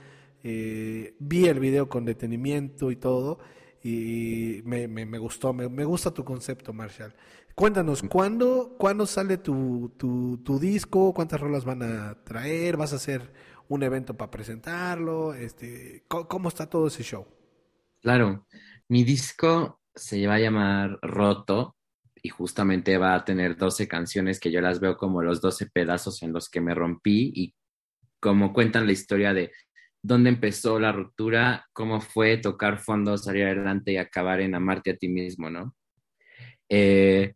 eh, 0.43 1.15
vi 1.19 1.47
el 1.47 1.59
video 1.59 1.89
con 1.89 2.05
detenimiento 2.05 2.91
y 2.91 2.95
todo, 2.95 3.39
y 3.83 4.61
me, 4.63 4.87
me, 4.87 5.17
gustó, 5.17 5.53
me, 5.53 5.67
me, 5.67 5.85
gusta 5.85 6.11
tu 6.11 6.23
concepto, 6.23 6.71
Marshall. 6.71 7.15
Cuéntanos, 7.55 8.03
¿cuándo, 8.03 8.75
¿cuándo 8.77 9.07
sale 9.07 9.37
tu, 9.37 9.91
tu, 9.97 10.37
tu, 10.43 10.59
disco? 10.59 11.13
¿Cuántas 11.13 11.41
rolas 11.41 11.65
van 11.65 11.81
a 11.81 12.23
traer? 12.23 12.77
¿Vas 12.77 12.93
a 12.93 12.97
hacer 12.97 13.33
un 13.67 13.81
evento 13.81 14.15
para 14.15 14.29
presentarlo? 14.29 15.33
Este, 15.33 16.03
¿Cómo 16.07 16.49
está 16.49 16.69
todo 16.69 16.87
ese 16.87 17.03
show? 17.03 17.25
Claro, 18.01 18.45
Mi 18.91 19.05
disco 19.05 19.79
se 19.95 20.27
va 20.27 20.33
a 20.33 20.39
llamar 20.39 20.99
Roto 21.01 21.77
y 22.21 22.27
justamente 22.27 22.97
va 22.97 23.15
a 23.15 23.23
tener 23.23 23.55
12 23.55 23.87
canciones 23.87 24.37
que 24.37 24.51
yo 24.51 24.59
las 24.59 24.81
veo 24.81 24.97
como 24.97 25.23
los 25.23 25.39
12 25.39 25.67
pedazos 25.67 26.21
en 26.23 26.33
los 26.33 26.49
que 26.49 26.59
me 26.59 26.75
rompí 26.75 27.31
y 27.33 27.55
como 28.19 28.51
cuentan 28.51 28.85
la 28.85 28.91
historia 28.91 29.33
de 29.33 29.53
dónde 30.01 30.29
empezó 30.29 30.77
la 30.77 30.91
ruptura, 30.91 31.69
cómo 31.71 32.01
fue 32.01 32.35
tocar 32.35 32.79
fondo, 32.79 33.17
salir 33.17 33.45
adelante 33.45 33.93
y 33.93 33.95
acabar 33.95 34.41
en 34.41 34.55
amarte 34.55 34.91
a 34.91 34.97
ti 34.97 35.07
mismo, 35.07 35.49
¿no? 35.49 35.73
Eh, 36.67 37.33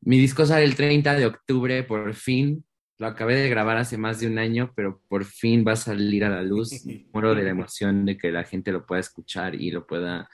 mi 0.00 0.18
disco 0.18 0.46
sale 0.46 0.64
el 0.64 0.76
30 0.76 1.12
de 1.12 1.26
octubre, 1.26 1.82
por 1.82 2.14
fin. 2.14 2.64
Lo 2.96 3.08
acabé 3.08 3.34
de 3.34 3.50
grabar 3.50 3.76
hace 3.76 3.98
más 3.98 4.18
de 4.18 4.28
un 4.28 4.38
año, 4.38 4.72
pero 4.74 5.02
por 5.08 5.26
fin 5.26 5.62
va 5.66 5.72
a 5.72 5.76
salir 5.76 6.24
a 6.24 6.30
la 6.30 6.42
luz. 6.42 6.70
Muero 7.12 7.34
de 7.34 7.42
la 7.42 7.50
emoción 7.50 8.06
de 8.06 8.16
que 8.16 8.32
la 8.32 8.44
gente 8.44 8.72
lo 8.72 8.86
pueda 8.86 9.00
escuchar 9.00 9.54
y 9.54 9.70
lo 9.70 9.86
pueda 9.86 10.26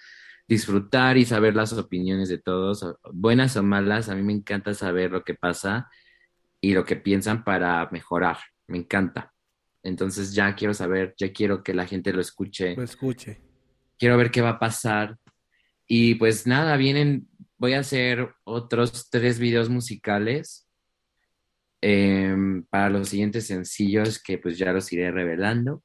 disfrutar 0.51 1.16
y 1.16 1.24
saber 1.24 1.55
las 1.55 1.72
opiniones 1.74 2.28
de 2.28 2.38
todos, 2.38 2.84
buenas 3.12 3.57
o 3.57 3.62
malas. 3.62 4.09
A 4.09 4.16
mí 4.16 4.22
me 4.22 4.32
encanta 4.32 4.74
saber 4.74 5.12
lo 5.12 5.22
que 5.22 5.34
pasa 5.34 5.88
y 6.61 6.72
lo 6.74 6.84
que 6.84 6.96
piensan 6.96 7.44
para 7.44 7.88
mejorar. 7.92 8.38
Me 8.66 8.78
encanta. 8.78 9.32
Entonces 9.84 10.34
ya 10.34 10.57
quiero 10.57 10.74
saber, 10.74 11.14
ya 11.16 11.32
quiero 11.32 11.62
que 11.62 11.72
la 11.72 11.86
gente 11.86 12.12
lo 12.12 12.20
escuche. 12.20 12.74
Lo 12.74 12.82
escuche. 12.82 13.40
Quiero 13.96 14.16
ver 14.16 14.32
qué 14.32 14.40
va 14.40 14.51
a 14.51 14.59
pasar. 14.59 15.16
Y 15.86 16.16
pues 16.16 16.48
nada, 16.48 16.76
vienen, 16.76 17.28
voy 17.57 17.74
a 17.74 17.80
hacer 17.80 18.34
otros 18.42 19.09
tres 19.09 19.38
videos 19.38 19.68
musicales 19.68 20.68
em, 21.80 22.64
para 22.64 22.90
los 22.90 23.09
siguientes 23.09 23.46
sencillos 23.46 24.20
que 24.20 24.36
pues 24.38 24.59
ya 24.59 24.72
los 24.72 24.92
iré 24.92 25.12
revelando. 25.12 25.84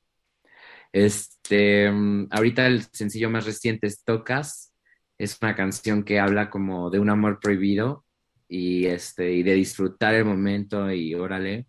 Este, 0.96 1.92
mm, 1.92 2.30
ahorita 2.32 2.68
el 2.68 2.84
sencillo 2.84 3.30
más 3.30 3.46
reciente 3.46 3.86
es 3.88 4.06
Tocas. 4.06 4.74
Es 5.18 5.38
una 5.42 5.54
canción 5.54 6.04
que 6.04 6.22
habla 6.22 6.50
como 6.50 6.90
de 6.90 7.00
un 7.00 7.10
amor 7.10 7.42
prohibido 7.42 8.06
y, 8.48 8.86
este, 8.86 9.34
y 9.34 9.44
de 9.44 9.56
disfrutar 9.56 10.16
el 10.16 10.24
momento 10.24 10.90
y 10.90 11.14
órale. 11.14 11.68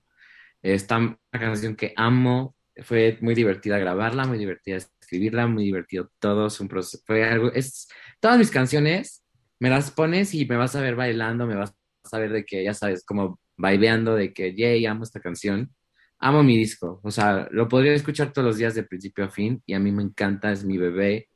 Esta 0.63 0.99
una 0.99 1.19
canción 1.33 1.75
que 1.75 1.93
amo, 1.97 2.55
fue 2.85 3.19
muy 3.21 3.35
divertida 3.35 3.79
grabarla, 3.79 4.27
muy 4.27 4.39
divertida 4.39 4.77
escribirla, 4.77 5.49
muy 5.49 5.65
divertido 5.65 6.13
todo, 6.21 6.49
un 6.61 6.69
proceso, 6.69 7.03
fue 7.05 7.25
algo, 7.25 7.53
es, 7.53 7.89
todas 8.21 8.39
mis 8.39 8.51
canciones 8.53 9.25
me 9.59 9.71
las 9.71 9.91
pones 9.91 10.35
y 10.35 10.47
me 10.47 10.57
vas 10.57 10.77
a 10.77 10.81
ver 10.81 10.95
bailando, 10.95 11.47
me 11.47 11.57
vas 11.57 11.75
a 12.13 12.19
ver 12.19 12.31
de 12.33 12.45
que, 12.45 12.63
ya 12.63 12.75
sabes, 12.75 13.05
como 13.05 13.41
baileando, 13.57 14.15
de 14.15 14.33
que, 14.33 14.55
yay, 14.55 14.87
amo 14.87 15.03
esta 15.03 15.21
canción, 15.21 15.75
amo 16.19 16.43
mi 16.43 16.57
disco, 16.57 17.01
o 17.03 17.11
sea, 17.11 17.49
lo 17.51 17.69
podría 17.69 17.93
escuchar 17.95 18.33
todos 18.33 18.47
los 18.47 18.57
días 18.57 18.75
de 18.75 18.85
principio 18.85 19.25
a 19.25 19.29
fin 19.29 19.63
y 19.67 19.75
a 19.75 19.79
mí 19.79 19.93
me 19.93 20.03
encanta, 20.03 20.53
es 20.53 20.65
mi 20.65 20.79
bebé, 20.79 21.29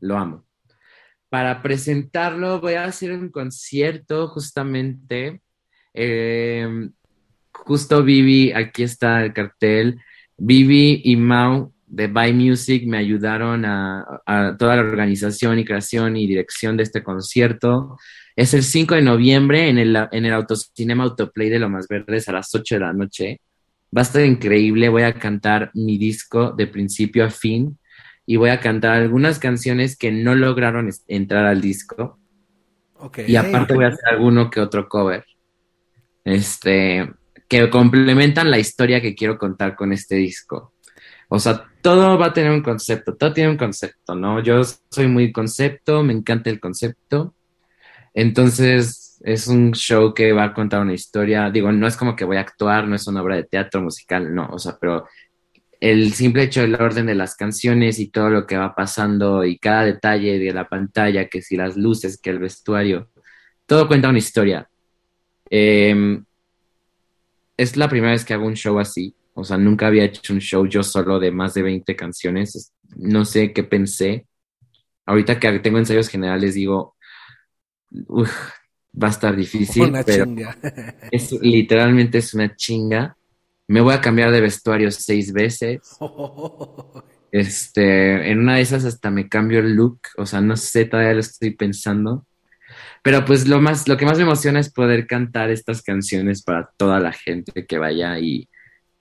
lo 0.00 0.16
amo. 0.16 0.46
Para 1.28 1.62
presentarlo 1.62 2.60
voy 2.60 2.74
a 2.74 2.84
hacer 2.84 3.12
un 3.12 3.30
concierto 3.30 4.28
justamente. 4.28 5.40
Eh, 5.94 6.90
justo 7.52 8.02
Vivi, 8.02 8.52
aquí 8.52 8.82
está 8.82 9.24
el 9.24 9.32
cartel, 9.32 10.00
Vivi 10.36 11.00
y 11.04 11.16
Mau 11.16 11.72
de 11.92 12.06
Buy 12.08 12.32
Music 12.32 12.86
me 12.86 12.96
ayudaron 12.96 13.66
a, 13.66 14.56
toda 14.58 14.76
la 14.76 14.82
organización 14.82 15.58
y 15.58 15.64
creación 15.64 16.16
y 16.16 16.26
dirección 16.26 16.76
de 16.78 16.84
este 16.84 17.02
concierto. 17.02 17.98
Es 18.34 18.54
el 18.54 18.62
5 18.62 18.94
de 18.94 19.02
noviembre 19.02 19.68
en 19.68 19.76
el, 19.76 20.08
en 20.10 20.24
el 20.24 20.32
Autocinema 20.32 21.04
Autoplay 21.04 21.50
de 21.50 21.58
Lomas 21.58 21.86
Verdes 21.88 22.30
a 22.30 22.32
las 22.32 22.54
8 22.54 22.76
de 22.76 22.80
la 22.80 22.94
noche. 22.94 23.40
Va 23.94 24.00
a 24.00 24.02
estar 24.02 24.24
increíble, 24.24 24.88
voy 24.88 25.02
a 25.02 25.14
cantar 25.14 25.70
mi 25.74 25.98
disco 25.98 26.52
de 26.52 26.66
principio 26.66 27.24
a 27.24 27.30
fin 27.30 27.78
y 28.24 28.36
voy 28.36 28.50
a 28.50 28.60
cantar 28.60 28.92
algunas 28.92 29.38
canciones 29.38 29.96
que 29.96 30.12
no 30.12 30.34
lograron 30.34 30.90
entrar 31.08 31.46
al 31.46 31.60
disco. 31.60 32.18
Y 33.26 33.36
aparte 33.36 33.74
voy 33.74 33.84
a 33.84 33.88
hacer 33.88 34.08
alguno 34.10 34.48
que 34.48 34.60
otro 34.60 34.88
cover. 34.88 35.24
Este, 36.24 37.10
que 37.48 37.68
complementan 37.68 38.50
la 38.50 38.58
historia 38.58 39.02
que 39.02 39.14
quiero 39.14 39.36
contar 39.36 39.76
con 39.76 39.92
este 39.92 40.14
disco. 40.14 40.72
O 41.28 41.38
sea, 41.38 41.66
todo 41.82 42.16
va 42.18 42.26
a 42.26 42.32
tener 42.32 42.52
un 42.52 42.62
concepto, 42.62 43.14
todo 43.16 43.32
tiene 43.32 43.50
un 43.50 43.56
concepto, 43.56 44.14
¿no? 44.14 44.42
Yo 44.42 44.62
soy 44.90 45.08
muy 45.08 45.32
concepto, 45.32 46.02
me 46.02 46.12
encanta 46.12 46.50
el 46.50 46.60
concepto. 46.60 47.34
Entonces, 48.14 49.11
es 49.24 49.46
un 49.46 49.72
show 49.72 50.12
que 50.14 50.32
va 50.32 50.44
a 50.44 50.54
contar 50.54 50.82
una 50.82 50.94
historia. 50.94 51.50
Digo, 51.50 51.72
no 51.72 51.86
es 51.86 51.96
como 51.96 52.16
que 52.16 52.24
voy 52.24 52.36
a 52.36 52.40
actuar, 52.40 52.86
no 52.88 52.96
es 52.96 53.06
una 53.06 53.22
obra 53.22 53.36
de 53.36 53.44
teatro 53.44 53.80
musical, 53.82 54.34
no, 54.34 54.48
o 54.50 54.58
sea, 54.58 54.76
pero 54.80 55.06
el 55.80 56.12
simple 56.12 56.44
hecho 56.44 56.60
del 56.60 56.76
orden 56.76 57.06
de 57.06 57.14
las 57.14 57.34
canciones 57.34 57.98
y 57.98 58.08
todo 58.08 58.30
lo 58.30 58.46
que 58.46 58.56
va 58.56 58.74
pasando 58.74 59.44
y 59.44 59.58
cada 59.58 59.84
detalle 59.84 60.38
de 60.38 60.52
la 60.52 60.68
pantalla, 60.68 61.28
que 61.28 61.42
si 61.42 61.56
las 61.56 61.76
luces, 61.76 62.20
que 62.20 62.30
el 62.30 62.38
vestuario, 62.38 63.08
todo 63.66 63.88
cuenta 63.88 64.08
una 64.08 64.18
historia. 64.18 64.68
Eh, 65.50 66.20
es 67.56 67.76
la 67.76 67.88
primera 67.88 68.12
vez 68.12 68.24
que 68.24 68.34
hago 68.34 68.46
un 68.46 68.54
show 68.54 68.78
así. 68.78 69.14
O 69.34 69.44
sea, 69.44 69.56
nunca 69.56 69.86
había 69.86 70.04
hecho 70.04 70.32
un 70.32 70.40
show 70.40 70.66
yo 70.66 70.82
solo 70.82 71.18
de 71.18 71.30
más 71.30 71.54
de 71.54 71.62
20 71.62 71.96
canciones. 71.96 72.72
No 72.96 73.24
sé 73.24 73.52
qué 73.52 73.62
pensé. 73.64 74.26
Ahorita 75.06 75.40
que 75.40 75.58
tengo 75.60 75.78
ensayos 75.78 76.08
generales 76.08 76.54
digo, 76.54 76.96
va 79.00 79.08
a 79.08 79.10
estar 79.10 79.34
difícil. 79.34 79.84
Una 79.84 80.02
pero 80.02 80.24
chinga. 80.24 80.56
es, 81.10 81.32
literalmente 81.40 82.18
es 82.18 82.34
una 82.34 82.54
chinga. 82.54 83.16
Me 83.68 83.80
voy 83.80 83.94
a 83.94 84.00
cambiar 84.00 84.30
de 84.30 84.40
vestuario 84.40 84.90
seis 84.90 85.32
veces. 85.32 85.80
Este, 87.34 88.30
en 88.30 88.40
una 88.40 88.56
de 88.56 88.60
esas 88.60 88.84
hasta 88.84 89.10
me 89.10 89.26
cambio 89.26 89.60
el 89.60 89.74
look. 89.74 90.00
O 90.18 90.26
sea, 90.26 90.42
no 90.42 90.54
sé, 90.54 90.84
todavía 90.84 91.14
lo 91.14 91.20
estoy 91.20 91.52
pensando. 91.52 92.26
Pero 93.02 93.24
pues 93.24 93.48
lo 93.48 93.58
más, 93.58 93.88
lo 93.88 93.96
que 93.96 94.04
más 94.04 94.18
me 94.18 94.24
emociona 94.24 94.60
es 94.60 94.70
poder 94.70 95.06
cantar 95.06 95.50
estas 95.50 95.80
canciones 95.82 96.42
para 96.42 96.70
toda 96.76 97.00
la 97.00 97.12
gente 97.12 97.64
que 97.66 97.78
vaya 97.78 98.18
y, 98.18 98.50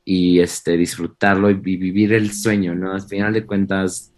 y 0.04 0.40
este, 0.40 0.78
disfrutarlo 0.78 1.50
y, 1.50 1.56
vivir 1.56 2.14
el 2.14 2.32
sueño, 2.32 2.74
¿no? 2.74 2.94
Al 2.94 3.02
final 3.02 3.34
de 3.34 3.46
cuentas, 3.46 4.11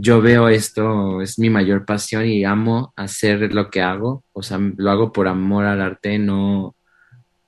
yo 0.00 0.20
veo 0.22 0.48
esto, 0.48 1.20
es 1.22 1.38
mi 1.40 1.50
mayor 1.50 1.84
pasión 1.84 2.24
y 2.26 2.44
amo 2.44 2.92
hacer 2.96 3.52
lo 3.52 3.68
que 3.68 3.82
hago, 3.82 4.24
o 4.32 4.42
sea, 4.44 4.58
lo 4.76 4.90
hago 4.92 5.12
por 5.12 5.26
amor 5.26 5.64
al 5.64 5.82
arte, 5.82 6.18
no, 6.20 6.76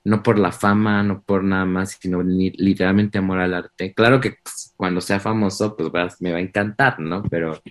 no 0.04 0.22
por 0.22 0.38
la 0.38 0.50
fama, 0.50 1.02
no 1.04 1.22
por 1.22 1.44
nada 1.44 1.64
más, 1.64 1.96
sino 2.00 2.22
literalmente 2.22 3.18
amor 3.18 3.38
al 3.38 3.54
arte. 3.54 3.94
Claro 3.94 4.20
que 4.20 4.38
cuando 4.76 5.00
sea 5.00 5.20
famoso, 5.20 5.76
pues 5.76 6.20
me 6.20 6.32
va 6.32 6.38
a 6.38 6.40
encantar, 6.40 6.98
¿no? 6.98 7.22
Pero, 7.30 7.62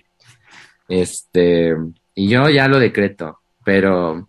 este, 0.88 1.76
y 2.14 2.28
yo 2.28 2.48
ya 2.48 2.66
lo 2.66 2.78
decreto, 2.78 3.40
pero 3.64 4.28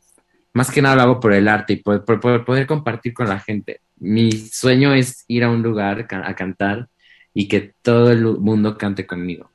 más 0.53 0.69
que 0.69 0.81
nada 0.81 0.95
lo 0.97 1.01
hago 1.03 1.19
por 1.21 1.33
el 1.33 1.47
arte 1.47 1.73
y 1.73 1.75
por, 1.77 2.03
poder 2.03 2.67
compartir 2.67 3.13
con 3.13 3.29
la 3.29 3.39
gente. 3.39 3.81
Mi 3.97 4.31
sueño 4.33 4.93
es 4.93 5.23
ir 5.29 5.45
a 5.45 5.49
un 5.49 5.63
lugar 5.63 6.07
a 6.11 6.35
cantar 6.35 6.89
y 7.33 7.47
que 7.47 7.73
todo 7.81 8.11
el 8.11 8.25
mundo 8.39 8.77
cante 8.77 9.07
conmigo 9.07 9.50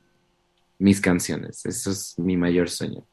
mis 0.79 1.01
canciones. 1.01 1.65
Eso 1.65 1.91
es 1.91 2.17
mi 2.17 2.37
mayor 2.37 2.69
sueño. 2.69 3.05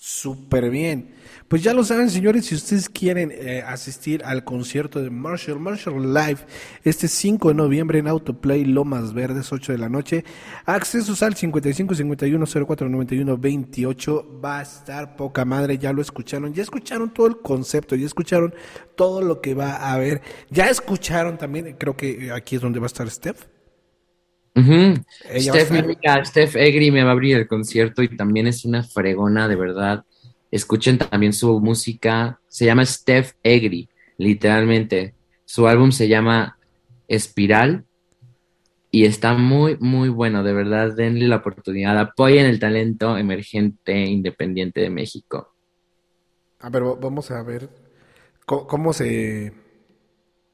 Súper 0.00 0.70
bien. 0.70 1.10
Pues 1.48 1.64
ya 1.64 1.74
lo 1.74 1.82
saben, 1.82 2.08
señores, 2.08 2.46
si 2.46 2.54
ustedes 2.54 2.88
quieren 2.88 3.32
eh, 3.32 3.64
asistir 3.66 4.22
al 4.24 4.44
concierto 4.44 5.02
de 5.02 5.10
Marshall, 5.10 5.58
Marshall 5.58 6.14
Live, 6.14 6.38
este 6.84 7.08
5 7.08 7.48
de 7.48 7.54
noviembre 7.56 7.98
en 7.98 8.06
Autoplay 8.06 8.64
Lomas 8.64 9.12
Verdes, 9.12 9.52
8 9.52 9.72
de 9.72 9.78
la 9.78 9.88
noche, 9.88 10.24
accesos 10.66 11.20
al 11.24 11.34
55 11.34 11.96
51 11.96 12.46
04 12.46 12.88
91 12.88 13.38
28, 13.38 14.40
va 14.42 14.60
a 14.60 14.62
estar 14.62 15.16
poca 15.16 15.44
madre, 15.44 15.78
ya 15.78 15.92
lo 15.92 16.00
escucharon, 16.00 16.54
ya 16.54 16.62
escucharon 16.62 17.12
todo 17.12 17.26
el 17.26 17.38
concepto, 17.38 17.96
ya 17.96 18.06
escucharon 18.06 18.54
todo 18.94 19.20
lo 19.20 19.40
que 19.40 19.54
va 19.54 19.72
a 19.72 19.94
haber, 19.94 20.22
ya 20.48 20.70
escucharon 20.70 21.38
también, 21.38 21.74
creo 21.76 21.96
que 21.96 22.30
aquí 22.30 22.54
es 22.54 22.62
donde 22.62 22.78
va 22.78 22.86
a 22.86 22.92
estar 22.92 23.10
Steph. 23.10 23.57
Steph, 26.24 26.56
Egri 26.56 26.90
me 26.90 27.02
va 27.02 27.10
a 27.10 27.12
abrir 27.12 27.36
el 27.36 27.46
concierto 27.46 28.02
y 28.02 28.16
también 28.16 28.46
es 28.46 28.64
una 28.64 28.82
fregona, 28.82 29.48
de 29.48 29.56
verdad. 29.56 30.04
Escuchen 30.50 30.98
también 30.98 31.32
su 31.32 31.60
música. 31.60 32.40
Se 32.48 32.64
llama 32.64 32.84
Steph 32.84 33.32
Egri, 33.42 33.88
literalmente. 34.16 35.14
Su 35.44 35.66
álbum 35.66 35.92
se 35.92 36.08
llama 36.08 36.58
Espiral 37.06 37.84
y 38.90 39.04
está 39.04 39.34
muy, 39.34 39.76
muy 39.78 40.08
bueno. 40.08 40.42
De 40.42 40.52
verdad, 40.52 40.94
denle 40.94 41.28
la 41.28 41.36
oportunidad. 41.36 41.98
Apoyen 41.98 42.46
el 42.46 42.58
talento 42.58 43.16
emergente 43.16 44.06
independiente 44.06 44.80
de 44.80 44.90
México. 44.90 45.54
A 46.60 46.70
ver, 46.70 46.82
vamos 47.00 47.30
a 47.30 47.42
ver 47.42 47.68
cómo 48.44 48.92
se... 48.92 49.52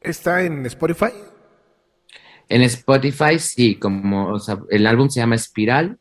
¿Está 0.01 0.43
en 0.43 0.67
Spotify? 0.67 1.13
En 2.49 2.63
Spotify, 2.63 3.39
sí, 3.39 3.77
como, 3.77 4.29
o 4.35 4.39
sea, 4.39 4.59
el 4.71 4.87
álbum 4.87 5.09
se 5.09 5.21
llama 5.21 5.35
Espiral 5.37 5.99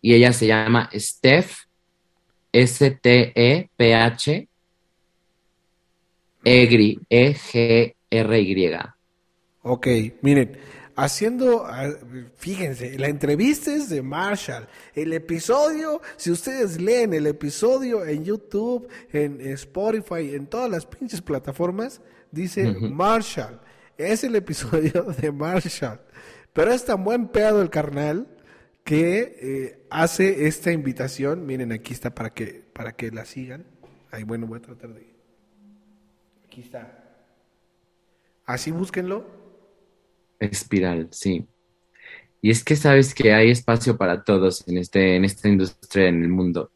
y 0.00 0.14
ella 0.14 0.32
se 0.32 0.46
llama 0.46 0.90
Steph, 0.92 1.56
S-T-E-P-H, 2.52 4.48
Egri, 6.44 7.00
E-G-R-Y. 7.08 8.78
Ok, 9.62 9.86
miren, 10.20 10.58
haciendo, 10.94 11.66
fíjense, 12.36 12.98
la 12.98 13.08
entrevista 13.08 13.74
es 13.74 13.88
de 13.88 14.02
Marshall. 14.02 14.68
El 14.94 15.12
episodio, 15.12 16.02
si 16.16 16.30
ustedes 16.30 16.80
leen 16.80 17.14
el 17.14 17.26
episodio 17.26 18.04
en 18.04 18.24
YouTube, 18.24 18.88
en 19.12 19.40
Spotify, 19.40 20.34
en 20.34 20.46
todas 20.46 20.70
las 20.70 20.84
pinches 20.84 21.22
plataformas, 21.22 22.02
dice 22.30 22.72
Marshall. 22.72 23.60
Es 23.96 24.24
el 24.24 24.34
episodio 24.36 25.02
de 25.20 25.32
Marshall. 25.32 26.00
Pero 26.52 26.72
es 26.72 26.84
tan 26.84 27.04
buen 27.04 27.28
pedo 27.28 27.62
el 27.62 27.70
carnal 27.70 28.28
que 28.84 29.38
eh, 29.40 29.86
hace 29.90 30.46
esta 30.46 30.72
invitación. 30.72 31.46
Miren, 31.46 31.72
aquí 31.72 31.92
está 31.92 32.14
para 32.14 32.30
que, 32.30 32.64
para 32.72 32.92
que 32.92 33.10
la 33.10 33.24
sigan. 33.24 33.64
Ahí, 34.10 34.22
bueno, 34.22 34.46
voy 34.46 34.58
a 34.58 34.62
tratar 34.62 34.94
de. 34.94 35.06
Aquí 36.46 36.60
está. 36.60 37.00
Así 38.44 38.70
búsquenlo. 38.70 39.26
Espiral, 40.38 41.08
sí. 41.10 41.46
Y 42.42 42.50
es 42.50 42.62
que 42.62 42.76
sabes 42.76 43.14
que 43.14 43.32
hay 43.32 43.50
espacio 43.50 43.96
para 43.96 44.22
todos 44.22 44.68
en, 44.68 44.76
este, 44.76 45.16
en 45.16 45.24
esta 45.24 45.48
industria, 45.48 46.08
en 46.08 46.22
el 46.22 46.28
mundo. 46.28 46.70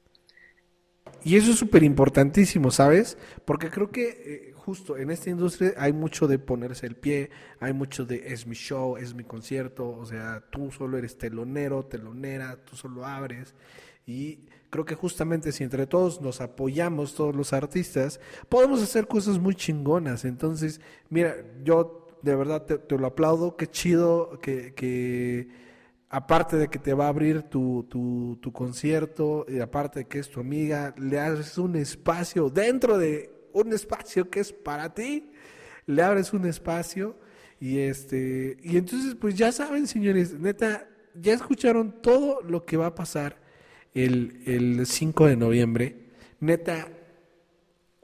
Y 1.22 1.36
eso 1.36 1.50
es 1.50 1.58
súper 1.58 1.82
importantísimo, 1.82 2.70
¿sabes? 2.70 3.18
Porque 3.44 3.68
creo 3.68 3.90
que 3.90 4.08
eh, 4.08 4.54
justo 4.68 4.98
en 4.98 5.10
esta 5.10 5.30
industria 5.30 5.72
hay 5.78 5.94
mucho 5.94 6.26
de 6.26 6.38
ponerse 6.38 6.86
el 6.86 6.94
pie, 6.94 7.30
hay 7.58 7.72
mucho 7.72 8.04
de 8.04 8.34
es 8.34 8.46
mi 8.46 8.54
show, 8.54 8.98
es 8.98 9.14
mi 9.14 9.24
concierto, 9.24 9.88
o 9.88 10.04
sea, 10.04 10.44
tú 10.50 10.70
solo 10.70 10.98
eres 10.98 11.16
telonero, 11.16 11.86
telonera, 11.86 12.54
tú 12.66 12.76
solo 12.76 13.06
abres. 13.06 13.54
Y 14.06 14.40
creo 14.68 14.84
que 14.84 14.94
justamente 14.94 15.52
si 15.52 15.64
entre 15.64 15.86
todos 15.86 16.20
nos 16.20 16.42
apoyamos, 16.42 17.14
todos 17.14 17.34
los 17.34 17.54
artistas, 17.54 18.20
podemos 18.50 18.82
hacer 18.82 19.06
cosas 19.06 19.38
muy 19.38 19.54
chingonas. 19.54 20.26
Entonces, 20.26 20.82
mira, 21.08 21.34
yo 21.64 22.06
de 22.20 22.36
verdad 22.36 22.66
te, 22.66 22.98
lo 22.98 23.06
aplaudo, 23.06 23.56
qué 23.56 23.68
chido 23.68 24.38
que, 24.42 25.48
aparte 26.10 26.58
de 26.58 26.68
que 26.68 26.78
te 26.78 26.92
va 26.92 27.06
a 27.06 27.08
abrir 27.08 27.44
tu, 27.44 27.86
tu, 27.88 28.52
concierto, 28.52 29.46
y 29.48 29.60
aparte 29.60 30.00
de 30.00 30.04
que 30.08 30.18
es 30.18 30.28
tu 30.28 30.40
amiga, 30.40 30.94
le 30.98 31.18
haces 31.18 31.56
un 31.56 31.74
espacio 31.76 32.50
dentro 32.50 32.98
de 32.98 33.37
un 33.52 33.72
espacio 33.72 34.30
que 34.30 34.40
es 34.40 34.52
para 34.52 34.94
ti, 34.94 35.30
le 35.86 36.02
abres 36.02 36.32
un 36.32 36.46
espacio 36.46 37.16
y 37.60 37.78
este 37.78 38.58
y 38.62 38.76
entonces 38.76 39.14
pues 39.14 39.34
ya 39.34 39.52
saben 39.52 39.86
señores, 39.86 40.38
neta, 40.38 40.88
ya 41.14 41.34
escucharon 41.34 42.00
todo 42.02 42.40
lo 42.42 42.64
que 42.64 42.76
va 42.76 42.86
a 42.86 42.94
pasar 42.94 43.40
el, 43.94 44.42
el 44.46 44.86
5 44.86 45.26
de 45.26 45.36
noviembre, 45.36 45.96
neta, 46.40 46.88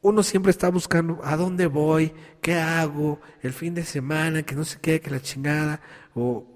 uno 0.04 0.22
siempre 0.22 0.50
está 0.50 0.68
buscando 0.70 1.20
a 1.24 1.34
dónde 1.36 1.66
voy, 1.66 2.12
qué 2.42 2.56
hago, 2.56 3.20
el 3.40 3.54
fin 3.54 3.72
de 3.74 3.84
semana, 3.84 4.42
que 4.42 4.54
no 4.54 4.64
se 4.64 4.78
quede 4.78 5.00
que 5.00 5.10
la 5.10 5.22
chingada, 5.22 5.80
o 6.14 6.46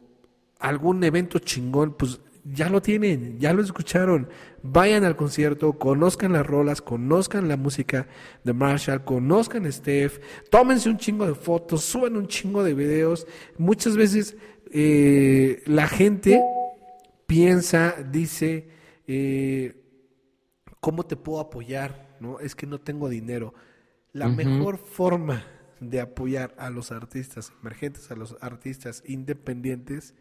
algún 0.58 1.02
evento 1.02 1.38
chingón, 1.38 1.94
pues 1.96 2.20
ya 2.52 2.68
lo 2.68 2.80
tienen, 2.80 3.38
ya 3.38 3.52
lo 3.52 3.62
escucharon. 3.62 4.28
Vayan 4.62 5.04
al 5.04 5.16
concierto, 5.16 5.74
conozcan 5.74 6.32
las 6.32 6.46
rolas, 6.46 6.82
conozcan 6.82 7.48
la 7.48 7.56
música 7.56 8.08
de 8.44 8.52
Marshall, 8.52 9.04
conozcan 9.04 9.66
a 9.66 9.72
Steph, 9.72 10.20
tómense 10.50 10.88
un 10.88 10.98
chingo 10.98 11.26
de 11.26 11.34
fotos, 11.34 11.82
suban 11.84 12.16
un 12.16 12.26
chingo 12.26 12.64
de 12.64 12.74
videos. 12.74 13.26
Muchas 13.56 13.96
veces 13.96 14.36
eh, 14.70 15.62
la 15.66 15.88
gente 15.88 16.42
piensa, 17.26 17.94
dice, 18.10 18.68
eh, 19.06 19.82
¿cómo 20.80 21.04
te 21.04 21.16
puedo 21.16 21.40
apoyar? 21.40 22.16
¿No? 22.20 22.40
Es 22.40 22.54
que 22.54 22.66
no 22.66 22.80
tengo 22.80 23.08
dinero. 23.08 23.54
La 24.12 24.28
mejor 24.28 24.78
forma 24.78 25.44
de 25.80 26.00
apoyar 26.00 26.54
a 26.58 26.70
los 26.70 26.90
artistas 26.90 27.52
emergentes, 27.60 28.10
a 28.10 28.16
los 28.16 28.36
artistas 28.40 29.04
independientes, 29.06 30.14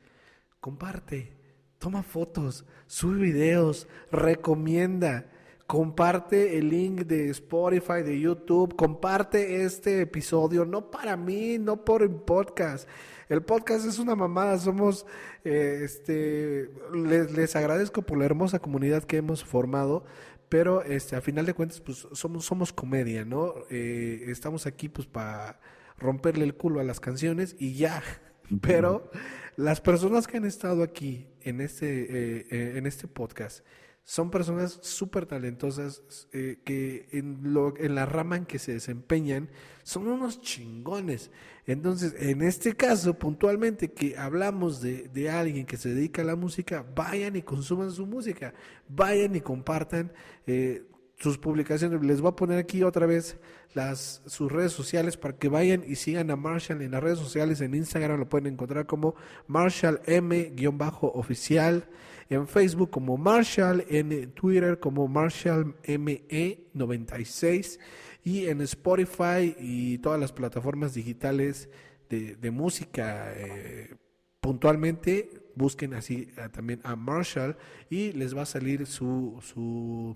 comparte, 0.60 1.37
toma 1.80 2.04
fotos, 2.04 2.66
sube 2.86 3.20
videos, 3.20 3.88
recomienda, 4.12 5.30
comparte 5.68 6.58
el 6.58 6.70
link 6.70 7.02
de 7.02 7.30
Spotify, 7.30 8.02
de 8.04 8.20
YouTube, 8.20 8.76
comparte 8.76 9.64
este 9.64 10.02
episodio, 10.02 10.66
no 10.66 10.90
para 10.90 11.18
mí, 11.18 11.58
no 11.60 11.84
por 11.84 12.02
el 12.02 12.12
podcast, 12.12 12.88
el 13.30 13.44
podcast 13.44 13.86
es 13.86 14.00
una 14.00 14.16
mamada, 14.16 14.58
somos, 14.58 15.06
eh, 15.44 15.82
este, 15.84 16.70
les, 16.94 17.56
agradezco 17.58 18.02
por 18.02 18.18
la 18.18 18.26
hermosa 18.26 18.60
comunidad 18.60 19.04
que 19.04 19.18
hemos 19.18 19.44
formado, 19.44 20.06
pero 20.48 20.82
este, 20.84 21.18
a 21.18 21.22
final 21.22 21.46
de 21.46 21.54
cuentas, 21.54 21.82
pues 21.82 22.08
somos, 22.14 22.46
somos 22.46 22.72
comedia, 22.72 23.26
¿no? 23.26 23.54
Eh, 23.70 24.24
estamos 24.28 24.66
aquí 24.66 24.88
pues 24.88 25.08
para 25.08 25.60
romperle 25.98 26.46
el 26.46 26.56
culo 26.56 26.80
a 26.80 26.86
las 26.86 27.02
canciones 27.02 27.58
y 27.60 27.74
ya, 27.74 28.02
pero 28.62 29.12
las 29.58 29.82
personas 29.82 30.26
que 30.26 30.38
han 30.38 30.46
estado 30.46 30.82
aquí 30.82 31.28
en 31.50 31.62
este, 31.62 32.46
eh, 32.50 32.78
en 32.78 32.86
este 32.86 33.08
podcast, 33.08 33.64
son 34.08 34.32
personas 34.32 34.80
súper 34.84 35.26
talentosas 35.26 36.30
eh, 36.32 36.60
que 36.64 37.10
en, 37.12 37.54
lo, 37.54 37.76
en 37.78 37.94
la 37.94 38.06
rama 38.06 38.38
en 38.38 38.46
que 38.46 38.58
se 38.58 38.72
desempeñan 38.72 39.50
son 39.84 40.08
unos 40.08 40.40
chingones. 40.40 41.30
Entonces, 41.66 42.16
en 42.18 42.42
este 42.42 42.74
caso, 42.74 43.20
puntualmente, 43.20 43.92
que 43.92 44.18
hablamos 44.18 44.82
de, 44.82 45.10
de, 45.10 45.30
alguien 45.30 45.66
que 45.66 45.76
se 45.76 45.94
dedica 45.94 46.22
a 46.22 46.26
la 46.26 46.38
música, 46.38 46.86
vayan 46.96 47.36
y 47.36 47.42
consuman 47.42 47.92
su 47.92 48.06
música, 48.06 48.54
vayan 48.88 49.36
y 49.36 49.42
compartan 49.42 50.14
eh, 50.46 50.86
sus 51.18 51.38
publicaciones. 51.38 52.02
Les 52.04 52.22
voy 52.22 52.30
a 52.30 52.36
poner 52.36 52.60
aquí 52.60 52.84
otra 52.84 53.06
vez 53.06 53.38
las, 53.74 54.22
sus 54.26 54.52
redes 54.52 54.72
sociales 54.72 55.18
para 55.18 55.36
que 55.38 55.50
vayan 55.50 55.84
y 55.86 55.96
sigan 55.96 56.32
a 56.32 56.36
Marshall 56.36 56.82
en 56.82 56.92
las 56.92 57.04
redes 57.04 57.20
sociales. 57.20 57.62
En 57.62 57.74
Instagram 57.74 58.20
lo 58.20 58.30
pueden 58.30 58.54
encontrar 58.54 58.86
como 58.86 59.16
Marshall 59.48 60.02
M-oficial 60.06 61.88
en 62.30 62.48
Facebook 62.48 62.90
como 62.90 63.18
Marshall, 63.18 63.86
en 63.90 64.32
Twitter 64.32 64.80
como 64.80 65.08
Marshall 65.08 65.76
ME96 65.84 67.80
y 68.24 68.48
en 68.48 68.62
Spotify 68.62 69.56
y 69.60 69.98
todas 70.00 70.20
las 70.20 70.32
plataformas 70.34 70.94
digitales 70.94 71.70
de, 72.10 72.52
música. 72.52 73.32
Eh, 73.36 73.96
puntualmente 74.40 75.30
busquen 75.56 75.94
así 75.94 76.30
eh, 76.38 76.50
también 76.52 76.82
a 76.84 76.96
Marshall 76.96 77.58
y 77.90 78.12
les 78.14 78.36
va 78.36 78.44
a 78.44 78.46
salir 78.46 78.86
su, 78.86 79.40
su, 79.42 80.16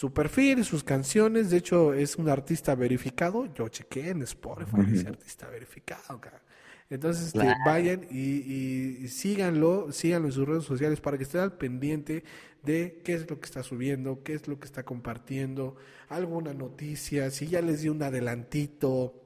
su 0.00 0.14
perfil, 0.14 0.64
sus 0.64 0.82
canciones. 0.82 1.50
De 1.50 1.58
hecho, 1.58 1.92
es 1.92 2.16
un 2.16 2.30
artista 2.30 2.74
verificado. 2.74 3.52
Yo 3.52 3.68
chequé 3.68 4.08
en 4.08 4.22
Spotify, 4.22 4.80
es 4.94 5.04
artista 5.04 5.46
verificado. 5.50 6.18
Entonces, 6.88 7.26
este, 7.26 7.46
vayan 7.66 8.06
y, 8.10 9.06
síganlo, 9.08 9.92
síganlo 9.92 10.28
en 10.28 10.32
sus 10.32 10.48
redes 10.48 10.64
sociales 10.64 11.02
para 11.02 11.18
que 11.18 11.24
estén 11.24 11.42
al 11.42 11.52
pendiente 11.52 12.24
de 12.62 13.02
qué 13.04 13.12
es 13.12 13.28
lo 13.28 13.38
que 13.38 13.44
está 13.44 13.62
subiendo, 13.62 14.22
qué 14.22 14.32
es 14.32 14.48
lo 14.48 14.58
que 14.58 14.64
está 14.64 14.84
compartiendo, 14.84 15.76
alguna 16.08 16.54
noticia, 16.54 17.30
si 17.30 17.48
ya 17.48 17.60
les 17.60 17.82
dio 17.82 17.92
un 17.92 18.02
adelantito 18.02 19.22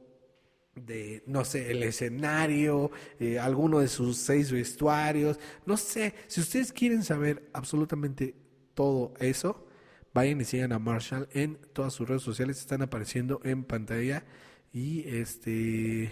de, 0.75 1.23
no 1.29 1.45
sé, 1.45 1.71
el 1.71 1.85
escenario, 1.85 2.91
eh, 3.21 3.39
alguno 3.39 3.79
de 3.79 3.87
sus 3.87 4.17
seis 4.17 4.51
vestuarios, 4.51 5.39
no 5.67 5.77
sé, 5.77 6.15
si 6.27 6.41
ustedes 6.41 6.73
quieren 6.73 7.05
saber 7.05 7.49
absolutamente 7.53 8.35
todo 8.75 9.15
eso, 9.21 9.69
vayan 10.15 10.41
y 10.41 10.45
sigan 10.45 10.73
a 10.73 10.79
Marshall 10.79 11.29
en 11.33 11.59
todas 11.73 11.93
sus 11.93 12.09
redes 12.09 12.23
sociales, 12.23 12.59
están 12.59 12.81
apareciendo 12.83 13.41
en 13.45 13.65
pantalla 13.65 14.25
y 14.73 15.07
este 15.09 16.11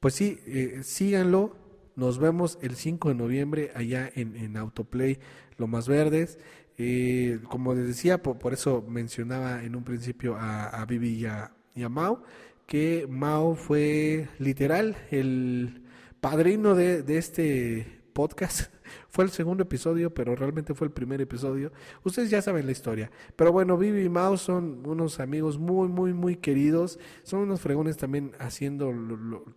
pues 0.00 0.14
sí, 0.14 0.38
eh, 0.46 0.80
síganlo. 0.82 1.56
Nos 1.96 2.18
vemos 2.18 2.58
el 2.62 2.76
5 2.76 3.08
de 3.08 3.14
noviembre 3.16 3.72
allá 3.74 4.08
en, 4.14 4.36
en 4.36 4.56
Autoplay 4.56 5.18
Lo 5.56 5.66
Más 5.66 5.88
Verdes. 5.88 6.38
Eh, 6.76 7.40
como 7.48 7.74
les 7.74 7.88
decía, 7.88 8.22
por, 8.22 8.52
eso 8.52 8.84
mencionaba 8.88 9.64
en 9.64 9.74
un 9.74 9.82
principio 9.82 10.36
a, 10.36 10.68
a 10.68 10.86
Vivi 10.86 11.14
y 11.14 11.26
a, 11.26 11.52
y 11.74 11.82
a 11.82 11.88
Mao, 11.88 12.22
que 12.66 13.08
Mao 13.10 13.56
fue 13.56 14.28
literal 14.38 14.96
el 15.10 15.82
padrino 16.20 16.76
de, 16.76 17.02
de 17.02 17.18
este 17.18 18.02
podcast 18.12 18.72
fue 19.08 19.24
el 19.24 19.30
segundo 19.30 19.62
episodio, 19.64 20.12
pero 20.12 20.34
realmente 20.34 20.74
fue 20.74 20.86
el 20.86 20.92
primer 20.92 21.20
episodio. 21.20 21.72
Ustedes 22.04 22.30
ya 22.30 22.42
saben 22.42 22.66
la 22.66 22.72
historia. 22.72 23.10
Pero 23.36 23.52
bueno, 23.52 23.76
Vivi 23.76 24.02
y 24.02 24.08
Mao 24.08 24.36
son 24.36 24.86
unos 24.86 25.20
amigos 25.20 25.58
muy, 25.58 25.88
muy, 25.88 26.12
muy 26.12 26.36
queridos. 26.36 26.98
Son 27.22 27.40
unos 27.40 27.60
fregones 27.60 27.96
también 27.96 28.32
haciendo 28.38 28.92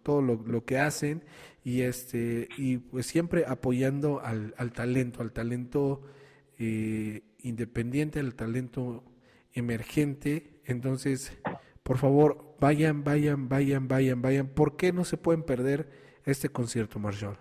todo 0.03 0.21
lo, 0.21 0.65
que 0.65 0.77
hacen 0.77 1.23
y 1.63 1.81
este 1.81 2.47
y 2.57 2.77
pues 2.77 3.05
siempre 3.05 3.45
apoyando 3.47 4.21
al, 4.21 4.53
talento, 4.73 5.21
al 5.21 5.31
talento 5.31 6.01
eh, 6.57 7.23
independiente, 7.39 8.19
al 8.19 8.35
talento 8.35 9.03
emergente. 9.53 10.61
Entonces, 10.65 11.37
por 11.83 11.97
favor, 11.97 12.55
vayan, 12.59 13.03
vayan, 13.03 13.49
vayan, 13.49 13.87
vayan, 13.87 14.21
vayan. 14.21 14.47
¿Por 14.47 14.77
qué 14.77 14.93
no 14.93 15.03
se 15.03 15.17
pueden 15.17 15.43
perder 15.43 15.89
este 16.25 16.49
concierto, 16.49 16.99
Marshall? 16.99 17.37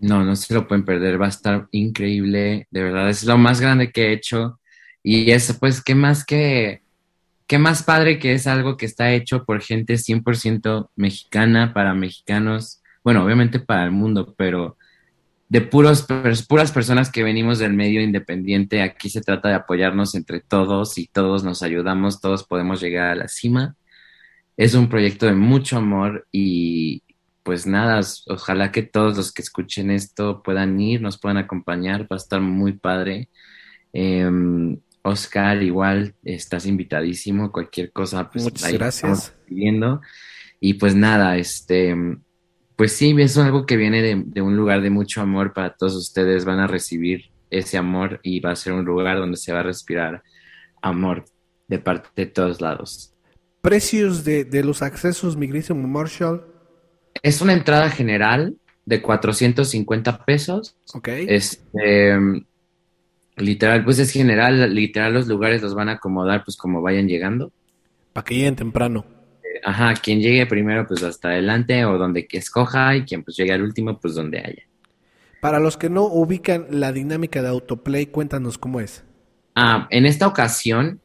No, 0.00 0.24
no 0.24 0.36
se 0.36 0.54
lo 0.54 0.68
pueden 0.68 0.84
perder, 0.84 1.20
va 1.20 1.26
a 1.26 1.30
estar 1.30 1.68
increíble, 1.72 2.68
de 2.70 2.82
verdad, 2.82 3.08
es 3.10 3.24
lo 3.24 3.36
más 3.36 3.60
grande 3.60 3.90
que 3.90 4.08
he 4.08 4.12
hecho. 4.12 4.60
Y 5.02 5.30
eso, 5.30 5.58
pues, 5.58 5.82
¿qué 5.82 5.94
más 5.94 6.24
que, 6.24 6.82
qué 7.46 7.58
más 7.58 7.82
padre 7.82 8.18
que 8.18 8.32
es 8.34 8.46
algo 8.46 8.76
que 8.76 8.86
está 8.86 9.12
hecho 9.12 9.44
por 9.44 9.60
gente 9.62 9.94
100% 9.94 10.90
mexicana, 10.96 11.72
para 11.72 11.94
mexicanos, 11.94 12.82
bueno, 13.02 13.24
obviamente 13.24 13.58
para 13.58 13.84
el 13.84 13.90
mundo, 13.90 14.34
pero 14.36 14.76
de 15.48 15.62
puros, 15.62 16.06
puras 16.46 16.72
personas 16.72 17.10
que 17.10 17.22
venimos 17.22 17.58
del 17.58 17.72
medio 17.72 18.02
independiente, 18.02 18.82
aquí 18.82 19.08
se 19.08 19.22
trata 19.22 19.48
de 19.48 19.54
apoyarnos 19.54 20.14
entre 20.14 20.40
todos 20.40 20.98
y 20.98 21.06
todos 21.06 21.42
nos 21.42 21.62
ayudamos, 21.62 22.20
todos 22.20 22.44
podemos 22.44 22.80
llegar 22.82 23.10
a 23.10 23.14
la 23.14 23.28
cima. 23.28 23.76
Es 24.58 24.74
un 24.74 24.88
proyecto 24.88 25.24
de 25.24 25.32
mucho 25.32 25.78
amor 25.78 26.26
y 26.30 27.02
pues 27.48 27.66
nada, 27.66 28.02
ojalá 28.26 28.70
que 28.70 28.82
todos 28.82 29.16
los 29.16 29.32
que 29.32 29.40
escuchen 29.40 29.90
esto 29.90 30.42
puedan 30.42 30.78
ir, 30.78 31.00
nos 31.00 31.18
puedan 31.18 31.38
acompañar, 31.38 32.02
va 32.02 32.08
a 32.10 32.16
estar 32.16 32.42
muy 32.42 32.74
padre. 32.74 33.30
Em, 33.94 34.78
Oscar, 35.00 35.62
igual 35.62 36.14
estás 36.24 36.66
invitadísimo, 36.66 37.50
cualquier 37.50 37.90
cosa, 37.90 38.30
pues 38.30 38.44
Muchas 38.44 38.70
gracias. 38.70 39.34
Viendo. 39.46 40.02
Y 40.60 40.74
pues 40.74 40.94
nada, 40.94 41.38
este, 41.38 41.96
pues 42.76 42.92
sí, 42.92 43.16
es 43.18 43.38
algo 43.38 43.64
que 43.64 43.78
viene 43.78 44.02
de, 44.02 44.42
un 44.42 44.54
lugar 44.54 44.82
de 44.82 44.90
mucho 44.90 45.22
amor 45.22 45.54
para 45.54 45.74
todos 45.74 45.96
ustedes, 45.96 46.44
van 46.44 46.60
a 46.60 46.66
recibir 46.66 47.30
ese 47.48 47.78
amor 47.78 48.20
y 48.22 48.40
va 48.40 48.50
a 48.50 48.56
ser 48.56 48.74
un 48.74 48.84
lugar 48.84 49.16
donde 49.16 49.38
se 49.38 49.54
va 49.54 49.60
a 49.60 49.62
respirar 49.62 50.22
amor 50.82 51.24
de 51.66 51.78
parte 51.78 52.10
de 52.14 52.26
todos 52.26 52.60
lados. 52.60 53.14
¿Precios 53.62 54.22
de, 54.22 54.44
de 54.44 54.62
los 54.62 54.82
accesos, 54.82 55.34
Migration 55.34 55.90
Marshall? 55.90 56.57
Es 57.22 57.40
una 57.40 57.52
entrada 57.52 57.90
general 57.90 58.56
de 58.84 59.02
450 59.02 60.24
pesos. 60.24 60.76
Ok. 60.94 61.08
Este, 61.08 62.16
Literal, 63.38 63.84
pues 63.84 63.98
es 64.00 64.10
general, 64.10 64.74
literal 64.74 65.14
los 65.14 65.28
lugares 65.28 65.62
los 65.62 65.74
van 65.74 65.88
a 65.88 65.92
acomodar 65.92 66.42
pues 66.44 66.56
como 66.56 66.82
vayan 66.82 67.06
llegando. 67.06 67.52
Para 68.12 68.24
que 68.24 68.34
lleguen 68.34 68.56
temprano. 68.56 69.04
Eh, 69.42 69.60
ajá, 69.64 69.94
quien 69.94 70.20
llegue 70.20 70.44
primero 70.46 70.86
pues 70.86 71.02
hasta 71.04 71.28
adelante 71.28 71.84
o 71.84 71.98
donde 71.98 72.26
que 72.26 72.38
escoja 72.38 72.96
y 72.96 73.04
quien 73.04 73.22
pues 73.22 73.36
llegue 73.36 73.52
al 73.52 73.62
último 73.62 73.98
pues 73.98 74.14
donde 74.14 74.40
haya. 74.40 74.62
Para 75.40 75.60
los 75.60 75.76
que 75.76 75.88
no 75.88 76.02
ubican 76.02 76.66
la 76.70 76.92
dinámica 76.92 77.40
de 77.40 77.48
autoplay, 77.48 78.06
cuéntanos 78.06 78.58
cómo 78.58 78.80
es. 78.80 79.04
Ah, 79.54 79.86
en 79.90 80.04
esta 80.04 80.26
ocasión 80.26 81.00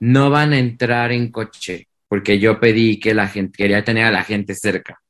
no 0.00 0.28
van 0.30 0.52
a 0.52 0.58
entrar 0.58 1.12
en 1.12 1.30
coche 1.30 1.86
porque 2.08 2.40
yo 2.40 2.58
pedí 2.58 2.98
que 2.98 3.14
la 3.14 3.28
gente, 3.28 3.56
quería 3.56 3.84
tener 3.84 4.04
a 4.04 4.10
la 4.10 4.24
gente 4.24 4.54
cerca. 4.54 5.00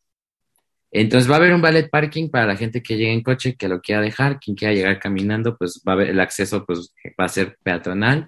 Entonces 1.00 1.30
va 1.30 1.34
a 1.34 1.38
haber 1.38 1.52
un 1.52 1.60
ballet 1.60 1.90
parking 1.90 2.30
para 2.30 2.46
la 2.46 2.56
gente 2.56 2.82
que 2.82 2.96
llegue 2.96 3.12
en 3.12 3.22
coche, 3.22 3.54
que 3.54 3.68
lo 3.68 3.80
quiera 3.80 4.00
dejar, 4.00 4.40
quien 4.40 4.56
quiera 4.56 4.72
llegar 4.72 4.98
caminando, 4.98 5.56
pues 5.56 5.82
va 5.86 5.92
a 5.92 5.94
haber 5.94 6.10
el 6.10 6.20
acceso, 6.20 6.64
pues 6.64 6.92
va 7.20 7.26
a 7.26 7.28
ser 7.28 7.58
peatonal. 7.62 8.26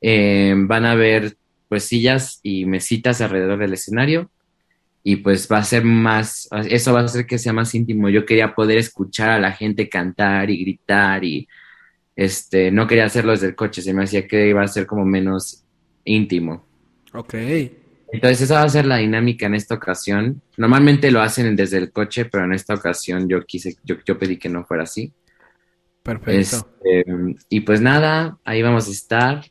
Eh, 0.00 0.54
van 0.56 0.84
a 0.84 0.92
haber 0.92 1.36
pues 1.68 1.84
sillas 1.84 2.38
y 2.42 2.64
mesitas 2.64 3.20
alrededor 3.20 3.58
del 3.58 3.72
escenario 3.72 4.30
y 5.02 5.16
pues 5.16 5.48
va 5.50 5.58
a 5.58 5.64
ser 5.64 5.84
más, 5.84 6.48
eso 6.68 6.92
va 6.92 7.00
a 7.00 7.04
hacer 7.04 7.26
que 7.26 7.38
sea 7.38 7.52
más 7.52 7.74
íntimo. 7.74 8.08
Yo 8.08 8.24
quería 8.26 8.54
poder 8.54 8.78
escuchar 8.78 9.30
a 9.30 9.38
la 9.38 9.52
gente 9.52 9.88
cantar 9.88 10.50
y 10.50 10.58
gritar 10.58 11.24
y 11.24 11.48
este, 12.14 12.70
no 12.70 12.86
quería 12.86 13.04
hacerlo 13.04 13.32
desde 13.32 13.48
el 13.48 13.54
coche, 13.54 13.82
se 13.82 13.92
me 13.92 14.04
hacía 14.04 14.26
que 14.26 14.48
iba 14.48 14.62
a 14.62 14.68
ser 14.68 14.86
como 14.86 15.04
menos 15.04 15.64
íntimo. 16.04 16.64
Ok. 17.12 17.34
Entonces 18.12 18.42
esa 18.42 18.56
va 18.56 18.62
a 18.62 18.68
ser 18.68 18.86
la 18.86 18.98
dinámica 18.98 19.46
en 19.46 19.54
esta 19.54 19.74
ocasión. 19.74 20.40
Normalmente 20.56 21.10
lo 21.10 21.20
hacen 21.20 21.56
desde 21.56 21.78
el 21.78 21.90
coche, 21.90 22.26
pero 22.26 22.44
en 22.44 22.52
esta 22.52 22.74
ocasión 22.74 23.28
yo 23.28 23.44
quise, 23.44 23.76
yo, 23.84 23.96
yo 24.04 24.18
pedí 24.18 24.38
que 24.38 24.48
no 24.48 24.64
fuera 24.64 24.84
así. 24.84 25.12
Perfecto. 26.02 26.68
Este, 26.84 27.04
y 27.48 27.60
pues 27.60 27.80
nada, 27.80 28.38
ahí 28.44 28.62
vamos 28.62 28.86
a 28.88 28.92
estar. 28.92 29.44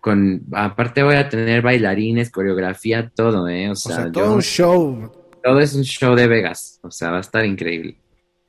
Con, 0.00 0.42
aparte 0.52 1.02
voy 1.02 1.16
a 1.16 1.28
tener 1.28 1.62
bailarines, 1.62 2.30
coreografía, 2.30 3.10
todo, 3.14 3.48
¿eh? 3.48 3.70
O 3.70 3.74
sea, 3.74 4.10
todo 4.12 4.34
un 4.34 4.42
show. 4.42 5.12
Todo 5.42 5.60
es 5.60 5.74
un 5.74 5.82
show 5.82 6.14
de 6.14 6.26
Vegas, 6.26 6.78
o 6.82 6.90
sea, 6.90 7.10
va 7.10 7.18
a 7.18 7.20
estar 7.20 7.44
increíble. 7.46 7.96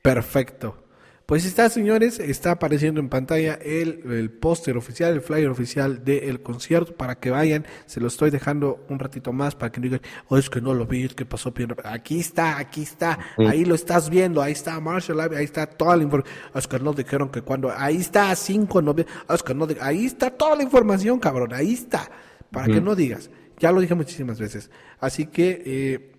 Perfecto. 0.02 0.81
Pues 1.26 1.44
está, 1.44 1.68
señores, 1.68 2.18
está 2.18 2.52
apareciendo 2.52 3.00
en 3.00 3.08
pantalla 3.08 3.54
el, 3.54 4.02
el 4.10 4.30
póster 4.30 4.76
oficial, 4.76 5.14
el 5.14 5.20
flyer 5.20 5.48
oficial 5.48 6.04
del 6.04 6.42
concierto 6.42 6.94
para 6.94 7.20
que 7.20 7.30
vayan. 7.30 7.64
Se 7.86 8.00
lo 8.00 8.08
estoy 8.08 8.30
dejando 8.30 8.84
un 8.88 8.98
ratito 8.98 9.32
más 9.32 9.54
para 9.54 9.70
que 9.70 9.80
no 9.80 9.84
digan, 9.84 10.00
oh, 10.28 10.36
es 10.36 10.50
que 10.50 10.60
no 10.60 10.74
lo 10.74 10.86
vi, 10.86 11.04
es 11.04 11.14
que 11.14 11.24
pasó 11.24 11.52
bien. 11.52 11.74
Aquí 11.84 12.20
está, 12.20 12.58
aquí 12.58 12.82
está, 12.82 13.18
ahí 13.38 13.64
lo 13.64 13.74
estás 13.74 14.10
viendo, 14.10 14.42
ahí 14.42 14.52
está 14.52 14.78
Marshall, 14.80 15.20
ahí 15.20 15.44
está 15.44 15.66
toda 15.66 15.96
la 15.96 16.02
información. 16.02 16.34
Es 16.54 16.66
que 16.66 16.78
no 16.78 16.92
dijeron 16.92 17.28
que 17.30 17.42
cuando, 17.42 17.70
ahí 17.70 17.98
está, 17.98 18.34
5 18.34 18.82
noviembre, 18.82 19.14
es 19.28 19.42
que 19.42 19.54
no, 19.54 19.68
ahí 19.80 20.06
está 20.06 20.30
toda 20.30 20.56
la 20.56 20.64
información, 20.64 21.20
cabrón, 21.20 21.54
ahí 21.54 21.72
está, 21.72 22.10
para 22.50 22.66
que 22.66 22.80
no 22.80 22.94
digas. 22.94 23.30
Ya 23.58 23.70
lo 23.70 23.80
dije 23.80 23.94
muchísimas 23.94 24.40
veces. 24.40 24.70
Así 24.98 25.26
que, 25.26 25.62
eh, 25.64 26.11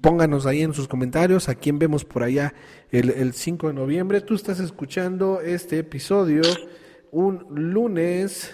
pónganos 0.00 0.46
ahí 0.46 0.62
en 0.62 0.74
sus 0.74 0.88
comentarios 0.88 1.48
a 1.48 1.54
quién 1.54 1.78
vemos 1.78 2.04
por 2.04 2.22
allá 2.22 2.52
el, 2.90 3.32
5 3.32 3.68
de 3.68 3.74
noviembre. 3.74 4.20
Tú 4.20 4.34
estás 4.34 4.58
escuchando 4.60 5.40
este 5.40 5.78
episodio 5.78 6.42
un 7.12 7.46
lunes, 7.50 8.52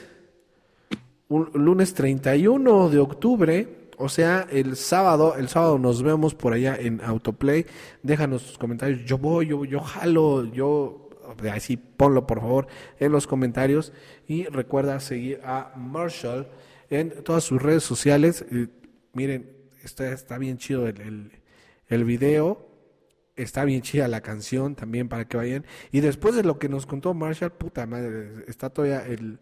un 1.28 1.50
lunes 1.54 1.94
31 1.94 2.90
de 2.90 2.98
octubre. 2.98 3.68
O 3.96 4.08
sea, 4.08 4.46
el 4.50 4.76
sábado, 4.76 5.36
el 5.36 5.48
sábado 5.48 5.78
nos 5.78 6.02
vemos 6.02 6.34
por 6.34 6.52
allá 6.52 6.76
en 6.76 7.00
Autoplay. 7.00 7.64
Déjanos 8.02 8.44
tus 8.44 8.58
comentarios. 8.58 9.04
Yo 9.04 9.16
voy, 9.16 9.46
yo, 9.46 9.64
yo 9.64 9.80
jalo, 9.80 10.44
yo 10.52 11.08
así 11.50 11.76
ponlo 11.78 12.26
por 12.26 12.40
favor 12.40 12.66
en 12.98 13.12
los 13.12 13.26
comentarios 13.26 13.92
y 14.28 14.44
recuerda 14.44 15.00
seguir 15.00 15.40
a 15.42 15.72
Marshall 15.76 16.48
en 16.90 17.22
todas 17.22 17.44
sus 17.44 17.62
redes 17.62 17.82
sociales. 17.82 18.44
miren, 19.14 19.63
está, 19.84 20.10
está 20.12 20.38
bien 20.38 20.58
chido 20.58 20.88
el, 20.88 21.32
el, 21.88 22.04
video, 22.04 22.68
está 23.36 23.64
bien 23.64 23.82
chida 23.82 24.08
la 24.08 24.20
canción 24.20 24.74
también 24.74 25.08
para 25.08 25.26
que 25.28 25.36
vayan. 25.36 25.64
Y 25.92 26.00
después 26.00 26.34
de 26.34 26.42
lo 26.42 26.58
que 26.58 26.68
nos 26.68 26.86
contó 26.86 27.14
Marshall, 27.14 27.52
puta 27.52 27.86
madre, 27.86 28.44
está 28.48 28.70
todavía 28.70 29.06
el, 29.06 29.38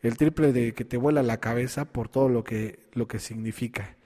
el 0.00 0.16
triple 0.16 0.52
de 0.52 0.74
que 0.74 0.84
te 0.84 0.96
vuela 0.96 1.22
la 1.22 1.38
cabeza 1.38 1.84
por 1.84 2.08
todo 2.08 2.28
lo 2.28 2.44
que, 2.44 2.80
lo 2.92 3.06
que 3.08 3.18
significa. 3.18 3.96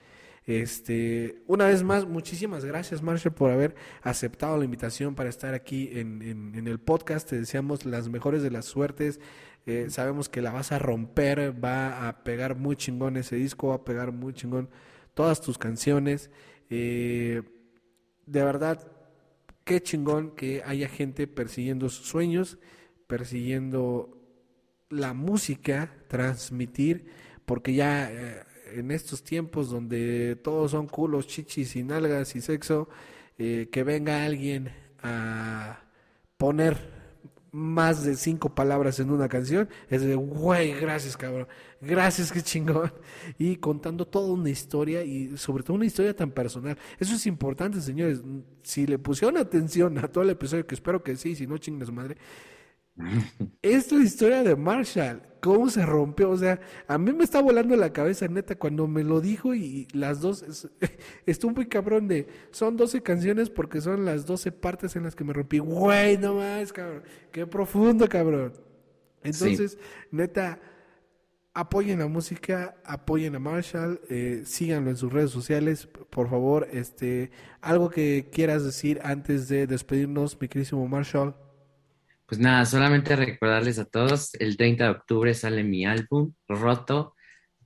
Este, 0.47 1.43
una 1.45 1.65
vez 1.65 1.83
más, 1.83 2.07
muchísimas 2.07 2.63
gracias 2.63 3.01
Marshall 3.01 3.33
por 3.33 3.51
haber 3.51 3.75
aceptado 4.01 4.55
la 4.55 4.63
invitación 4.63 5.13
para 5.13 5.27
estar 5.27 5.53
aquí 5.53 5.89
en, 5.93 6.21
en, 6.21 6.67
el 6.67 6.79
podcast. 6.79 7.29
Te 7.29 7.37
deseamos 7.37 7.85
las 7.85 8.07
mejores 8.07 8.41
de 8.43 8.49
las 8.49 8.63
suertes. 8.63 9.19
Eh, 9.65 9.87
sabemos 9.89 10.29
que 10.29 10.41
la 10.41 10.51
vas 10.51 10.71
a 10.71 10.79
romper, 10.79 11.53
va 11.61 12.07
a 12.07 12.23
pegar 12.23 12.55
muy 12.55 12.77
chingón 12.77 13.17
ese 13.17 13.35
disco, 13.35 13.67
va 13.67 13.75
a 13.75 13.83
pegar 13.83 14.13
muy 14.13 14.33
chingón 14.33 14.69
todas 15.17 15.41
tus 15.41 15.57
canciones. 15.57 16.29
Eh, 16.69 17.41
de 18.27 18.43
verdad, 18.43 18.87
qué 19.63 19.81
chingón 19.81 20.35
que 20.35 20.61
haya 20.63 20.87
gente 20.87 21.25
persiguiendo 21.25 21.89
sus 21.89 22.07
sueños, 22.07 22.59
persiguiendo 23.07 24.15
la 24.89 25.15
música, 25.15 25.91
transmitir, 26.07 27.07
porque 27.45 27.73
ya 27.73 28.11
eh, 28.11 28.43
en 28.75 28.91
estos 28.91 29.23
tiempos 29.23 29.71
donde 29.71 30.35
todos 30.35 30.69
son 30.71 30.85
culos, 30.87 31.25
chichis 31.25 31.75
y 31.75 31.83
nalgas 31.83 32.35
y 32.35 32.41
sexo, 32.41 32.87
eh, 33.39 33.69
que 33.71 33.83
venga 33.83 34.23
alguien 34.23 34.69
a 35.01 35.81
poner 36.37 36.96
más 37.51 38.03
de 38.03 38.15
cinco 38.15 38.53
palabras 38.53 38.99
en 38.99 39.11
una 39.11 39.27
canción, 39.27 39.69
es 39.89 40.01
de, 40.01 40.15
güey, 40.15 40.73
gracias, 40.79 41.17
cabrón, 41.17 41.47
gracias, 41.81 42.31
qué 42.31 42.41
chingón. 42.41 42.93
Y 43.37 43.57
contando 43.57 44.05
toda 44.07 44.31
una 44.31 44.49
historia 44.49 45.03
y 45.03 45.37
sobre 45.37 45.63
todo 45.63 45.75
una 45.75 45.85
historia 45.85 46.15
tan 46.15 46.31
personal. 46.31 46.77
Eso 46.99 47.15
es 47.15 47.25
importante, 47.27 47.81
señores. 47.81 48.21
Si 48.63 48.85
le 48.85 48.99
pusieron 48.99 49.37
atención 49.37 49.97
a 49.97 50.07
todo 50.07 50.23
el 50.23 50.29
episodio, 50.31 50.65
que 50.65 50.75
espero 50.75 51.03
que 51.03 51.15
sí, 51.15 51.35
si 51.35 51.47
no, 51.47 51.57
chingue 51.57 51.85
su 51.85 51.93
madre, 51.93 52.17
es 53.61 53.91
la 53.91 54.03
historia 54.03 54.43
de 54.43 54.55
Marshall, 54.55 55.21
cómo 55.41 55.69
se 55.69 55.85
rompió, 55.85 56.29
o 56.29 56.37
sea, 56.37 56.59
a 56.87 56.97
mí 56.97 57.13
me 57.13 57.23
está 57.23 57.41
volando 57.41 57.75
la 57.75 57.93
cabeza, 57.93 58.27
neta, 58.27 58.55
cuando 58.55 58.87
me 58.87 59.03
lo 59.03 59.21
dijo 59.21 59.53
y 59.53 59.87
las 59.93 60.21
dos, 60.21 60.69
estuvo 61.25 61.51
muy 61.51 61.67
cabrón 61.67 62.07
de, 62.07 62.27
son 62.51 62.77
12 62.77 63.01
canciones 63.01 63.49
porque 63.49 63.81
son 63.81 64.05
las 64.05 64.25
12 64.25 64.51
partes 64.51 64.95
en 64.95 65.03
las 65.03 65.15
que 65.15 65.23
me 65.23 65.33
rompí, 65.33 65.59
güey, 65.59 66.17
no 66.17 66.35
más, 66.35 66.73
cabrón, 66.73 67.03
qué 67.31 67.45
profundo, 67.45 68.07
cabrón. 68.07 68.53
Entonces, 69.23 69.77
neta, 70.11 70.59
apoyen 71.53 71.99
la 71.99 72.07
música, 72.07 72.75
apoyen 72.85 73.35
a 73.35 73.39
Marshall, 73.39 73.99
eh, 74.09 74.43
síganlo 74.45 74.89
en 74.89 74.95
sus 74.95 75.11
redes 75.11 75.31
sociales, 75.31 75.87
por 75.87 76.29
favor, 76.29 76.67
este, 76.71 77.31
algo 77.61 77.89
que 77.89 78.29
quieras 78.31 78.63
decir 78.63 78.99
antes 79.03 79.47
de 79.47 79.67
despedirnos, 79.67 80.39
mi 80.39 80.47
querísimo 80.47 80.87
Marshall. 80.87 81.35
Pues 82.27 82.41
nada, 82.41 82.65
solamente 82.65 83.15
recordarles 83.15 83.79
a 83.79 83.85
todos, 83.85 84.33
el 84.35 84.57
30 84.57 84.83
de 84.83 84.89
octubre 84.89 85.33
sale 85.33 85.63
mi 85.63 85.85
álbum, 85.85 86.33
Roto. 86.49 87.15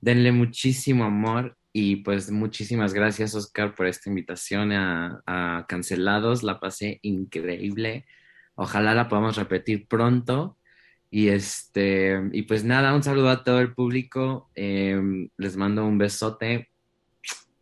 Denle 0.00 0.30
muchísimo 0.30 1.02
amor 1.02 1.56
y 1.72 1.96
pues 1.96 2.30
muchísimas 2.30 2.94
gracias 2.94 3.34
Oscar 3.34 3.74
por 3.74 3.88
esta 3.88 4.08
invitación 4.08 4.70
a, 4.70 5.66
Cancelados. 5.68 6.44
La 6.44 6.60
pasé 6.60 7.00
increíble. 7.02 8.06
Ojalá 8.54 8.94
la 8.94 9.08
podamos 9.08 9.34
repetir 9.34 9.88
pronto. 9.88 10.56
Y 11.10 11.28
este, 11.28 12.22
y 12.30 12.42
pues 12.42 12.62
nada, 12.62 12.94
un 12.94 13.02
saludo 13.02 13.30
a 13.30 13.42
todo 13.42 13.58
el 13.58 13.74
público. 13.74 14.48
Em, 14.54 15.28
les 15.38 15.56
mando 15.56 15.84
un 15.84 15.98
besote 15.98 16.70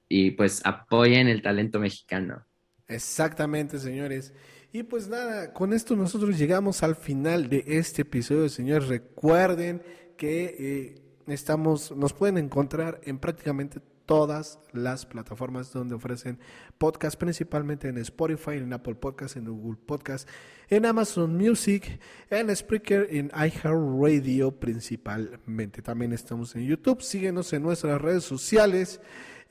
y 0.07 0.33
pues 0.33 0.61
apoyen 0.67 1.29
el 1.29 1.41
talento 1.41 1.81
mexicano. 1.81 2.45
Exactamente, 2.89 3.79
señores. 3.79 4.35
Y 4.73 4.85
pues 4.85 5.09
nada, 5.09 5.53
con 5.53 5.73
esto 5.73 5.97
nosotros 5.97 6.39
llegamos 6.39 6.85
al 6.85 6.95
final 6.95 7.49
de 7.49 7.65
este 7.67 8.03
episodio, 8.03 8.49
señores. 8.49 8.87
Recuerden 8.87 9.83
que 10.17 10.55
eh, 10.59 11.03
estamos, 11.27 11.91
nos 11.97 12.13
pueden 12.13 12.39
encontrar 12.39 13.01
en 13.03 13.19
prácticamente 13.19 13.81
todas 14.07 14.61
las 14.73 15.07
plataformas 15.07 15.73
donde 15.73 15.97
ofrecen 15.97 16.39
podcast, 16.79 17.17
principalmente 17.17 17.89
en 17.89 17.99
Spotify, 17.99 18.59
en 18.59 18.73
Apple 18.73 18.95
Podcast, 18.95 19.37
en 19.37 19.47
Google 19.47 19.79
Podcast, 19.85 20.29
en 20.69 20.87
Amazon 20.87 21.37
Music, 21.37 22.01
en 22.29 22.55
Spreaker, 22.55 23.09
en 23.11 23.31
iHeartRadio 23.35 24.53
principalmente. 24.53 25.83
También 25.83 26.13
estamos 26.13 26.55
en 26.55 26.67
YouTube. 26.67 27.03
Síguenos 27.03 27.53
en 27.53 27.63
nuestras 27.63 28.01
redes 28.01 28.23
sociales. 28.23 29.01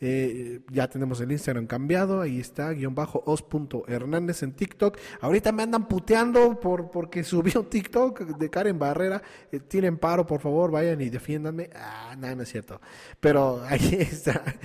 Eh, 0.01 0.61
ya 0.71 0.89
tenemos 0.89 1.19
el 1.19 1.31
Instagram 1.31 1.67
cambiado, 1.67 2.21
ahí 2.21 2.39
está, 2.39 2.71
guion 2.71 2.95
bajo 2.95 3.21
os.hernández 3.25 4.43
en 4.43 4.53
TikTok. 4.53 4.97
Ahorita 5.19 5.51
me 5.51 5.63
andan 5.63 5.87
puteando 5.87 6.59
por 6.59 6.89
porque 6.89 7.23
subió 7.23 7.63
TikTok 7.63 8.21
de 8.21 8.49
Karen 8.49 8.79
Barrera. 8.79 9.21
Eh, 9.51 9.59
tienen 9.59 9.97
paro, 9.97 10.25
por 10.25 10.39
favor, 10.39 10.71
vayan 10.71 11.01
y 11.01 11.09
defiéndanme. 11.09 11.69
Ah, 11.75 12.15
nada, 12.17 12.35
no 12.35 12.43
es 12.43 12.49
cierto. 12.49 12.79
Pero 13.19 13.61
ahí 13.65 13.95
está 13.99 14.55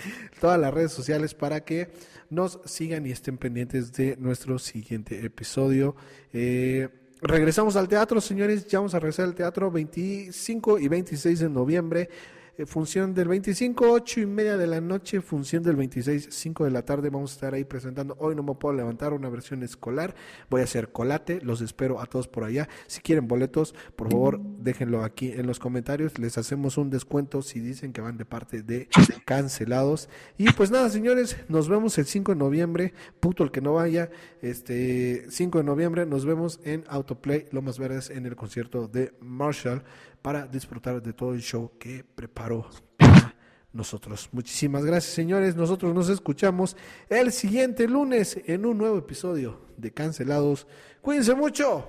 todas 0.41 0.61
las 0.61 0.73
redes 0.73 0.93
sociales 0.93 1.35
para 1.35 1.65
que 1.65 1.91
nos 2.31 2.61
sigan 2.65 3.07
y 3.07 3.11
estén 3.11 3.37
pendientes 3.37 3.93
de 3.93 4.17
nuestro 4.17 4.59
siguiente 4.59 5.25
episodio. 5.25 5.97
Eh, 6.33 6.89
regresamos 7.21 7.75
al 7.77 7.89
teatro, 7.89 8.21
señores. 8.21 8.67
Ya 8.67 8.79
vamos 8.79 8.95
a 8.95 9.01
regresar 9.01 9.27
al 9.27 9.35
teatro 9.35 9.71
25 9.71 10.79
y 10.79 10.89
26 10.89 11.41
de 11.41 11.49
noviembre. 11.49 12.09
Eh, 12.57 12.67
función 12.67 13.15
del 13.15 13.27
25, 13.27 13.91
8 13.91 14.21
y 14.21 14.27
media 14.27 14.57
de 14.57 14.69
la 14.69 14.81
noche, 14.81 15.21
función 15.21 15.65
del 15.65 15.75
26, 15.75 16.29
5 16.31 16.65
de 16.65 16.71
la 16.71 16.85
tarde. 16.85 17.11
Vamos 17.11 17.33
a 17.33 17.35
estar 17.35 17.55
ahí 17.55 17.65
presentando. 17.65 18.15
Hoy 18.21 18.37
no 18.37 18.45
me 18.45 18.55
puedo 18.55 18.73
levantar 18.77 19.13
una 19.13 19.29
versión 19.29 19.65
escolar. 19.65 20.15
Voy 20.51 20.61
a 20.61 20.65
hacer 20.65 20.93
colate. 20.93 21.41
Los 21.41 21.61
espero 21.61 22.01
a 22.01 22.07
todos 22.07 22.29
por 22.29 22.45
allá. 22.45 22.69
Si 22.87 23.01
quieren 23.01 23.27
boletos, 23.27 23.75
por 23.97 24.09
favor, 24.09 24.41
déjenlo 24.41 25.03
aquí 25.03 25.33
en 25.33 25.49
los 25.49 25.59
comentarios. 25.59 26.17
Les 26.21 26.39
hacemos 26.39 26.79
un 26.79 26.91
descuento 26.91 27.43
si 27.43 27.59
dicen 27.59 27.93
que 27.93 28.01
van 28.01 28.19
de 28.19 28.25
parte 28.25 28.63
de 28.63 28.89
cancelados. 29.25 30.09
Y 30.39 30.53
pues 30.53 30.71
nada, 30.71 30.91
señores, 30.91 31.37
nos 31.49 31.69
vemos 31.69 31.99
el 31.99 32.07
5 32.07 32.33
de 32.33 32.39
noviembre. 32.39 32.95
Puto 33.19 33.43
el 33.43 33.51
que 33.51 33.63
no 33.63 33.75
vaya. 33.75 34.11
Este 34.43 35.27
5 35.29 35.59
de 35.59 35.65
noviembre 35.65 36.07
nos 36.07 36.25
vemos 36.25 36.61
en 36.63 36.85
Autoplay 36.87 37.49
Lomas 37.51 37.81
Verdes 37.81 38.11
en 38.11 38.27
el 38.27 38.37
concierto 38.37 38.87
de 38.87 39.13
Marshall 39.19 39.83
para 40.25 40.47
disfrutar 40.47 41.03
de 41.03 41.13
todo 41.13 41.35
el 41.35 41.43
show 41.43 41.73
que 41.79 42.03
preparó 42.03 42.67
para 42.97 43.35
nosotros. 43.75 44.31
Muchísimas 44.33 44.83
gracias, 44.83 45.13
señores. 45.13 45.55
Nosotros 45.55 45.95
nos 45.95 46.09
escuchamos 46.09 46.79
el 47.11 47.31
siguiente 47.31 47.87
lunes 47.87 48.41
en 48.47 48.65
un 48.65 48.79
nuevo 48.79 48.97
episodio 48.97 49.67
de 49.77 49.93
Cancelados. 49.93 50.67
Cuídense 51.03 51.35
mucho. 51.35 51.87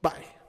Bye. 0.00 0.39